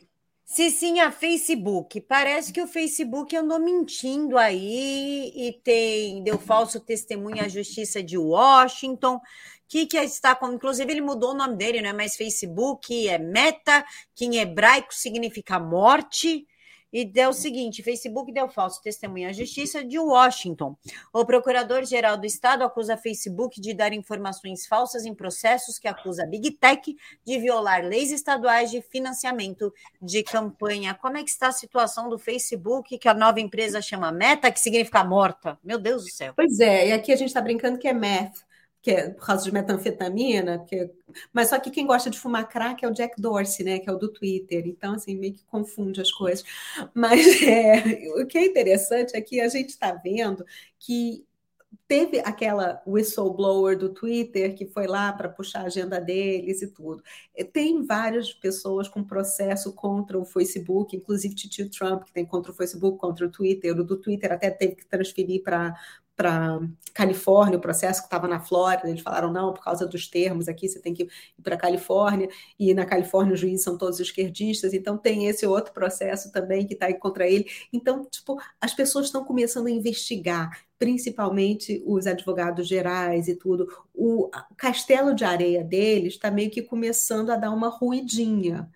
Cicinha, 0.53 1.13
Facebook. 1.13 2.01
Parece 2.01 2.53
que 2.53 2.61
o 2.61 2.67
Facebook 2.67 3.37
andou 3.37 3.61
mentindo 3.61 4.37
aí 4.37 5.31
e 5.33 5.53
tem 5.63 6.25
deu 6.25 6.41
falso 6.41 6.81
testemunho 6.81 7.41
à 7.41 7.47
Justiça 7.47 8.03
de 8.03 8.19
Washington. 8.19 9.21
Que 9.69 9.87
que 9.87 9.97
está 9.97 10.35
com, 10.35 10.53
inclusive 10.53 10.91
ele 10.91 11.01
mudou 11.01 11.31
o 11.31 11.37
nome 11.37 11.57
dele, 11.57 11.81
não 11.81 11.91
é 11.91 11.93
mais 11.93 12.17
Facebook, 12.17 13.09
é 13.09 13.17
Meta, 13.17 13.85
que 14.13 14.25
em 14.25 14.39
hebraico 14.39 14.93
significa 14.93 15.61
morte 15.61 16.45
e 16.93 17.05
deu 17.05 17.31
o 17.31 17.33
seguinte: 17.35 17.83
Facebook 17.83 18.33
deu 18.33 18.49
falso 18.49 18.83
testemunho 18.83 19.29
à 19.29 19.33
Justiça 19.33 19.85
de 19.85 19.99
Washington. 19.99 20.77
O 21.13 21.25
procurador-geral 21.25 22.17
do 22.17 22.27
Estado 22.27 22.65
acusa 22.65 22.97
Facebook 22.97 23.61
de 23.61 23.75
dar 23.75 23.93
informações 23.93 24.67
falsas 24.67 25.05
em 25.05 25.15
processos 25.15 25.79
que 25.79 25.89
acusa 25.89 26.25
a 26.25 26.27
Big 26.27 26.51
Tech 26.53 26.97
de 27.25 27.39
violar 27.39 27.85
leis 27.85 28.11
estaduais 28.11 28.71
de 28.71 28.83
financiamento 28.83 29.73
de 30.01 30.23
campanha. 30.23 30.95
Como 30.95 31.17
é 31.17 31.23
que 31.23 31.31
está 31.31 31.49
a 31.49 31.53
situação 31.53 32.09
do 32.09 32.19
Facebook, 32.19 32.99
que 32.99 33.09
a 33.09 33.15
nova 33.15 33.41
empresa 33.41 33.81
chama 33.81 34.13
Meta, 34.13 34.51
que 34.51 34.61
significa 34.61 35.05
morta? 35.05 35.59
Meu 35.63 35.79
Deus 35.79 36.05
do 36.05 36.11
céu. 36.11 36.33
Pois 36.35 36.61
é, 36.61 36.89
e 36.89 36.93
aqui 36.93 37.13
a 37.13 37.17
gente 37.17 37.29
está 37.29 37.41
brincando 37.41 37.79
que 37.79 37.89
é 37.89 37.93
meth 37.93 38.50
que 38.83 38.91
é 38.91 39.11
por 39.11 39.27
causa 39.27 39.45
de 39.45 39.53
metanfetamina, 39.53 40.65
que, 40.65 40.91
mas 41.33 41.49
só 41.49 41.59
que 41.59 41.71
quem 41.71 41.87
gosta 41.87 42.09
de 42.09 42.19
fumar 42.19 42.49
crack 42.49 42.85
é 42.85 42.89
o 42.89 42.93
Jack 42.93 43.21
Dorsey, 43.21 43.65
né, 43.65 43.79
que 43.79 43.91
é 43.91 43.93
o 43.93 43.99
do 43.99 44.13
Twitter, 44.13 44.67
então 44.67 44.95
assim, 44.95 45.17
meio 45.17 45.35
que 45.35 45.45
confunde 45.45 46.01
as 46.01 46.11
coisas. 46.11 46.45
Mas 46.95 47.21
é, 47.43 48.09
o 48.23 48.27
que 48.27 48.39
é 48.39 48.47
interessante 48.47 49.17
é 49.17 49.21
que 49.21 49.41
a 49.41 49.49
gente 49.49 49.71
está 49.71 49.93
vendo 49.93 50.45
que 50.79 51.27
teve 51.87 52.21
aquela 52.21 52.81
whistleblower 52.87 53.77
do 53.77 53.89
Twitter 53.89 54.55
que 54.55 54.67
foi 54.67 54.87
lá 54.87 55.13
para 55.13 55.29
puxar 55.29 55.63
a 55.63 55.67
agenda 55.67 56.01
deles 56.01 56.63
e 56.63 56.69
tudo. 56.69 57.03
Tem 57.53 57.85
várias 57.85 58.33
pessoas 58.33 58.89
com 58.89 59.03
processo 59.03 59.73
contra 59.73 60.19
o 60.19 60.25
Facebook, 60.25 60.97
inclusive 60.97 61.35
Titio 61.35 61.69
Trump, 61.69 62.05
que 62.05 62.13
tem 62.13 62.25
contra 62.25 62.53
o 62.53 62.55
Facebook, 62.55 62.99
contra 62.99 63.27
o 63.27 63.31
Twitter. 63.31 63.77
O 63.77 63.85
do 63.85 63.97
Twitter 63.97 64.33
até 64.33 64.51
teve 64.51 64.77
que 64.77 64.87
transferir 64.87 65.43
para 65.43 65.75
para 66.21 66.61
Califórnia, 66.93 67.57
o 67.57 67.61
processo 67.63 68.01
que 68.03 68.07
estava 68.07 68.29
na 68.29 68.41
Flórida, 68.41 68.91
eles 68.91 69.01
falaram 69.01 69.33
não, 69.33 69.55
por 69.55 69.65
causa 69.65 69.87
dos 69.87 70.07
termos 70.07 70.49
aqui 70.49 70.69
você 70.69 70.79
tem 70.79 70.93
que 70.93 71.05
ir 71.05 71.11
para 71.43 71.57
Califórnia, 71.57 72.29
e 72.59 72.75
na 72.75 72.85
Califórnia 72.85 73.33
os 73.33 73.41
juízes 73.41 73.65
são 73.65 73.79
todos 73.79 73.99
esquerdistas, 74.01 74.75
então 74.75 74.99
tem 74.99 75.29
esse 75.29 75.47
outro 75.47 75.73
processo 75.73 76.31
também 76.31 76.67
que 76.67 76.75
está 76.75 76.87
aí 76.87 76.95
contra 76.95 77.27
ele. 77.27 77.47
Então, 77.73 78.05
tipo, 78.05 78.39
as 78.61 78.75
pessoas 78.75 79.07
estão 79.07 79.25
começando 79.25 79.69
a 79.69 79.71
investigar, 79.71 80.51
principalmente 80.79 81.83
os 81.87 82.07
advogados 82.07 82.69
gerais 82.69 83.27
e 83.27 83.35
tudo. 83.35 83.67
O 83.95 84.29
castelo 84.59 85.15
de 85.15 85.25
areia 85.25 85.65
deles 85.65 86.13
está 86.15 86.31
meio 86.31 86.51
que 86.51 86.61
começando 86.61 87.31
a 87.31 87.37
dar 87.37 87.51
uma 87.51 87.69
ruidinha. 87.69 88.69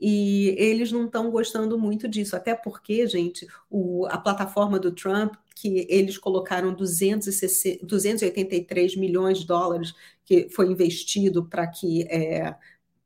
E 0.00 0.54
eles 0.58 0.90
não 0.90 1.04
estão 1.04 1.30
gostando 1.30 1.78
muito 1.78 2.08
disso, 2.08 2.34
até 2.34 2.54
porque, 2.54 3.06
gente, 3.06 3.46
o, 3.68 4.06
a 4.06 4.16
plataforma 4.16 4.78
do 4.78 4.90
Trump, 4.92 5.34
que 5.54 5.86
eles 5.90 6.16
colocaram 6.16 6.72
260, 6.72 7.84
283 7.84 8.96
milhões 8.96 9.40
de 9.40 9.46
dólares 9.46 9.92
que 10.24 10.48
foi 10.48 10.68
investido 10.68 11.44
para 11.44 11.66
que 11.66 12.04
é, 12.04 12.54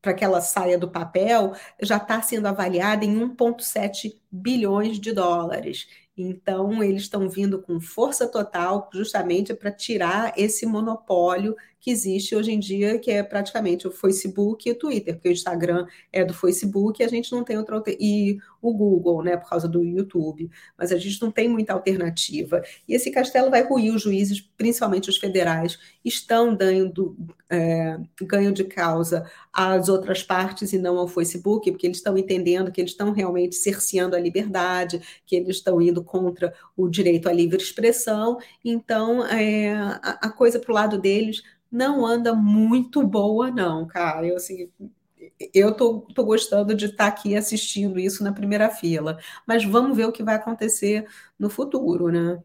para 0.00 0.12
que 0.12 0.22
ela 0.22 0.42
saia 0.42 0.78
do 0.78 0.90
papel, 0.90 1.54
já 1.80 1.96
está 1.96 2.20
sendo 2.20 2.46
avaliada 2.46 3.06
em 3.06 3.18
1,7 3.18 4.14
bilhões 4.30 5.00
de 5.00 5.12
dólares. 5.12 5.88
Então, 6.16 6.82
eles 6.82 7.02
estão 7.02 7.28
vindo 7.28 7.60
com 7.60 7.80
força 7.80 8.28
total, 8.28 8.90
justamente 8.92 9.54
para 9.54 9.72
tirar 9.72 10.34
esse 10.36 10.66
monopólio 10.66 11.56
que 11.84 11.90
existe 11.90 12.34
hoje 12.34 12.50
em 12.50 12.58
dia, 12.58 12.98
que 12.98 13.10
é 13.10 13.22
praticamente 13.22 13.86
o 13.86 13.90
Facebook 13.90 14.66
e 14.66 14.72
o 14.72 14.74
Twitter, 14.74 15.16
porque 15.16 15.28
o 15.28 15.32
Instagram 15.32 15.86
é 16.10 16.24
do 16.24 16.32
Facebook 16.32 17.02
e 17.02 17.04
a 17.04 17.08
gente 17.08 17.30
não 17.30 17.44
tem 17.44 17.58
outra 17.58 17.74
e 18.00 18.38
o 18.62 18.72
Google, 18.72 19.22
né, 19.22 19.36
por 19.36 19.50
causa 19.50 19.68
do 19.68 19.84
YouTube, 19.84 20.50
mas 20.78 20.90
a 20.92 20.96
gente 20.96 21.20
não 21.20 21.30
tem 21.30 21.46
muita 21.46 21.74
alternativa. 21.74 22.62
E 22.88 22.94
esse 22.94 23.10
castelo 23.10 23.50
vai 23.50 23.62
ruir 23.62 23.94
os 23.94 24.00
juízes, 24.00 24.40
principalmente 24.40 25.10
os 25.10 25.18
federais, 25.18 25.78
estão 26.02 26.54
dando 26.54 27.14
é, 27.50 27.98
ganho 28.22 28.52
de 28.52 28.64
causa 28.64 29.30
às 29.52 29.90
outras 29.90 30.22
partes 30.22 30.72
e 30.72 30.78
não 30.78 30.96
ao 30.96 31.06
Facebook, 31.06 31.70
porque 31.70 31.86
eles 31.86 31.98
estão 31.98 32.16
entendendo 32.16 32.72
que 32.72 32.80
eles 32.80 32.92
estão 32.92 33.12
realmente 33.12 33.56
cerceando 33.56 34.16
a 34.16 34.20
liberdade, 34.20 35.02
que 35.26 35.36
eles 35.36 35.56
estão 35.56 35.82
indo 35.82 36.02
contra 36.02 36.54
o 36.74 36.88
direito 36.88 37.28
à 37.28 37.32
livre 37.32 37.62
expressão. 37.62 38.38
Então, 38.64 39.22
é, 39.26 39.74
a, 39.74 40.18
a 40.22 40.30
coisa 40.30 40.58
para 40.58 40.72
o 40.72 40.74
lado 40.74 40.98
deles 40.98 41.42
não 41.74 42.06
anda 42.06 42.32
muito 42.32 43.04
boa, 43.04 43.50
não, 43.50 43.84
cara. 43.84 44.24
Eu, 44.24 44.36
assim, 44.36 44.70
eu 45.52 45.74
tô, 45.74 46.02
tô 46.14 46.24
gostando 46.24 46.72
de 46.72 46.84
estar 46.84 47.04
tá 47.04 47.06
aqui 47.06 47.36
assistindo 47.36 47.98
isso 47.98 48.22
na 48.22 48.32
primeira 48.32 48.70
fila. 48.70 49.18
Mas 49.44 49.64
vamos 49.64 49.96
ver 49.96 50.06
o 50.06 50.12
que 50.12 50.22
vai 50.22 50.36
acontecer 50.36 51.04
no 51.36 51.50
futuro, 51.50 52.12
né? 52.12 52.40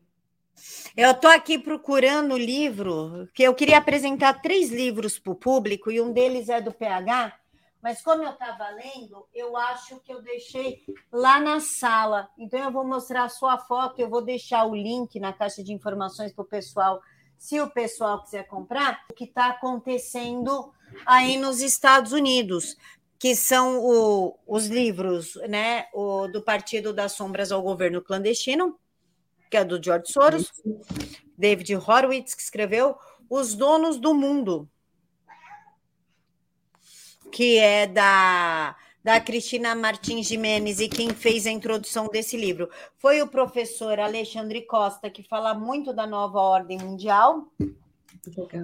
Eu 0.98 1.12
estou 1.12 1.30
aqui 1.30 1.60
procurando 1.60 2.34
o 2.34 2.38
livro, 2.38 3.30
que 3.34 3.44
eu 3.44 3.54
queria 3.54 3.78
apresentar 3.78 4.42
três 4.42 4.72
livros 4.72 5.20
para 5.20 5.32
o 5.32 5.36
público, 5.36 5.92
e 5.92 6.02
um 6.02 6.12
deles 6.12 6.50
é 6.50 6.60
do 6.60 6.74
PH, 6.74 7.34
mas 7.82 8.02
como 8.02 8.24
eu 8.24 8.32
estava 8.32 8.68
lendo, 8.72 9.26
eu 9.34 9.56
acho 9.56 10.00
que 10.02 10.12
eu 10.12 10.22
deixei 10.22 10.84
lá 11.12 11.40
na 11.40 11.62
sala. 11.62 12.28
Então 12.38 12.60
eu 12.60 12.72
vou 12.72 12.86
mostrar 12.86 13.24
a 13.24 13.30
sua 13.30 13.58
foto, 13.60 14.00
eu 14.00 14.10
vou 14.10 14.22
deixar 14.22 14.66
o 14.66 14.76
link 14.76 15.18
na 15.20 15.32
caixa 15.32 15.64
de 15.64 15.72
informações 15.72 16.34
para 16.34 16.44
o 16.44 16.48
pessoal 16.48 17.00
se 17.40 17.60
o 17.62 17.70
pessoal 17.70 18.22
quiser 18.22 18.46
comprar, 18.48 19.06
o 19.10 19.14
que 19.14 19.24
está 19.24 19.48
acontecendo 19.48 20.74
aí 21.06 21.38
nos 21.38 21.62
Estados 21.62 22.12
Unidos, 22.12 22.76
que 23.18 23.34
são 23.34 23.80
o, 23.80 24.38
os 24.46 24.68
livros 24.68 25.36
né, 25.48 25.88
o, 25.94 26.28
do 26.28 26.42
Partido 26.42 26.94
das 26.94 27.14
Sombras 27.14 27.52
ao 27.52 27.62
Governo 27.62 28.02
Clandestino, 28.02 28.78
que 29.50 29.56
é 29.56 29.64
do 29.64 29.82
George 29.82 30.12
Soros, 30.12 30.52
David 31.38 31.74
Horowitz, 31.76 32.36
que 32.36 32.42
escreveu 32.42 32.98
Os 33.30 33.56
Donos 33.56 33.98
do 34.00 34.14
Mundo, 34.14 34.70
que 37.32 37.58
é 37.58 37.88
da 37.88 38.76
da 39.04 39.20
Cristina 39.20 39.74
Martins 39.74 40.28
Jimenez, 40.28 40.80
e 40.80 40.90
quem 40.90 41.10
fez 41.10 41.48
a 41.48 41.52
introdução 41.52 42.08
desse 42.08 42.36
livro 42.36 42.70
foi 42.98 43.22
o 43.22 43.28
professor 43.28 44.00
Alexandre 44.00 44.62
Costa, 44.64 45.10
que 45.10 45.24
fala 45.24 45.54
muito 45.54 45.94
da 45.94 46.06
nova 46.06 46.40
ordem 46.40 46.78
mundial. 46.78 47.48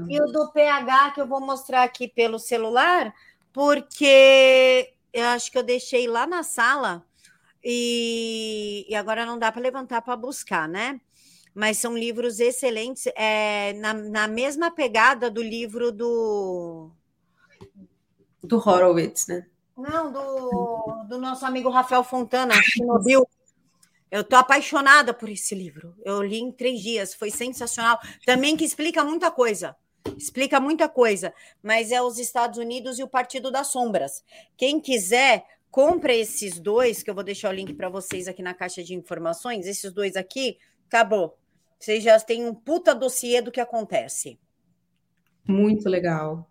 E 0.09 0.21
o 0.21 0.25
do 0.27 0.51
PH, 0.51 1.11
que 1.11 1.21
eu 1.21 1.27
vou 1.27 1.39
mostrar 1.39 1.83
aqui 1.83 2.07
pelo 2.07 2.37
celular, 2.37 3.13
porque 3.53 4.93
eu 5.13 5.25
acho 5.27 5.49
que 5.49 5.57
eu 5.57 5.63
deixei 5.63 6.07
lá 6.07 6.27
na 6.27 6.43
sala 6.43 7.05
e, 7.63 8.85
e 8.89 8.95
agora 8.95 9.25
não 9.25 9.39
dá 9.39 9.51
para 9.51 9.61
levantar 9.61 10.01
para 10.01 10.17
buscar, 10.17 10.67
né? 10.67 10.99
Mas 11.53 11.77
são 11.77 11.97
livros 11.97 12.41
excelentes, 12.41 13.07
é, 13.15 13.71
na, 13.73 13.93
na 13.93 14.27
mesma 14.27 14.69
pegada 14.69 15.31
do 15.31 15.41
livro 15.41 15.89
do. 15.89 16.91
Do 18.43 18.57
Horowitz, 18.57 19.27
né? 19.27 19.47
Não, 19.77 20.11
do, 20.11 21.05
do 21.09 21.17
nosso 21.17 21.45
amigo 21.45 21.69
Rafael 21.69 22.03
Fontana, 22.03 22.53
Chernobyl. 22.63 23.27
Eu 24.09 24.23
tô 24.23 24.37
apaixonada 24.37 25.13
por 25.13 25.27
esse 25.27 25.53
livro. 25.53 25.93
Eu 26.03 26.21
li 26.21 26.39
em 26.39 26.51
três 26.51 26.79
dias, 26.79 27.13
foi 27.13 27.29
sensacional. 27.29 27.99
Também 28.25 28.55
que 28.55 28.63
explica 28.63 29.03
muita 29.03 29.29
coisa. 29.29 29.75
Explica 30.17 30.59
muita 30.59 30.87
coisa, 30.87 31.33
mas 31.61 31.91
é 31.91 32.01
os 32.01 32.19
Estados 32.19 32.59
Unidos 32.59 32.99
e 32.99 33.03
o 33.03 33.07
Partido 33.07 33.51
das 33.51 33.67
Sombras. 33.67 34.23
Quem 34.55 34.79
quiser, 34.79 35.43
compra 35.71 36.13
esses 36.13 36.59
dois, 36.59 37.01
que 37.01 37.09
eu 37.09 37.15
vou 37.15 37.23
deixar 37.23 37.49
o 37.49 37.53
link 37.53 37.73
para 37.73 37.89
vocês 37.89 38.27
aqui 38.27 38.41
na 38.43 38.53
caixa 38.53 38.83
de 38.83 38.93
informações. 38.93 39.65
Esses 39.65 39.91
dois 39.91 40.15
aqui, 40.15 40.57
acabou. 40.87 41.37
Vocês 41.79 42.03
já 42.03 42.17
têm 42.19 42.45
um 42.45 42.53
puta 42.53 42.93
dossiê 42.93 43.41
do 43.41 43.51
que 43.51 43.59
acontece. 43.59 44.39
Muito 45.47 45.89
legal. 45.89 46.47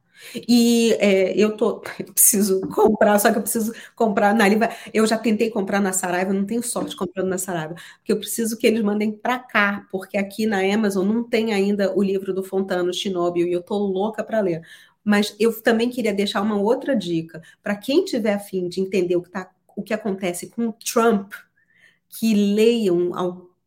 E 0.48 0.92
é, 1.00 1.36
eu 1.36 1.56
tô, 1.56 1.82
eu 1.98 2.12
preciso 2.12 2.60
comprar, 2.68 3.18
só 3.18 3.30
que 3.32 3.38
eu 3.38 3.42
preciso 3.42 3.72
comprar 3.94 4.34
na 4.34 4.46
Liva. 4.48 4.68
Eu 4.92 5.06
já 5.06 5.18
tentei 5.18 5.50
comprar 5.50 5.80
na 5.80 5.92
Saraiva, 5.92 6.32
não 6.32 6.44
tenho 6.46 6.62
sorte 6.62 6.96
comprando 6.96 7.28
na 7.28 7.38
Saraiva, 7.38 7.74
porque 7.98 8.12
eu 8.12 8.18
preciso 8.18 8.56
que 8.58 8.66
eles 8.66 8.82
mandem 8.82 9.12
para 9.12 9.38
cá, 9.38 9.86
porque 9.90 10.16
aqui 10.16 10.46
na 10.46 10.60
Amazon 10.60 11.06
não 11.06 11.24
tem 11.24 11.52
ainda 11.52 11.94
o 11.96 12.02
livro 12.02 12.32
do 12.32 12.42
Fontano 12.42 12.92
Chernobyl 12.92 13.46
e 13.46 13.52
eu 13.52 13.62
tô 13.62 13.76
louca 13.78 14.22
para 14.24 14.40
ler. 14.40 14.62
Mas 15.04 15.36
eu 15.38 15.60
também 15.62 15.90
queria 15.90 16.14
deixar 16.14 16.40
uma 16.40 16.56
outra 16.56 16.96
dica 16.96 17.42
para 17.62 17.76
quem 17.76 18.04
tiver 18.04 18.34
afim 18.34 18.68
de 18.68 18.80
entender 18.80 19.16
o 19.16 19.22
que, 19.22 19.30
tá, 19.30 19.50
o 19.76 19.82
que 19.82 19.92
acontece 19.92 20.48
com 20.48 20.68
o 20.68 20.72
Trump, 20.72 21.32
que 22.08 22.34
leiam 22.34 23.12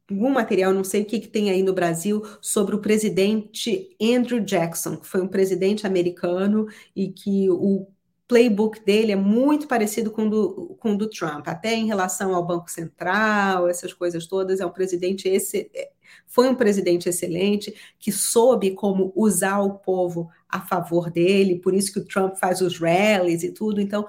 algum 0.10 0.30
material, 0.30 0.74
não 0.74 0.84
sei 0.84 1.02
o 1.02 1.06
que, 1.06 1.20
que 1.20 1.28
tem 1.28 1.50
aí 1.50 1.64
no 1.64 1.74
Brasil, 1.74 2.22
sobre 2.42 2.76
o 2.76 2.80
presidente 2.82 3.96
Andrew 4.02 4.40
Jackson, 4.44 4.98
que 4.98 5.08
foi 5.08 5.22
um 5.22 5.28
presidente 5.28 5.86
americano 5.88 6.68
e 6.96 7.10
que 7.12 7.50
o 7.50 7.88
playbook 8.28 8.84
dele 8.84 9.14
é 9.14 9.16
muito 9.16 9.68
parecido 9.68 10.12
com 10.12 10.28
o 10.28 10.30
do, 10.30 10.78
com 10.80 10.96
do 10.96 11.10
Trump, 11.10 11.48
até 11.48 11.74
em 11.74 11.88
relação 11.88 12.36
ao 12.36 12.46
Banco 12.46 12.70
Central, 12.70 13.68
essas 13.68 13.94
coisas 13.94 14.28
todas. 14.28 14.60
É 14.60 14.66
um 14.66 14.72
presidente 14.72 15.30
esse, 15.30 15.72
foi 16.26 16.50
um 16.50 16.56
presidente 16.56 17.08
excelente 17.08 17.74
que 17.98 18.12
soube 18.12 18.72
como 18.72 19.14
usar 19.16 19.60
o 19.60 19.76
povo 19.76 20.30
a 20.50 20.62
favor 20.62 21.10
dele, 21.10 21.60
por 21.60 21.74
isso 21.74 21.92
que 21.92 22.00
o 22.00 22.06
Trump 22.06 22.36
faz 22.36 22.62
os 22.62 22.80
rallies 22.80 23.44
e 23.44 23.52
tudo. 23.52 23.82
Então, 23.82 24.06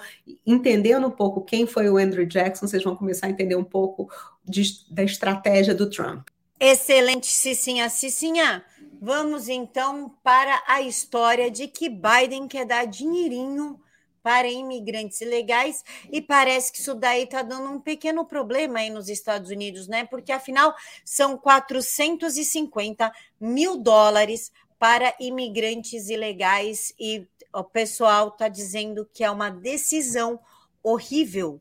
entendendo 0.46 1.06
um 1.06 1.10
pouco 1.10 1.44
quem 1.44 1.66
foi 1.66 1.88
o 1.88 1.96
Andrew 1.96 2.26
Jackson, 2.26 2.66
vocês 2.66 2.82
vão 2.82 2.96
começar 2.96 3.26
a 3.26 3.30
entender 3.30 3.56
um 3.56 3.64
pouco 3.64 4.08
de, 4.44 4.84
da 4.90 5.02
estratégia 5.02 5.74
do 5.74 5.88
Trump. 5.88 6.28
Excelente, 6.60 7.26
Cicinha. 7.28 7.88
Cicinha, 7.88 8.64
vamos 9.00 9.48
então 9.48 10.12
para 10.24 10.60
a 10.66 10.82
história 10.82 11.50
de 11.50 11.68
que 11.68 11.88
Biden 11.88 12.48
quer 12.48 12.64
dar 12.64 12.84
dinheirinho 12.84 13.78
para 14.22 14.48
imigrantes 14.48 15.20
ilegais 15.20 15.84
e 16.10 16.20
parece 16.20 16.72
que 16.72 16.78
isso 16.78 16.94
daí 16.94 17.24
está 17.24 17.42
dando 17.42 17.70
um 17.70 17.80
pequeno 17.80 18.24
problema 18.24 18.80
aí 18.80 18.90
nos 18.90 19.08
Estados 19.08 19.50
Unidos, 19.50 19.88
né? 19.88 20.04
Porque 20.04 20.32
afinal 20.32 20.74
são 21.04 21.36
450 21.36 23.12
mil 23.40 23.76
dólares 23.76 24.52
para 24.78 25.14
imigrantes 25.18 26.08
ilegais 26.08 26.92
e 26.98 27.26
o 27.52 27.64
pessoal 27.64 28.28
está 28.28 28.48
dizendo 28.48 29.08
que 29.12 29.24
é 29.24 29.30
uma 29.30 29.50
decisão 29.50 30.38
horrível 30.82 31.60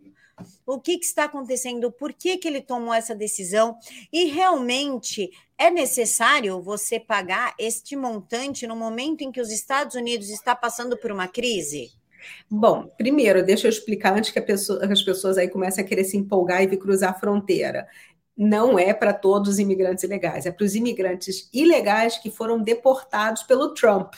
o 0.66 0.80
que, 0.80 0.98
que, 0.98 1.06
está 1.06 1.24
acontecendo, 1.24 1.92
por 1.92 2.14
que, 2.14 2.38
que 2.38 2.48
ele 2.48 2.62
tomou 2.62 2.94
essa 2.94 3.16
decisão, 3.16 3.78
e 4.12 4.26
realmente 4.26 5.32
é 5.58 5.72
necessário 5.72 6.62
você 6.62 7.00
pagar 7.00 7.56
este 7.58 7.96
montante 7.96 8.68
no 8.68 8.76
momento 8.76 9.22
em 9.24 9.32
que 9.32 9.42
os 9.42 9.52
Estados 9.52 9.96
Unidos 9.96 10.30
está 10.30 10.56
passando 10.56 10.96
por 10.98 11.12
uma 11.12 11.28
crise? 11.28 11.92
Bom, 12.50 12.88
primeiro, 12.98 13.44
deixa 13.44 13.68
eu 13.68 13.70
explicar 13.70 14.18
antes 14.18 14.32
que, 14.32 14.42
pessoa, 14.42 14.84
as 14.86 15.02
pessoas 15.02 15.38
aí 15.38 15.48
comecem 15.48 15.84
a 15.84 15.88
querer 15.88 16.04
se 16.04 16.18
empolgar 16.18 16.64
e 16.64 16.68
vir 16.68 16.78
cruzar 16.78 17.12
a 17.12 17.20
fronteira. 17.20 17.88
Não 18.36 18.78
é 18.78 18.94
para 18.94 19.14
todos 19.14 19.54
os 19.54 19.60
imigrantes 19.60 20.04
ilegais, 20.04 20.46
é 20.46 20.52
para 20.52 20.66
os 20.66 20.76
imigrantes 20.76 21.50
ilegais 21.54 22.18
que 22.18 22.30
foram 22.30 22.62
deportados 22.62 23.44
pelo 23.44 23.74
Trump. 23.74 24.14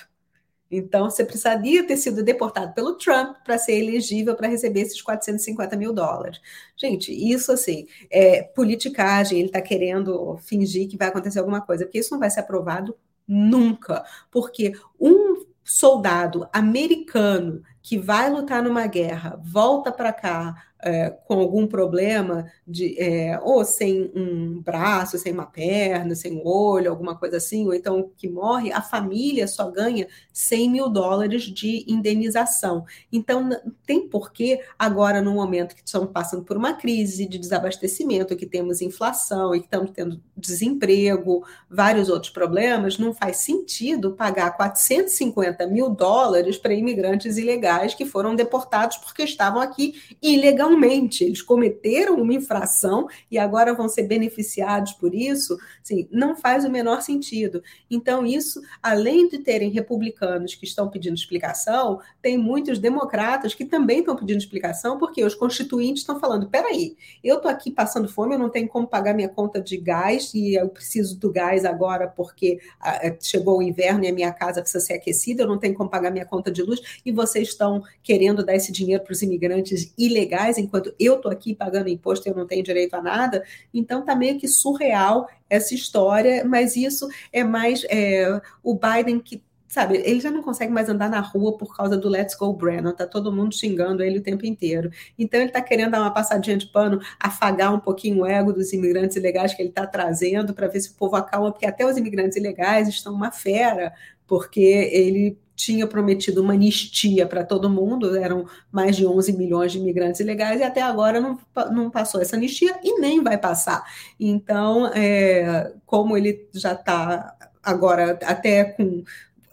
Então, 0.72 1.10
você 1.10 1.24
precisaria 1.26 1.86
ter 1.86 1.98
sido 1.98 2.22
deportado 2.24 2.74
pelo 2.74 2.94
Trump 2.94 3.38
para 3.44 3.58
ser 3.58 3.74
elegível 3.74 4.36
para 4.36 4.48
receber 4.48 4.82
esses 4.82 5.02
450 5.02 5.76
mil 5.76 5.92
dólares. 5.92 6.40
Gente, 6.76 7.12
isso 7.12 7.52
assim, 7.52 7.88
é 8.12 8.44
politicagem, 8.44 9.40
ele 9.40 9.48
está 9.48 9.62
querendo 9.62 10.38
fingir 10.38 10.88
que 10.88 10.98
vai 10.98 11.08
acontecer 11.08 11.40
alguma 11.40 11.62
coisa, 11.62 11.86
porque 11.86 11.98
isso 12.00 12.12
não 12.12 12.20
vai 12.20 12.30
ser 12.30 12.42
aprovado 12.42 12.96
nunca. 13.28 14.04
Porque 14.30 14.74
um 15.00 15.44
soldado 15.64 16.48
americano 16.54 17.64
que 17.82 17.98
vai 17.98 18.30
lutar 18.30 18.62
numa 18.62 18.86
guerra, 18.88 19.40
volta 19.44 19.92
para 19.92 20.14
cá 20.14 20.70
é, 20.82 21.10
com 21.10 21.34
algum 21.34 21.68
problema, 21.68 22.50
de, 22.66 22.98
é, 22.98 23.38
ou 23.44 23.66
sem 23.66 24.10
um 24.16 24.62
braço, 24.62 25.18
sem 25.18 25.34
uma 25.34 25.46
perna, 25.46 26.16
sem 26.16 26.38
um 26.38 26.48
olho, 26.48 26.90
alguma 26.90 27.18
coisa 27.18 27.38
assim, 27.38 27.66
ou 27.66 27.74
então 27.74 28.10
que 28.16 28.30
morre, 28.30 28.72
a 28.72 28.82
família 28.82 29.46
só 29.48 29.70
ganha 29.70 30.08
100 30.32 30.70
mil 30.70 30.90
dólares 30.90 31.44
de 31.44 31.84
indenização. 31.86 32.86
Então, 33.12 33.50
tem 33.86 34.08
porquê, 34.08 34.62
agora, 34.78 35.22
no 35.22 35.34
momento 35.34 35.76
que 35.76 35.82
estamos 35.84 36.12
passando 36.12 36.44
por 36.44 36.56
uma 36.56 36.74
crise 36.74 37.28
de 37.28 37.38
desabastecimento, 37.38 38.38
que 38.38 38.46
temos 38.46 38.82
inflação 38.82 39.54
e 39.54 39.60
que 39.60 39.66
estamos 39.66 39.92
tendo 39.92 40.22
desemprego, 40.36 41.46
vários 41.70 42.08
outros 42.08 42.32
problemas, 42.32 42.98
não 42.98 43.14
faz 43.14 43.38
sentido 43.38 44.14
pagar 44.14 44.56
450 44.56 45.68
mil 45.68 45.90
dólares 45.90 46.58
para 46.58 46.74
imigrantes 46.74 47.38
ilegais 47.38 47.69
que 47.96 48.06
foram 48.06 48.36
deportados 48.36 48.98
porque 48.98 49.24
estavam 49.24 49.62
aqui 49.62 50.02
ilegalmente 50.22 51.24
eles 51.24 51.42
cometeram 51.42 52.16
uma 52.16 52.34
infração 52.34 53.08
e 53.30 53.38
agora 53.38 53.74
vão 53.74 53.88
ser 53.88 54.04
beneficiados 54.04 54.94
por 54.94 55.14
isso, 55.14 55.58
assim, 55.82 56.08
não 56.12 56.36
faz 56.36 56.66
o 56.66 56.70
menor 56.70 57.02
sentido. 57.02 57.62
Então, 57.90 58.26
isso, 58.26 58.62
além 58.82 59.28
de 59.28 59.40
terem 59.40 59.70
republicanos 59.70 60.56
que 60.56 60.66
estão 60.66 60.90
pedindo 60.90 61.16
explicação, 61.16 62.00
tem 62.22 62.38
muitos 62.38 62.80
democratas 62.80 63.54
que 63.54 63.66
também 63.66 64.00
estão 64.00 64.16
pedindo 64.16 64.38
explicação, 64.38 64.98
porque 64.98 65.24
os 65.24 65.36
constituintes 65.36 66.02
estão 66.02 66.20
falando: 66.20 66.50
peraí, 66.50 66.96
eu 67.24 67.38
estou 67.38 67.50
aqui 67.50 67.72
passando 67.72 68.10
fome, 68.10 68.36
eu 68.36 68.40
não 68.40 68.50
tenho 68.50 68.68
como 68.68 68.88
pagar 68.88 69.14
minha 69.14 69.30
conta 69.30 69.62
de 69.62 69.78
gás 69.78 70.34
e 70.34 70.56
eu 70.56 70.70
preciso 70.70 71.18
do 71.20 71.32
gás 71.32 71.66
agora 71.66 72.08
porque 72.08 72.60
ah, 72.80 73.00
é, 73.02 73.18
chegou 73.22 73.60
o 73.60 73.62
inverno 73.62 74.04
e 74.04 74.08
a 74.08 74.14
minha 74.14 74.32
casa 74.32 74.62
precisa 74.62 74.84
ser 74.84 74.94
aquecida, 74.94 75.44
eu 75.44 75.48
não 75.48 75.58
tenho 75.58 75.74
como 75.74 75.90
pagar 75.90 76.12
minha 76.12 76.26
conta 76.26 76.52
de 76.52 76.62
luz, 76.62 77.00
e 77.06 77.12
vocês 77.12 77.50
estão 77.60 77.84
querendo 78.02 78.44
dar 78.44 78.56
esse 78.56 78.72
dinheiro 78.72 79.04
para 79.04 79.12
os 79.12 79.22
imigrantes 79.22 79.94
ilegais 79.98 80.58
enquanto 80.58 80.96
eu 80.98 81.16
estou 81.16 81.30
aqui 81.30 81.54
pagando 81.54 81.90
imposto 81.90 82.28
e 82.28 82.32
eu 82.32 82.36
não 82.36 82.48
tenho 82.48 82.64
direito 82.64 82.94
a 82.94 83.02
nada. 83.02 83.44
Então 83.74 84.00
está 84.00 84.16
meio 84.16 84.40
que 84.40 84.48
surreal 84.48 85.28
essa 85.50 85.76
história, 85.76 86.46
mas 86.46 86.76
isso 86.78 87.08
é 87.34 87.44
mais 87.44 87.86
é, 87.90 88.42
o 88.64 88.74
Biden 88.74 89.20
que 89.20 89.44
sabe, 89.68 89.98
ele 89.98 90.20
já 90.20 90.32
não 90.32 90.42
consegue 90.42 90.74
mais 90.74 90.90
andar 90.90 91.12
na 91.12 91.20
rua 91.20 91.56
por 91.56 91.78
causa 91.78 91.96
do 91.96 92.10
Let's 92.10 92.34
Go 92.34 92.52
Brennan, 92.52 92.92
tá 92.92 93.06
todo 93.06 93.32
mundo 93.32 93.54
xingando 93.54 94.02
ele 94.02 94.18
o 94.18 94.24
tempo 94.24 94.44
inteiro. 94.44 94.90
Então 95.18 95.40
ele 95.40 95.50
está 95.50 95.62
querendo 95.62 95.92
dar 95.92 96.02
uma 96.02 96.12
passadinha 96.12 96.58
de 96.58 96.66
pano, 96.66 97.00
afagar 97.20 97.72
um 97.72 97.80
pouquinho 97.80 98.24
o 98.24 98.26
ego 98.26 98.52
dos 98.52 98.74
imigrantes 98.74 99.16
ilegais 99.16 99.54
que 99.54 99.62
ele 99.62 99.70
está 99.70 99.86
trazendo 99.86 100.56
para 100.56 100.68
ver 100.68 100.82
se 100.82 100.90
o 100.90 100.96
povo 100.96 101.16
acalma, 101.16 101.52
porque 101.52 101.68
até 101.68 101.86
os 101.86 101.98
imigrantes 101.98 102.36
ilegais 102.36 102.88
estão 102.88 103.14
uma 103.14 103.32
fera, 103.32 103.94
porque 104.26 104.60
ele 104.60 105.38
tinha 105.60 105.86
prometido 105.86 106.42
uma 106.42 106.54
anistia 106.54 107.28
para 107.28 107.44
todo 107.44 107.70
mundo, 107.70 108.16
eram 108.16 108.46
mais 108.72 108.96
de 108.96 109.06
11 109.06 109.34
milhões 109.34 109.74
de 109.74 109.78
imigrantes 109.78 110.22
ilegais, 110.22 110.62
e 110.62 110.64
até 110.64 110.82
agora 110.82 111.20
não, 111.20 111.38
não 111.70 111.90
passou 111.92 112.22
essa 112.22 112.38
anistia 112.38 112.80
e 112.82 112.98
nem 112.98 113.22
vai 113.22 113.38
passar. 113.38 113.84
Então, 114.18 114.88
é, 114.88 115.74
como 115.86 116.16
ele 116.16 116.48
já 116.54 116.72
está 116.72 117.36
agora 117.62 118.18
até 118.24 118.64
com, 118.64 119.04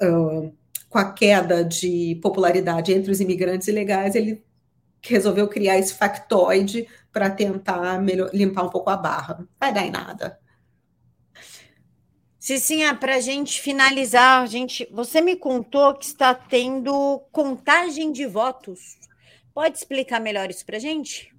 uh, 0.01 0.53
com 0.89 0.99
a 0.99 1.13
queda 1.13 1.65
de 1.65 2.17
popularidade 2.23 2.93
entre 2.93 3.11
os 3.11 3.21
imigrantes 3.21 3.67
ilegais, 3.67 4.15
ele 4.15 4.45
resolveu 5.03 5.49
criar 5.49 5.77
esse 5.77 5.93
factoide 5.93 6.87
para 7.13 7.31
tentar 7.31 8.01
melhor, 8.01 8.31
limpar 8.33 8.65
um 8.65 8.71
pouco 8.71 8.91
a 8.91 8.97
barra. 8.97 9.45
Vai 9.59 9.75
dar 9.75 9.85
em 9.85 9.91
nada. 9.91 10.39
Cicinha, 12.47 12.95
para 12.95 13.17
a 13.17 13.21
gente 13.21 13.61
finalizar, 13.61 14.47
gente, 14.47 14.89
você 14.93 15.21
me 15.21 15.35
contou 15.35 15.93
que 15.97 16.05
está 16.05 16.33
tendo 16.33 17.21
contagem 17.33 18.13
de 18.13 18.25
votos. 18.25 18.97
Pode 19.53 19.77
explicar 19.77 20.21
melhor 20.21 20.49
isso 20.49 20.65
para 20.65 20.77
a 20.77 20.79
gente? 20.79 21.35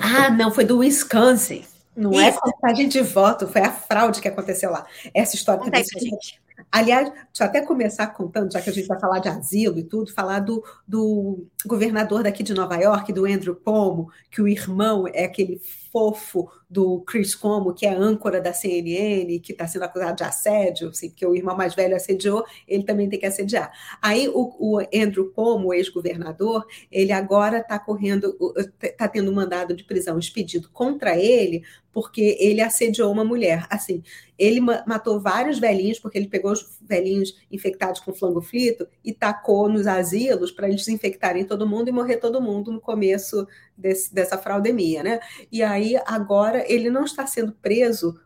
Ah, 0.00 0.30
não, 0.30 0.50
foi 0.50 0.64
do 0.64 0.78
Wisconsin. 0.78 1.62
Não 1.94 2.18
é 2.18 2.30
isso. 2.30 2.38
é 2.38 2.40
contagem 2.40 2.88
de 2.88 3.02
voto, 3.02 3.46
foi 3.46 3.60
a 3.60 3.70
fraude 3.70 4.22
que 4.22 4.28
aconteceu 4.28 4.70
lá. 4.70 4.86
Essa 5.12 5.36
história 5.36 5.62
Conta 5.62 5.76
aí 5.76 5.84
pra 5.84 6.00
gente. 6.00 6.40
Aliás, 6.72 7.10
deixa 7.10 7.28
eu 7.40 7.46
até 7.46 7.60
começar 7.60 8.06
contando, 8.06 8.50
já 8.50 8.62
que 8.62 8.70
a 8.70 8.72
gente 8.72 8.88
vai 8.88 8.98
falar 8.98 9.18
de 9.18 9.28
asilo 9.28 9.78
e 9.78 9.84
tudo, 9.84 10.10
falar 10.10 10.40
do, 10.40 10.64
do 10.88 11.46
governador 11.68 12.22
daqui 12.22 12.42
de 12.42 12.54
Nova 12.54 12.76
York, 12.76 13.12
do 13.12 13.24
Andrew 13.24 13.54
Cuomo, 13.54 14.10
que 14.30 14.42
o 14.42 14.48
irmão 14.48 15.06
é 15.08 15.24
aquele 15.24 15.60
fofo 15.90 16.50
do 16.68 17.00
Chris 17.02 17.36
Como, 17.36 17.72
que 17.72 17.86
é 17.86 17.94
âncora 17.94 18.40
da 18.40 18.52
CNN, 18.52 19.38
que 19.38 19.52
está 19.52 19.66
sendo 19.66 19.84
acusado 19.84 20.16
de 20.16 20.24
assédio, 20.24 20.88
assim, 20.88 21.08
porque 21.08 21.24
o 21.24 21.34
irmão 21.34 21.56
mais 21.56 21.74
velho 21.74 21.94
assediou, 21.94 22.44
ele 22.66 22.82
também 22.82 23.08
tem 23.08 23.18
que 23.18 23.26
assediar. 23.26 23.70
Aí 24.02 24.28
o, 24.28 24.56
o 24.58 24.80
Andrew 24.92 25.30
Como, 25.32 25.72
ex-governador, 25.72 26.66
ele 26.90 27.12
agora 27.12 27.58
está 27.58 27.78
correndo, 27.78 28.36
está 28.82 29.06
tendo 29.06 29.30
um 29.30 29.34
mandado 29.34 29.74
de 29.74 29.84
prisão 29.84 30.18
expedido 30.18 30.68
contra 30.70 31.16
ele, 31.16 31.62
porque 31.92 32.36
ele 32.40 32.60
assediou 32.60 33.12
uma 33.12 33.24
mulher. 33.24 33.68
Assim, 33.70 34.02
ele 34.36 34.60
matou 34.60 35.20
vários 35.20 35.60
velhinhos, 35.60 36.00
porque 36.00 36.18
ele 36.18 36.26
pegou 36.26 36.50
os 36.50 36.76
velhinhos 36.82 37.36
infectados 37.52 38.00
com 38.00 38.12
flango 38.12 38.42
frito 38.42 38.88
e 39.04 39.12
tacou 39.12 39.68
nos 39.68 39.86
asilos 39.86 40.50
para 40.50 40.66
eles 40.66 40.84
desinfectarem 40.84 41.44
todo 41.44 41.53
mundo 41.66 41.88
e 41.88 41.92
morrer 41.92 42.16
todo 42.16 42.40
mundo 42.40 42.72
no 42.72 42.80
começo 42.80 43.46
desse, 43.76 44.12
dessa 44.12 44.36
fraudemia, 44.36 45.02
né? 45.02 45.20
E 45.52 45.62
aí, 45.62 45.96
agora, 46.06 46.64
ele 46.70 46.90
não 46.90 47.04
está 47.04 47.26
sendo 47.26 47.52
preso 47.52 48.20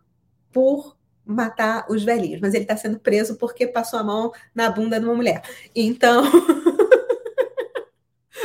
por 0.53 0.97
matar 1.24 1.85
os 1.91 2.03
velhinhos, 2.03 2.41
mas 2.41 2.55
ele 2.55 2.64
está 2.64 2.76
sendo 2.76 2.99
preso 2.99 3.37
porque 3.37 3.66
passou 3.66 3.99
a 3.99 4.03
mão 4.03 4.33
na 4.55 4.70
bunda 4.70 4.99
de 4.99 5.05
uma 5.05 5.14
mulher. 5.14 5.43
Então. 5.74 6.24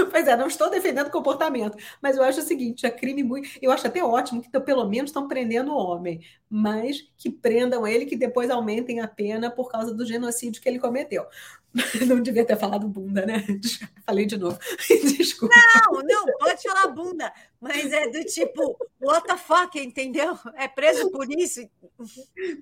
Pois 0.10 0.28
é, 0.28 0.38
não 0.38 0.48
estou 0.48 0.70
defendendo 0.70 1.10
comportamento, 1.10 1.78
mas 2.02 2.18
eu 2.18 2.24
acho 2.24 2.40
o 2.40 2.44
seguinte: 2.44 2.86
é 2.86 2.92
crime 2.92 3.24
muito. 3.24 3.50
Eu 3.62 3.72
acho 3.72 3.88
até 3.88 4.04
ótimo 4.04 4.42
que 4.42 4.60
pelo 4.60 4.88
menos 4.88 5.10
estão 5.10 5.28
prendendo 5.28 5.72
o 5.72 5.76
homem, 5.76 6.22
mas 6.50 7.02
que 7.18 7.32
prendam 7.32 7.86
ele, 7.86 8.06
que 8.06 8.16
depois 8.16 8.50
aumentem 8.50 9.02
a 9.02 9.08
pena 9.08 9.50
por 9.50 9.72
causa 9.72 9.94
do 9.94 10.06
genocídio 10.06 10.62
que 10.62 10.70
ele 10.70 10.80
cometeu. 10.80 11.26
Não 12.08 12.22
devia 12.22 12.46
ter 12.46 12.58
falado 12.58 12.88
bunda, 12.88 13.26
né? 13.26 13.44
Falei 14.06 14.26
de 14.26 14.38
novo. 14.38 14.58
Desculpa. 15.18 15.56
Não, 15.56 16.02
não, 16.04 16.26
pode 16.38 16.62
falar 16.62 16.88
bunda, 16.88 17.34
mas 17.60 17.92
é 17.92 18.08
do 18.10 18.24
tipo, 18.26 18.78
what 19.02 19.26
the 19.28 19.38
fuck, 19.38 19.80
entendeu? 19.80 20.38
É 20.56 20.68
preso 20.68 21.10
por 21.10 21.28
isso. 21.32 21.68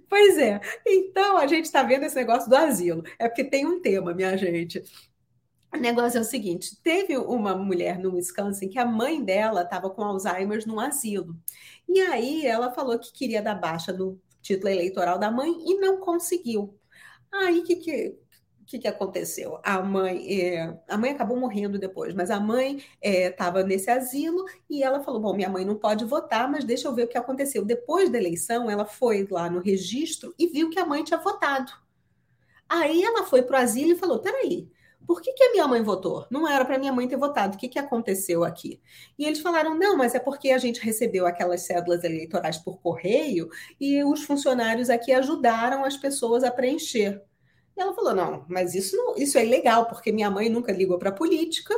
Pois 0.07 0.38
é. 0.38 0.62
Então 0.86 1.38
a 1.38 1.47
gente 1.47 1.66
está 1.66 1.84
vendo 1.84 2.05
esse 2.05 2.16
negócio 2.16 2.49
do 2.49 2.55
asilo. 2.55 3.03
É 3.20 3.28
porque 3.28 3.43
tem 3.43 3.66
um 3.66 3.82
tema, 3.82 4.14
minha 4.14 4.38
gente 4.38 4.82
O 5.74 5.78
negócio 5.78 6.18
é 6.18 6.22
o 6.22 6.26
seguinte: 6.26 6.78
teve 6.82 7.18
uma 7.18 7.55
mulher 7.55 7.99
no 7.99 8.16
Wisconsin 8.16 8.70
que 8.70 8.80
a 8.80 8.86
mãe 8.86 9.24
dela 9.24 9.64
estava 9.64 9.89
com 9.89 10.03
Alzheimer 10.03 10.66
num 10.66 10.80
asilo. 10.80 11.36
E 11.88 11.99
aí 11.99 12.45
ela 12.45 12.72
falou 12.72 12.97
que 12.97 13.12
queria 13.12 13.41
dar 13.41 13.55
baixa 13.55 13.91
no 13.91 14.22
título 14.41 14.70
eleitoral 14.70 15.20
da 15.20 15.30
mãe 15.30 15.51
e 15.66 15.78
não 15.80 15.99
conseguiu. 15.99 16.78
Aí 17.32 17.59
o 17.59 17.64
que, 17.64 17.76
que, 17.78 18.16
que, 18.72 18.80
que 18.80 18.88
aconteceu? 18.88 19.59
A 19.63 19.82
mãe, 19.82 20.41
é, 20.41 20.78
a 20.88 20.97
mãe 20.97 21.11
acabou 21.11 21.38
morrendo 21.38 21.78
depois, 21.78 22.13
mas 22.13 22.32
a 22.32 22.39
mãe 22.39 22.82
estava 23.01 23.59
é, 23.59 23.63
nesse 23.63 23.91
asilo 23.91 24.45
e 24.69 24.82
ela 24.82 25.03
falou: 25.03 25.19
Bom, 25.19 25.36
minha 25.36 25.49
mãe 25.49 25.65
não 25.65 25.76
pode 25.76 26.05
votar, 26.05 26.49
mas 26.49 26.63
deixa 26.63 26.88
eu 26.88 26.95
ver 26.95 27.03
o 27.03 27.07
que 27.07 27.17
aconteceu. 27.17 27.65
Depois 27.65 28.09
da 28.09 28.17
eleição, 28.17 28.69
ela 28.69 28.86
foi 28.86 29.28
lá 29.30 29.49
no 29.49 29.59
registro 29.59 30.34
e 30.39 30.47
viu 30.47 30.69
que 30.69 30.80
a 30.80 30.86
mãe 30.86 31.03
tinha 31.03 31.19
votado. 31.19 31.72
Aí 32.69 33.03
ela 33.03 33.26
foi 33.26 33.43
para 33.43 33.59
o 33.59 33.61
asilo 33.61 33.91
e 33.91 33.97
falou: 33.97 34.19
Peraí, 34.19 34.72
por 35.05 35.22
que, 35.22 35.34
que 35.34 35.43
a 35.43 35.51
minha 35.51 35.67
mãe 35.67 35.84
votou? 35.84 36.26
Não 36.32 36.47
era 36.47 36.63
para 36.63 36.80
minha 36.80 36.93
mãe 36.93 37.07
ter 37.07 37.17
votado. 37.17 37.55
O 37.55 37.59
que, 37.59 37.67
que 37.67 37.80
aconteceu 37.80 38.45
aqui? 38.45 38.82
E 39.19 39.26
eles 39.26 39.41
falaram: 39.41 39.78
não, 39.78 39.97
mas 39.97 40.15
é 40.15 40.19
porque 40.19 40.51
a 40.51 40.57
gente 40.57 40.80
recebeu 40.80 41.28
aquelas 41.28 41.63
cédulas 41.63 42.05
eleitorais 42.05 42.57
por 42.57 42.80
correio 42.80 43.49
e 43.80 44.01
os 44.03 44.24
funcionários 44.24 44.89
aqui 44.89 45.11
ajudaram 45.11 45.84
as 45.84 45.97
pessoas 45.97 46.43
a 46.43 46.51
preencher. 46.51 47.22
E 47.76 47.82
ela 47.82 47.93
falou: 47.93 48.13
não, 48.13 48.45
mas 48.47 48.76
isso, 48.76 48.95
não, 48.95 49.15
isso 49.15 49.38
é 49.38 49.45
ilegal, 49.45 49.86
porque 49.88 50.11
minha 50.11 50.30
mãe 50.30 50.49
nunca 50.49 50.72
ligou 50.72 50.97
para 50.97 51.09
a 51.09 51.13
política 51.13 51.74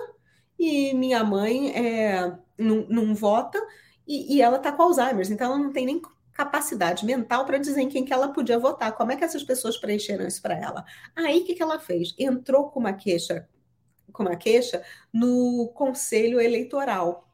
e 0.58 0.94
minha 0.94 1.24
mãe 1.24 1.72
é, 1.76 2.38
não, 2.58 2.86
não 2.89 3.16
vota 3.16 3.60
e, 4.08 4.36
e 4.36 4.41
ela 4.41 4.58
está 4.58 4.72
com 4.72 4.84
Alzheimer, 4.84 5.30
então 5.32 5.48
ela 5.48 5.58
não 5.58 5.72
tem 5.72 5.86
nem 5.86 6.02
capacidade 6.34 7.06
mental 7.06 7.46
para 7.46 7.58
dizer 7.58 7.82
em 7.82 7.89
quem 7.89 8.04
que 8.04 8.12
ela 8.12 8.34
podia 8.34 8.58
votar. 8.60 8.91
Como 8.94 9.12
é 9.12 9.16
que 9.16 9.24
essas 9.24 9.44
pessoas 9.44 9.78
preencheram 9.78 10.28
isso 10.28 10.41
para 10.41 10.56
ela? 10.56 10.84
Aí 11.16 11.41
o 11.41 11.46
que, 11.46 11.54
que 11.54 11.62
ela 11.64 11.80
fez? 11.80 12.14
Entrou 12.18 12.70
com 12.70 12.80
uma 12.80 12.94
queixa, 12.94 13.48
com 14.12 14.24
uma 14.24 14.36
queixa 14.36 14.84
no 15.14 15.72
Conselho 15.76 16.41
Eleitoral. 16.41 17.30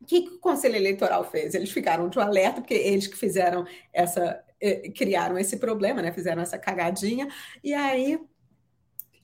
O 0.00 0.04
que, 0.04 0.22
que 0.22 0.34
o 0.34 0.38
Conselho 0.38 0.76
Eleitoral 0.76 1.24
fez? 1.24 1.54
Eles 1.54 1.70
ficaram 1.70 2.08
de 2.08 2.18
um 2.18 2.22
alerta, 2.22 2.60
porque 2.60 2.74
eles 2.74 3.06
que 3.06 3.16
fizeram 3.16 3.64
essa, 3.92 4.42
criaram 4.94 5.38
esse 5.38 5.56
problema, 5.56 6.00
né? 6.02 6.12
Fizeram 6.12 6.42
essa 6.42 6.58
cagadinha, 6.58 7.28
e 7.62 7.74
aí 7.74 8.18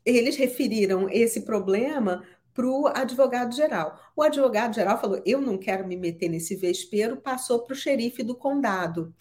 eles 0.05 0.37
referiram 0.37 1.09
esse 1.11 1.43
problema 1.43 2.25
para 2.55 2.67
o 2.67 2.89
advogado-geral. 2.89 4.01
O 4.17 4.23
advogado-geral 4.23 5.01
falou: 5.01 5.23
eu 5.25 5.41
não 5.41 5.57
quero 5.57 5.87
me 5.87 5.97
meter 5.97 6.29
nesse 6.29 6.57
vespeiro, 6.57 7.17
passou 7.19 7.61
para 7.61 7.73
o 7.73 7.77
xerife 7.77 8.23
do 8.23 8.35
condado. 8.35 9.15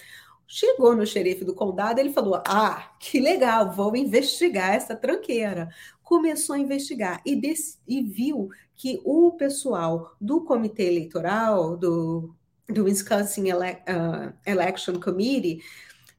Chegou 0.47 0.95
no 0.95 1.05
xerife 1.05 1.43
do 1.45 1.53
condado, 1.53 1.99
ele 1.99 2.11
falou: 2.11 2.41
Ah, 2.47 2.95
que 2.99 3.19
legal, 3.19 3.71
vou 3.71 3.95
investigar 3.95 4.73
essa 4.73 4.95
tranqueira. 4.95 5.69
Começou 6.01 6.55
a 6.55 6.59
investigar 6.59 7.21
e, 7.25 7.39
e 7.87 8.01
viu 8.01 8.49
que 8.73 8.99
o 9.03 9.33
pessoal 9.33 10.15
do 10.19 10.45
comitê 10.45 10.87
eleitoral, 10.87 11.75
do, 11.75 12.33
do 12.67 12.85
Wisconsin 12.85 13.49
Ele 13.49 13.71
uh, 13.73 14.33
Election 14.45 14.99
Committee, 14.99 15.61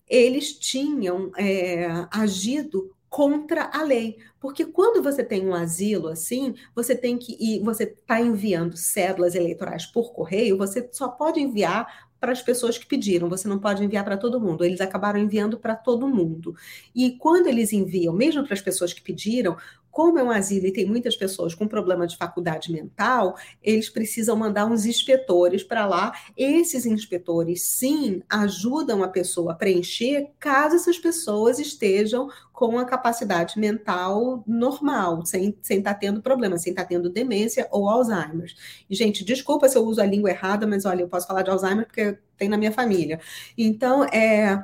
eles 0.08 0.52
tinham 0.52 1.30
é, 1.36 1.86
agido 2.10 2.94
contra 3.08 3.70
a 3.72 3.82
lei. 3.82 4.18
Porque 4.40 4.64
quando 4.64 5.02
você 5.02 5.24
tem 5.24 5.46
um 5.46 5.54
asilo 5.54 6.08
assim, 6.08 6.54
você 6.74 6.94
tem 6.94 7.18
que 7.18 7.36
ir, 7.40 7.62
você 7.62 7.84
está 7.84 8.20
enviando 8.20 8.76
cédulas 8.76 9.34
eleitorais 9.34 9.86
por 9.86 10.12
correio, 10.12 10.58
você 10.58 10.88
só 10.92 11.08
pode 11.08 11.40
enviar 11.40 12.08
para 12.20 12.32
as 12.32 12.42
pessoas 12.42 12.76
que 12.76 12.86
pediram, 12.86 13.28
você 13.28 13.46
não 13.46 13.58
pode 13.58 13.84
enviar 13.84 14.04
para 14.04 14.16
todo 14.16 14.40
mundo. 14.40 14.64
Eles 14.64 14.80
acabaram 14.80 15.20
enviando 15.20 15.58
para 15.58 15.76
todo 15.76 16.08
mundo. 16.08 16.54
E 16.94 17.12
quando 17.12 17.46
eles 17.46 17.72
enviam, 17.72 18.12
mesmo 18.12 18.44
para 18.44 18.54
as 18.54 18.60
pessoas 18.60 18.92
que 18.92 19.00
pediram, 19.00 19.56
como 19.98 20.16
é 20.16 20.22
um 20.22 20.30
asilo 20.30 20.68
e 20.68 20.72
tem 20.72 20.86
muitas 20.86 21.16
pessoas 21.16 21.56
com 21.56 21.66
problema 21.66 22.06
de 22.06 22.16
faculdade 22.16 22.70
mental, 22.70 23.36
eles 23.60 23.90
precisam 23.90 24.36
mandar 24.36 24.64
uns 24.64 24.86
inspetores 24.86 25.64
para 25.64 25.86
lá. 25.86 26.12
Esses 26.36 26.86
inspetores, 26.86 27.62
sim, 27.62 28.22
ajudam 28.28 29.02
a 29.02 29.08
pessoa 29.08 29.50
a 29.50 29.54
preencher 29.56 30.30
caso 30.38 30.76
essas 30.76 31.00
pessoas 31.00 31.58
estejam 31.58 32.28
com 32.52 32.78
a 32.78 32.84
capacidade 32.84 33.58
mental 33.58 34.44
normal, 34.46 35.26
sem, 35.26 35.58
sem 35.60 35.78
estar 35.78 35.94
tá 35.94 35.98
tendo 35.98 36.22
problema, 36.22 36.56
sem 36.58 36.70
estar 36.70 36.84
tá 36.84 36.88
tendo 36.90 37.10
demência 37.10 37.66
ou 37.72 37.88
Alzheimer. 37.88 38.54
E, 38.88 38.94
gente, 38.94 39.24
desculpa 39.24 39.68
se 39.68 39.76
eu 39.76 39.82
uso 39.84 40.00
a 40.00 40.06
língua 40.06 40.30
errada, 40.30 40.64
mas 40.64 40.84
olha, 40.84 41.02
eu 41.02 41.08
posso 41.08 41.26
falar 41.26 41.42
de 41.42 41.50
Alzheimer 41.50 41.86
porque 41.86 42.16
tem 42.36 42.48
na 42.48 42.56
minha 42.56 42.70
família. 42.70 43.18
Então, 43.56 44.04
é 44.04 44.62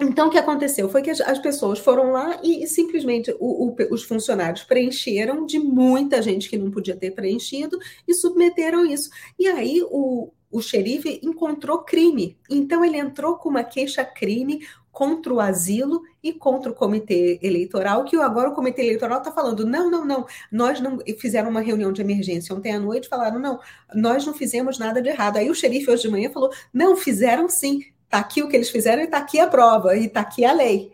então, 0.00 0.26
o 0.26 0.30
que 0.30 0.38
aconteceu 0.38 0.88
foi 0.88 1.02
que 1.02 1.10
as, 1.10 1.38
pessoas 1.38 1.78
foram 1.78 2.10
lá 2.10 2.40
e, 2.42 2.64
e 2.64 2.66
simplesmente 2.66 3.34
o, 3.38 3.68
o, 3.68 3.76
os 3.92 4.02
funcionários 4.02 4.64
preencheram 4.64 5.46
de 5.46 5.58
muita 5.58 6.20
gente 6.20 6.48
que 6.48 6.58
não 6.58 6.70
podia 6.70 6.96
ter 6.96 7.12
preenchido 7.12 7.78
e 8.06 8.12
submeteram 8.12 8.84
isso. 8.84 9.08
E 9.38 9.46
aí 9.46 9.82
o, 9.88 10.32
o 10.50 10.60
xerife 10.60 11.20
encontrou 11.22 11.78
crime. 11.78 12.36
Então, 12.50 12.84
ele 12.84 12.98
entrou 12.98 13.36
com 13.36 13.48
uma 13.48 13.62
queixa-crime 13.62 14.66
contra 14.90 15.34
o 15.34 15.40
asilo 15.40 16.02
e 16.22 16.32
contra 16.32 16.70
o 16.70 16.74
comitê 16.74 17.40
eleitoral, 17.42 18.04
que 18.04 18.16
agora 18.16 18.50
o 18.50 18.54
comitê 18.54 18.82
eleitoral 18.82 19.18
está 19.18 19.32
falando, 19.32 19.66
não, 19.66 19.90
não, 19.90 20.04
não, 20.04 20.26
nós 20.50 20.80
não 20.80 21.00
fizeram 21.18 21.50
uma 21.50 21.60
reunião 21.60 21.92
de 21.92 22.00
emergência 22.00 22.54
ontem 22.54 22.72
à 22.72 22.78
noite, 22.78 23.08
falaram, 23.08 23.40
não, 23.40 23.58
nós 23.92 24.24
não 24.24 24.32
fizemos 24.32 24.78
nada 24.78 25.02
de 25.02 25.08
errado. 25.08 25.36
Aí 25.36 25.50
o 25.50 25.54
xerife 25.54 25.90
hoje 25.90 26.02
de 26.02 26.10
manhã 26.10 26.30
falou, 26.30 26.50
não, 26.72 26.96
fizeram 26.96 27.48
sim, 27.48 27.80
Está 28.04 28.18
aqui 28.18 28.42
o 28.42 28.48
que 28.48 28.56
eles 28.56 28.70
fizeram 28.70 29.02
e 29.02 29.06
está 29.06 29.18
aqui 29.18 29.40
a 29.40 29.46
prova, 29.46 29.96
e 29.96 30.06
está 30.06 30.20
aqui 30.20 30.44
a 30.44 30.52
lei. 30.52 30.92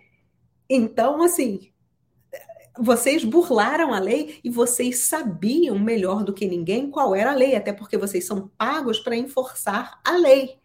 Então, 0.68 1.22
assim, 1.22 1.70
vocês 2.78 3.24
burlaram 3.24 3.92
a 3.92 3.98
lei 3.98 4.40
e 4.42 4.50
vocês 4.50 5.00
sabiam 5.00 5.78
melhor 5.78 6.24
do 6.24 6.32
que 6.32 6.46
ninguém 6.46 6.90
qual 6.90 7.14
era 7.14 7.32
a 7.32 7.34
lei, 7.34 7.54
até 7.54 7.72
porque 7.72 7.98
vocês 7.98 8.24
são 8.24 8.48
pagos 8.56 8.98
para 8.98 9.16
enforçar 9.16 10.00
a 10.04 10.16
lei. 10.16 10.60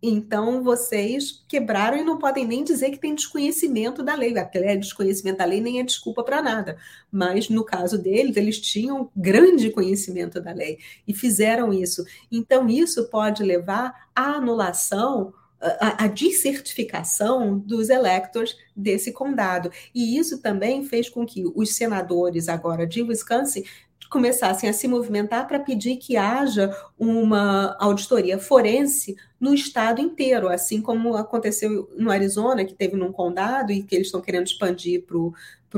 Então, 0.00 0.62
vocês 0.62 1.44
quebraram 1.48 1.96
e 1.96 2.04
não 2.04 2.18
podem 2.18 2.46
nem 2.46 2.62
dizer 2.62 2.90
que 2.90 3.00
tem 3.00 3.16
desconhecimento 3.16 4.00
da 4.00 4.14
lei. 4.14 4.36
Aquele 4.38 4.76
desconhecimento 4.76 5.38
da 5.38 5.44
lei 5.44 5.60
nem 5.60 5.80
é 5.80 5.82
desculpa 5.82 6.22
para 6.22 6.40
nada. 6.40 6.78
Mas, 7.10 7.48
no 7.48 7.64
caso 7.64 7.98
deles, 7.98 8.36
eles 8.36 8.60
tinham 8.60 9.10
grande 9.16 9.70
conhecimento 9.70 10.40
da 10.40 10.52
lei 10.52 10.78
e 11.06 11.12
fizeram 11.12 11.72
isso. 11.72 12.04
Então, 12.30 12.68
isso 12.68 13.10
pode 13.10 13.42
levar 13.42 14.08
à 14.14 14.36
anulação 14.36 15.34
a, 15.60 16.04
a 16.04 16.06
descertificação 16.06 17.58
dos 17.58 17.88
electors 17.88 18.56
desse 18.74 19.12
condado. 19.12 19.70
E 19.94 20.16
isso 20.18 20.40
também 20.40 20.84
fez 20.84 21.08
com 21.08 21.26
que 21.26 21.44
os 21.54 21.74
senadores 21.74 22.48
agora 22.48 22.86
de 22.86 23.02
Wisconsin 23.02 23.64
começassem 24.08 24.70
a 24.70 24.72
se 24.72 24.88
movimentar 24.88 25.46
para 25.46 25.60
pedir 25.60 25.96
que 25.96 26.16
haja 26.16 26.74
uma 26.98 27.76
auditoria 27.78 28.38
forense 28.38 29.16
no 29.38 29.52
estado 29.52 30.00
inteiro, 30.00 30.48
assim 30.48 30.80
como 30.80 31.14
aconteceu 31.14 31.90
no 31.96 32.10
Arizona, 32.10 32.64
que 32.64 32.74
teve 32.74 32.96
num 32.96 33.12
condado 33.12 33.70
e 33.70 33.82
que 33.82 33.94
eles 33.94 34.08
estão 34.08 34.20
querendo 34.20 34.46
expandir 34.46 35.02
para 35.02 35.16
o 35.16 35.34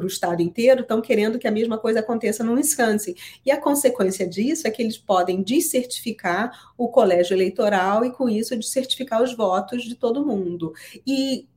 estado 0.07 0.43
inteiro, 0.43 0.83
estão 0.83 1.01
querendo 1.01 1.39
que 1.39 1.49
a 1.49 1.51
mesma 1.51 1.79
coisa 1.79 2.01
aconteça 2.01 2.45
no 2.45 2.55
Wisconsin. 2.55 3.15
E 3.45 3.51
a 3.51 3.61
consequência 3.61 4.27
disso 4.27 4.67
é 4.67 4.71
que 4.71 4.83
eles 4.83 4.97
podem 4.97 5.43
descertificar 5.43 6.73
o 6.77 6.89
colégio 6.89 7.35
eleitoral 7.35 8.05
e, 8.05 8.13
com 8.13 8.29
isso, 8.29 8.57
descertificar 8.57 9.23
os 9.23 9.37
votos 9.37 9.83
de 9.83 9.95
todo 9.95 10.25
mundo. 10.25 10.73
E, 11.07 11.49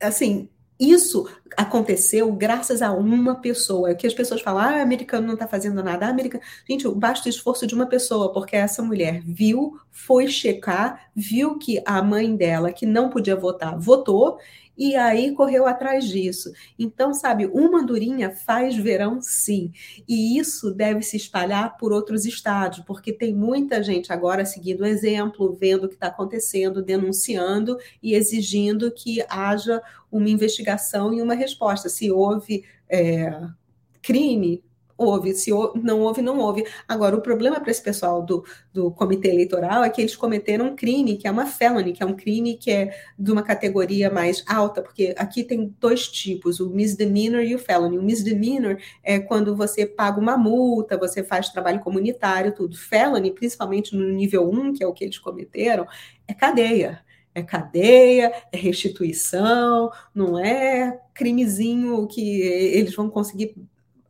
assim, 0.00 0.48
isso 0.80 1.28
aconteceu 1.56 2.32
graças 2.32 2.80
a 2.80 2.90
uma 2.92 3.34
pessoa. 3.34 3.94
Que 3.94 4.06
as 4.06 4.14
pessoas 4.14 4.40
falam, 4.40 4.62
ah, 4.62 4.82
americano 4.82 5.26
não 5.26 5.34
está 5.34 5.46
fazendo 5.46 5.82
nada. 5.82 6.06
Ah, 6.06 6.10
americano... 6.10 6.42
Gente, 6.68 6.88
basta 6.88 7.26
o 7.26 7.30
esforço 7.30 7.66
de 7.66 7.74
uma 7.74 7.86
pessoa, 7.86 8.32
porque 8.32 8.56
essa 8.56 8.82
mulher 8.82 9.20
viu, 9.24 9.78
foi 9.90 10.26
checar, 10.26 11.10
viu 11.14 11.58
que 11.58 11.82
a 11.84 12.02
mãe 12.02 12.34
dela, 12.34 12.72
que 12.72 12.86
não 12.86 13.10
podia 13.10 13.36
votar, 13.36 13.78
votou, 13.78 14.38
e 14.80 14.96
aí 14.96 15.32
correu 15.32 15.66
atrás 15.66 16.08
disso. 16.08 16.50
Então, 16.78 17.12
sabe, 17.12 17.44
uma 17.44 17.80
andorinha 17.80 18.30
faz 18.30 18.74
verão 18.74 19.20
sim, 19.20 19.72
e 20.08 20.38
isso 20.38 20.70
deve 20.70 21.02
se 21.02 21.18
espalhar 21.18 21.76
por 21.76 21.92
outros 21.92 22.24
estados, 22.24 22.80
porque 22.86 23.12
tem 23.12 23.34
muita 23.34 23.82
gente 23.82 24.10
agora 24.10 24.46
seguindo 24.46 24.80
o 24.80 24.86
exemplo, 24.86 25.54
vendo 25.54 25.84
o 25.84 25.88
que 25.88 25.96
está 25.96 26.06
acontecendo, 26.06 26.82
denunciando 26.82 27.76
e 28.02 28.14
exigindo 28.14 28.90
que 28.90 29.22
haja 29.28 29.82
uma 30.10 30.28
investigação 30.28 31.12
e 31.12 31.22
uma 31.22 31.34
resposta. 31.34 31.88
Se 31.88 32.10
houve 32.10 32.64
é, 32.88 33.40
crime, 34.02 34.62
houve, 35.00 35.34
se 35.34 35.50
não 35.82 36.00
houve, 36.00 36.20
não 36.20 36.38
houve. 36.38 36.64
Agora, 36.86 37.16
o 37.16 37.22
problema 37.22 37.58
para 37.58 37.70
esse 37.70 37.82
pessoal 37.82 38.22
do, 38.22 38.44
do 38.70 38.90
comitê 38.90 39.28
eleitoral 39.28 39.82
é 39.82 39.88
que 39.88 40.02
eles 40.02 40.14
cometeram 40.14 40.66
um 40.66 40.76
crime, 40.76 41.16
que 41.16 41.26
é 41.26 41.30
uma 41.30 41.46
felony, 41.46 41.94
que 41.94 42.02
é 42.02 42.06
um 42.06 42.14
crime 42.14 42.54
que 42.56 42.70
é 42.70 42.94
de 43.18 43.32
uma 43.32 43.42
categoria 43.42 44.10
mais 44.10 44.44
alta, 44.46 44.82
porque 44.82 45.14
aqui 45.16 45.42
tem 45.42 45.74
dois 45.80 46.06
tipos, 46.06 46.60
o 46.60 46.68
misdemeanor 46.68 47.40
e 47.40 47.54
o 47.54 47.58
felony. 47.58 47.96
O 47.96 48.02
misdemeanor 48.02 48.76
é 49.02 49.18
quando 49.18 49.56
você 49.56 49.86
paga 49.86 50.20
uma 50.20 50.36
multa, 50.36 50.98
você 50.98 51.24
faz 51.24 51.48
trabalho 51.48 51.80
comunitário, 51.80 52.52
tudo. 52.52 52.76
Felony, 52.76 53.30
principalmente 53.32 53.96
no 53.96 54.06
nível 54.06 54.50
1, 54.50 54.74
que 54.74 54.84
é 54.84 54.86
o 54.86 54.92
que 54.92 55.04
eles 55.04 55.18
cometeram, 55.18 55.86
é 56.28 56.34
cadeia 56.34 57.00
é 57.34 57.42
cadeia, 57.42 58.32
é 58.52 58.56
restituição, 58.56 59.90
não 60.14 60.38
é 60.38 61.00
crimezinho 61.14 62.06
que 62.06 62.40
eles 62.42 62.94
vão 62.94 63.08
conseguir 63.08 63.54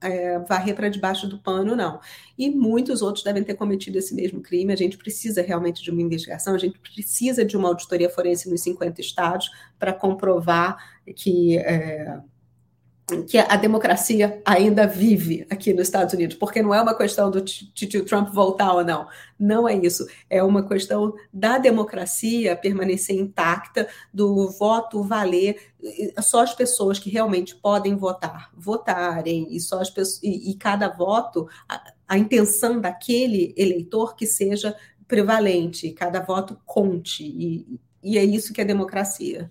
é, 0.01 0.39
varrer 0.39 0.75
para 0.75 0.89
debaixo 0.89 1.29
do 1.29 1.39
pano, 1.39 1.77
não. 1.77 2.01
E 2.39 2.49
muitos 2.51 3.03
outros 3.03 3.23
devem 3.23 3.45
ter 3.45 3.55
cometido 3.55 3.99
esse 3.99 4.15
mesmo 4.15 4.41
crime. 4.41 4.73
A 4.73 4.77
gente 4.77 4.97
precisa 4.97 5.43
realmente 5.43 5.83
de 5.83 5.91
uma 5.91 6.01
investigação, 6.01 6.55
a 6.55 6.59
gente 6.59 6.79
precisa 6.79 7.45
de 7.45 7.57
uma 7.57 7.69
auditoria 7.69 8.09
forense 8.09 8.49
nos 8.49 8.63
50 8.63 9.01
estados 9.01 9.51
para 9.79 9.93
comprovar 9.93 10.79
que. 11.15 11.59
É, 11.59 12.19
que 13.27 13.39
a 13.39 13.57
democracia 13.57 14.41
ainda 14.45 14.87
vive 14.87 15.47
aqui 15.51 15.73
nos 15.73 15.83
Estados 15.83 16.15
Unidos, 16.15 16.37
porque 16.37 16.63
não 16.63 16.75
é 16.75 16.81
uma 16.81 16.97
questão 16.97 17.31
do 17.31 17.41
tio 17.41 18.05
Trump 18.05 18.33
voltar 18.33 18.73
ou 18.73 18.85
não, 18.85 19.09
não 19.39 19.69
é 19.69 19.75
isso, 19.75 20.07
é 20.29 20.43
uma 20.43 20.67
questão 20.67 21.15
da 21.33 21.59
democracia 21.59 22.57
permanecer 22.57 23.17
intacta, 23.17 23.89
do 24.13 24.51
voto 24.51 25.03
valer, 25.03 25.57
só 26.21 26.43
as 26.43 26.55
pessoas 26.55 26.99
que 26.99 27.11
realmente 27.11 27.55
podem 27.55 27.97
votar, 27.97 28.51
votarem, 28.55 29.47
e 29.51 29.61
só 29.61 29.81
as 29.81 29.91
pessoas, 29.91 30.23
e, 30.23 30.51
e 30.51 30.55
cada 30.55 30.89
voto, 30.89 31.49
a, 31.69 31.93
a 32.09 32.19
intenção 32.19 32.81
daquele 32.81 33.55
eleitor 33.57 34.15
que 34.15 34.27
seja 34.27 34.77
prevalente, 35.09 35.91
cada 35.91 36.21
voto 36.21 36.59
conte, 36.65 37.25
e, 37.25 37.81
e 38.03 38.19
é 38.19 38.25
isso 38.25 38.53
que 38.53 38.61
é 38.61 38.65
democracia. 38.65 39.51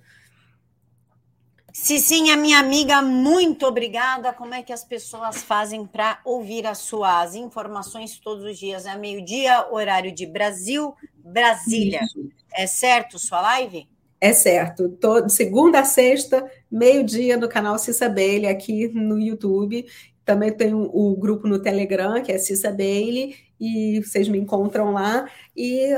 Cicinha, 1.73 2.35
minha 2.35 2.59
amiga, 2.59 3.01
muito 3.01 3.65
obrigada. 3.65 4.33
Como 4.33 4.53
é 4.53 4.63
que 4.63 4.73
as 4.73 4.83
pessoas 4.83 5.43
fazem 5.43 5.85
para 5.85 6.19
ouvir 6.25 6.65
as 6.65 6.79
suas 6.79 7.35
informações 7.35 8.19
todos 8.19 8.43
os 8.43 8.57
dias? 8.57 8.85
É 8.85 8.97
meio-dia, 8.97 9.67
horário 9.71 10.11
de 10.13 10.25
Brasil, 10.25 10.93
Brasília. 11.17 12.01
Isso. 12.03 12.29
É 12.53 12.65
certo 12.65 13.19
sua 13.19 13.41
live? 13.41 13.87
É 14.19 14.33
certo. 14.33 14.89
Todo, 14.89 15.29
segunda 15.29 15.79
a 15.79 15.85
sexta, 15.85 16.49
meio-dia, 16.69 17.37
no 17.37 17.47
canal 17.47 17.77
Cissa 17.77 18.09
Bailey, 18.09 18.47
aqui 18.47 18.87
no 18.89 19.19
YouTube. 19.19 19.85
Também 20.25 20.51
tem 20.51 20.73
o, 20.73 21.15
grupo 21.15 21.47
no 21.47 21.61
Telegram, 21.61 22.21
que 22.21 22.31
é 22.31 22.37
Cissa 22.37 22.69
Bailey, 22.69 23.35
e 23.59 24.01
vocês 24.03 24.27
me 24.27 24.37
encontram 24.37 24.91
lá. 24.91 25.27
E 25.55 25.89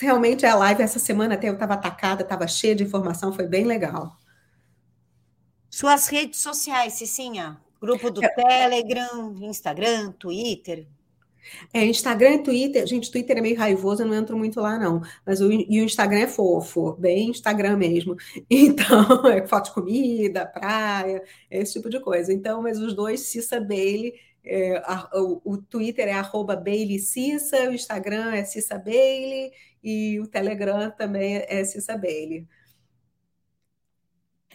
realmente 0.00 0.44
a 0.44 0.54
live 0.56 0.82
essa 0.82 0.98
semana 0.98 1.34
até 1.34 1.48
eu 1.48 1.54
estava 1.54 1.74
atacada, 1.74 2.22
estava 2.22 2.46
cheia 2.48 2.74
de 2.74 2.82
informação, 2.82 3.32
foi 3.32 3.46
bem 3.46 3.64
legal. 3.64 4.16
Suas 5.74 6.06
redes 6.06 6.38
sociais, 6.38 6.92
Cicinha? 6.92 7.60
Grupo 7.80 8.08
do 8.08 8.24
é. 8.24 8.28
Telegram, 8.28 9.34
Instagram, 9.40 10.12
Twitter? 10.12 10.86
É, 11.72 11.84
Instagram 11.84 12.34
e 12.34 12.42
Twitter, 12.44 12.86
gente, 12.86 13.10
Twitter 13.10 13.38
é 13.38 13.40
meio 13.40 13.58
raivoso, 13.58 14.02
eu 14.02 14.06
não 14.06 14.14
entro 14.14 14.38
muito 14.38 14.60
lá, 14.60 14.78
não. 14.78 15.02
Mas 15.26 15.40
o, 15.40 15.50
e 15.50 15.80
o 15.80 15.84
Instagram 15.84 16.20
é 16.20 16.26
fofo, 16.28 16.92
bem 16.92 17.30
Instagram 17.30 17.76
mesmo. 17.76 18.16
Então, 18.48 19.26
é 19.26 19.44
foto 19.48 19.64
de 19.64 19.72
comida, 19.72 20.46
praia, 20.46 21.20
esse 21.50 21.72
tipo 21.72 21.90
de 21.90 21.98
coisa. 21.98 22.32
Então, 22.32 22.62
mas 22.62 22.78
os 22.78 22.94
dois, 22.94 23.22
Cissa 23.22 23.58
Bailey, 23.58 24.14
é, 24.44 24.76
a, 24.84 25.10
o, 25.14 25.42
o, 25.44 25.56
Twitter 25.56 26.06
é 26.06 26.12
arroba 26.12 26.54
Bailey 26.54 27.00
Cissa, 27.00 27.68
o 27.68 27.74
Instagram 27.74 28.32
é 28.32 28.44
Cissa 28.44 28.78
Bailey 28.78 29.50
e 29.82 30.20
o 30.20 30.28
Telegram 30.28 30.88
também 30.92 31.44
é 31.48 31.64
Cissa 31.64 31.98
Bailey. 31.98 32.46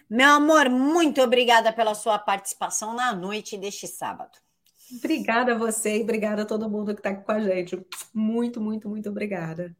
Meu 0.10 0.30
amor, 0.30 0.70
muito 0.70 1.22
obrigada 1.22 1.72
pela 1.72 1.93
sua 1.93 2.18
participação 2.18 2.95
na 2.95 3.14
noite 3.14 3.55
deste 3.57 3.88
sábado. 3.88 4.32
Obrigada 4.97 5.53
a 5.53 5.57
você 5.57 5.97
e 5.97 6.01
obrigada 6.01 6.41
a 6.41 6.45
todo 6.45 6.70
mundo 6.70 6.95
que 6.95 6.99
está 6.99 7.12
aqui 7.12 7.24
com 7.24 7.32
a 7.32 7.39
gente. 7.39 7.80
Muito, 8.12 8.60
muito, 8.60 8.89
muito 8.89 9.07
obrigada. 9.07 9.76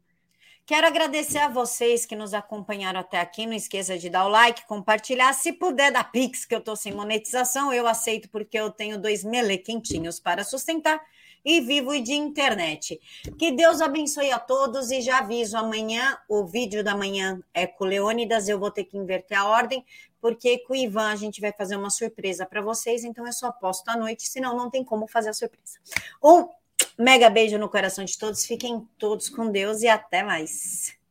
Quero 0.64 0.86
agradecer 0.86 1.38
a 1.38 1.48
vocês 1.48 2.06
que 2.06 2.14
nos 2.14 2.32
acompanharam 2.32 3.00
até 3.00 3.18
aqui. 3.18 3.44
Não 3.44 3.54
esqueça 3.54 3.98
de 3.98 4.08
dar 4.08 4.24
o 4.24 4.28
like, 4.28 4.68
compartilhar. 4.68 5.32
Se 5.32 5.52
puder 5.52 5.90
dar 5.90 6.12
Pix, 6.12 6.44
que 6.44 6.54
eu 6.54 6.60
estou 6.60 6.76
sem 6.76 6.92
monetização, 6.92 7.72
eu 7.72 7.88
aceito 7.88 8.28
porque 8.28 8.56
eu 8.56 8.70
tenho 8.70 9.00
dois 9.00 9.24
melequentinhos 9.24 10.20
para 10.20 10.44
sustentar 10.44 11.00
e 11.44 11.60
vivo 11.60 11.98
de 12.00 12.12
internet. 12.12 13.00
Que 13.38 13.50
Deus 13.50 13.80
abençoe 13.80 14.30
a 14.30 14.38
todos 14.38 14.90
e 14.90 15.00
já 15.00 15.18
aviso 15.18 15.56
amanhã, 15.56 16.18
o 16.28 16.44
vídeo 16.44 16.84
da 16.84 16.94
manhã 16.94 17.40
é 17.52 17.66
com 17.66 17.84
Leônidas, 17.84 18.48
eu 18.48 18.58
vou 18.58 18.70
ter 18.70 18.84
que 18.84 18.96
inverter 18.96 19.38
a 19.38 19.48
ordem, 19.48 19.84
porque 20.20 20.58
com 20.58 20.72
o 20.72 20.76
Ivan 20.76 21.10
a 21.10 21.16
gente 21.16 21.40
vai 21.40 21.52
fazer 21.52 21.76
uma 21.76 21.90
surpresa 21.90 22.46
para 22.46 22.60
vocês, 22.60 23.04
então 23.04 23.26
eu 23.26 23.32
só 23.32 23.50
posto 23.50 23.88
à 23.88 23.96
noite, 23.96 24.28
senão 24.28 24.56
não 24.56 24.70
tem 24.70 24.84
como 24.84 25.06
fazer 25.06 25.30
a 25.30 25.34
surpresa. 25.34 25.78
Um 26.22 26.48
mega 26.98 27.30
beijo 27.30 27.58
no 27.58 27.68
coração 27.68 28.04
de 28.04 28.18
todos, 28.18 28.44
fiquem 28.44 28.86
todos 28.98 29.28
com 29.28 29.50
Deus 29.50 29.82
e 29.82 29.88
até 29.88 30.22
mais. 30.22 30.99